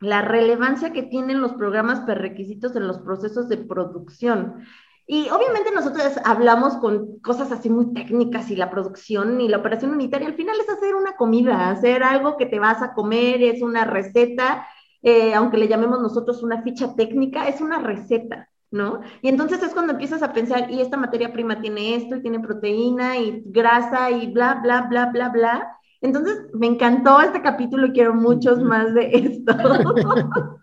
la 0.00 0.22
relevancia 0.22 0.92
que 0.92 1.04
tienen 1.04 1.40
los 1.40 1.54
programas 1.54 2.00
prerequisitos 2.00 2.74
en 2.76 2.86
los 2.86 2.98
procesos 2.98 3.48
de 3.48 3.58
producción. 3.58 4.66
Y 5.08 5.28
obviamente 5.30 5.70
nosotros 5.72 6.18
hablamos 6.24 6.76
con 6.78 7.20
cosas 7.20 7.52
así 7.52 7.70
muy 7.70 7.94
técnicas 7.94 8.50
y 8.50 8.56
la 8.56 8.70
producción 8.70 9.40
y 9.40 9.48
la 9.48 9.58
operación 9.58 9.92
unitaria. 9.92 10.26
Al 10.26 10.34
final 10.34 10.56
es 10.60 10.68
hacer 10.68 10.96
una 10.96 11.14
comida, 11.14 11.70
hacer 11.70 12.02
algo 12.02 12.36
que 12.36 12.46
te 12.46 12.58
vas 12.58 12.82
a 12.82 12.92
comer, 12.92 13.40
es 13.40 13.62
una 13.62 13.84
receta, 13.84 14.66
eh, 15.02 15.34
aunque 15.34 15.58
le 15.58 15.68
llamemos 15.68 16.00
nosotros 16.00 16.42
una 16.42 16.62
ficha 16.62 16.94
técnica, 16.94 17.48
es 17.48 17.60
una 17.60 17.78
receta. 17.78 18.48
¿no? 18.72 19.00
Y 19.22 19.28
entonces 19.28 19.62
es 19.62 19.72
cuando 19.72 19.92
empiezas 19.92 20.22
a 20.22 20.32
pensar, 20.32 20.70
y 20.70 20.80
esta 20.80 20.96
materia 20.96 21.32
prima 21.32 21.60
tiene 21.60 21.94
esto, 21.96 22.16
y 22.16 22.22
tiene 22.22 22.40
proteína, 22.40 23.16
y 23.16 23.42
grasa, 23.46 24.10
y 24.10 24.32
bla, 24.32 24.60
bla, 24.62 24.82
bla, 24.82 25.06
bla, 25.06 25.28
bla. 25.28 25.78
Entonces 26.00 26.38
me 26.52 26.66
encantó 26.66 27.20
este 27.20 27.42
capítulo 27.42 27.86
y 27.86 27.92
quiero 27.92 28.14
muchos 28.14 28.60
más 28.60 28.92
de 28.94 29.10
esto. 29.12 29.52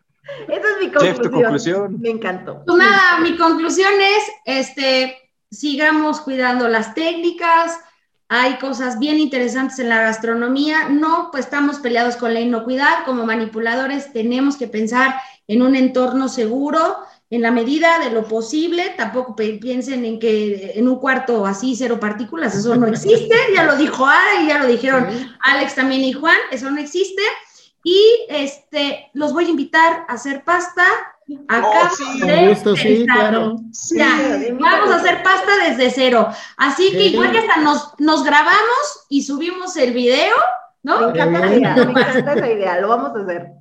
Esa 0.48 0.68
es 0.68 0.86
mi 0.86 0.92
conclusión. 0.92 2.00
Me 2.00 2.10
encantó. 2.10 2.64
Pues 2.66 2.78
nada, 2.78 3.20
mi 3.22 3.36
conclusión 3.36 3.92
es, 4.00 4.32
este, 4.46 5.18
sigamos 5.52 6.22
cuidando 6.22 6.68
las 6.68 6.94
técnicas, 6.94 7.80
hay 8.30 8.58
cosas 8.58 9.00
bien 9.00 9.20
interesantes 9.20 9.80
en 9.80 9.90
la 9.90 10.02
gastronomía, 10.02 10.90
no, 10.90 11.30
pues 11.32 11.46
estamos 11.46 11.78
peleados 11.78 12.16
con 12.16 12.34
la 12.34 12.40
inocuidad, 12.40 13.06
como 13.06 13.26
manipuladores 13.26 14.12
tenemos 14.12 14.58
que 14.58 14.68
pensar 14.68 15.16
en 15.48 15.62
un 15.62 15.76
entorno 15.76 16.30
seguro, 16.30 16.98
en 17.30 17.42
la 17.42 17.52
medida 17.52 18.00
de 18.00 18.12
lo 18.12 18.28
posible, 18.28 18.94
tampoco 18.96 19.36
piensen 19.36 20.06
en 20.06 20.20
que 20.20 20.74
en 20.76 20.88
un 20.88 21.00
cuarto 21.00 21.46
así 21.46 21.76
cero 21.76 22.00
partículas, 22.00 22.56
eso 22.56 22.76
no 22.76 22.88
existe, 22.88 23.36
ya 23.56 23.64
lo 23.64 23.76
dijo 23.76 24.06
Ada 24.06 24.44
y 24.44 24.48
ya 24.48 24.60
lo 24.60 24.68
dijeron 24.68 25.08
Alex 25.42 25.76
también 25.76 26.02
y 26.02 26.14
Juan, 26.14 26.38
eso 26.52 26.70
no 26.70 26.80
existe. 26.80 27.22
Y 27.84 28.02
este, 28.30 29.10
los 29.14 29.34
voy 29.34 29.46
a 29.46 29.50
invitar 29.50 30.06
a 30.08 30.14
hacer 30.14 30.44
pasta 30.44 30.86
acá. 31.48 31.92
Oh, 31.92 31.96
sí. 31.96 32.48
gusto, 32.48 32.76
sí, 32.76 33.06
claro. 33.06 33.56
vamos 34.60 34.92
a 34.92 34.96
hacer 34.96 35.24
pasta 35.24 35.52
desde 35.68 35.92
cero. 35.92 36.30
Así 36.58 36.92
que 36.92 37.08
igual 37.08 37.32
que 37.32 37.40
hasta 37.40 37.62
nos, 37.62 37.94
nos 38.00 38.24
grabamos 38.24 39.06
y 39.10 39.24
subimos 39.24 39.76
el 39.78 39.94
video, 39.94 40.36
¿no? 40.84 41.00
Me 41.00 41.08
encanta 41.08 41.40
la 41.40 41.56
idea, 41.56 41.76
me 41.76 41.82
encanta 41.82 42.34
esa 42.34 42.48
idea, 42.48 42.80
lo 42.80 42.88
vamos 42.90 43.12
a 43.16 43.24
hacer. 43.24 43.52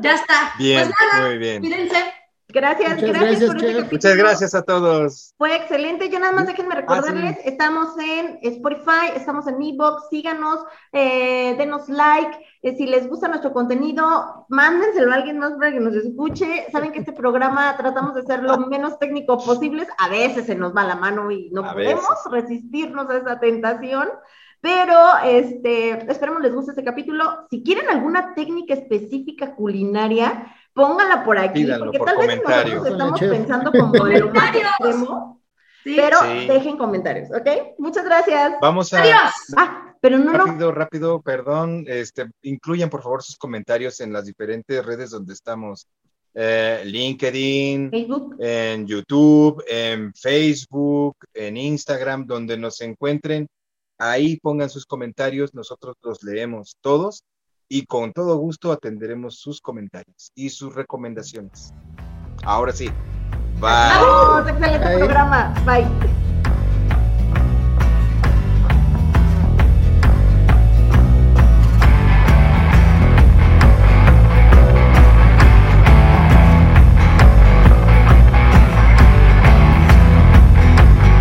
Ya 0.00 0.14
está. 0.14 0.52
Bien, 0.58 0.86
pues 0.86 0.94
nada, 0.98 1.28
muy 1.28 1.38
bien. 1.38 1.60
Cuídense. 1.60 2.19
Gracias, 2.52 3.00
gracias, 3.00 3.44
por 3.44 3.56
este 3.56 3.72
capítulo. 3.72 3.88
Muchas 3.92 4.16
gracias 4.16 4.54
a 4.54 4.62
todos. 4.62 5.34
Fue 5.36 5.54
excelente. 5.56 6.08
Yo 6.08 6.18
nada 6.18 6.32
más 6.32 6.46
déjenme 6.46 6.74
ah, 6.74 6.80
recordarles, 6.80 7.38
estamos 7.44 7.96
en 7.98 8.38
Spotify, 8.42 9.12
estamos 9.14 9.46
en 9.46 9.62
Ebox, 9.62 10.08
síganos, 10.10 10.60
eh, 10.92 11.54
denos 11.56 11.88
like. 11.88 12.38
Eh, 12.62 12.76
si 12.76 12.86
les 12.86 13.08
gusta 13.08 13.28
nuestro 13.28 13.52
contenido, 13.52 14.46
mándenselo 14.48 15.12
a 15.12 15.16
alguien 15.16 15.38
más 15.38 15.52
para 15.52 15.72
que 15.72 15.80
nos 15.80 15.94
escuche. 15.94 16.66
Saben 16.70 16.92
que 16.92 17.00
este 17.00 17.12
programa 17.12 17.74
tratamos 17.78 18.14
de 18.14 18.22
ser 18.22 18.42
lo 18.42 18.58
menos 18.58 18.98
técnico 18.98 19.38
posible. 19.38 19.86
A 19.98 20.08
veces 20.08 20.46
se 20.46 20.54
nos 20.54 20.74
va 20.76 20.84
la 20.84 20.96
mano 20.96 21.30
y 21.30 21.50
no 21.50 21.62
podemos 21.62 22.04
resistirnos 22.30 23.08
a 23.10 23.18
esa 23.18 23.40
tentación. 23.40 24.08
Pero 24.60 24.94
este, 25.24 25.92
esperemos 26.10 26.42
les 26.42 26.52
guste 26.52 26.72
este 26.72 26.84
capítulo. 26.84 27.46
Si 27.48 27.62
quieren 27.62 27.88
alguna 27.88 28.34
técnica 28.34 28.74
específica 28.74 29.54
culinaria, 29.54 30.54
póngala 30.74 31.24
por 31.24 31.38
aquí, 31.38 31.66
porque 31.78 31.98
tal 31.98 32.18
vez 32.18 32.40
nosotros 32.42 32.86
estamos 32.86 33.20
pensando 33.20 33.72
como 33.72 34.04
de 34.04 34.20
lo 34.20 34.30
más 34.30 34.54
extremo, 34.56 35.40
pero 35.84 36.20
dejen 36.22 36.76
comentarios, 36.76 37.30
¿ok? 37.30 37.78
Muchas 37.78 38.04
gracias. 38.04 38.54
Vamos 38.60 38.92
a... 38.92 39.02
Adiós. 39.02 39.32
Ah, 39.56 39.94
pero 40.00 40.18
no, 40.18 40.32
rápido, 40.32 40.72
rápido, 40.72 41.22
perdón, 41.22 41.84
este, 41.86 42.30
incluyan 42.42 42.88
por 42.88 43.02
favor 43.02 43.22
sus 43.22 43.36
comentarios 43.36 44.00
en 44.00 44.12
las 44.12 44.24
diferentes 44.24 44.84
redes 44.84 45.10
donde 45.10 45.34
estamos. 45.34 45.88
Eh, 46.32 46.82
LinkedIn, 46.84 47.90
Facebook. 47.90 48.36
en 48.38 48.86
YouTube, 48.86 49.64
en 49.68 50.14
Facebook, 50.14 51.16
en 51.34 51.56
Instagram, 51.56 52.24
donde 52.24 52.56
nos 52.56 52.80
encuentren. 52.82 53.48
Ahí 53.98 54.38
pongan 54.38 54.70
sus 54.70 54.86
comentarios, 54.86 55.52
nosotros 55.54 55.96
los 56.02 56.22
leemos 56.22 56.76
todos 56.80 57.24
y 57.72 57.86
con 57.86 58.12
todo 58.12 58.36
gusto 58.36 58.72
atenderemos 58.72 59.36
sus 59.36 59.60
comentarios 59.60 60.32
y 60.34 60.50
sus 60.50 60.74
recomendaciones. 60.74 61.72
Ahora 62.42 62.72
sí. 62.72 62.88
Bye. 63.60 63.62
Vamos, 63.62 64.50
excelente 64.50 64.98
programa. 64.98 65.54
Bye. 65.64 66.19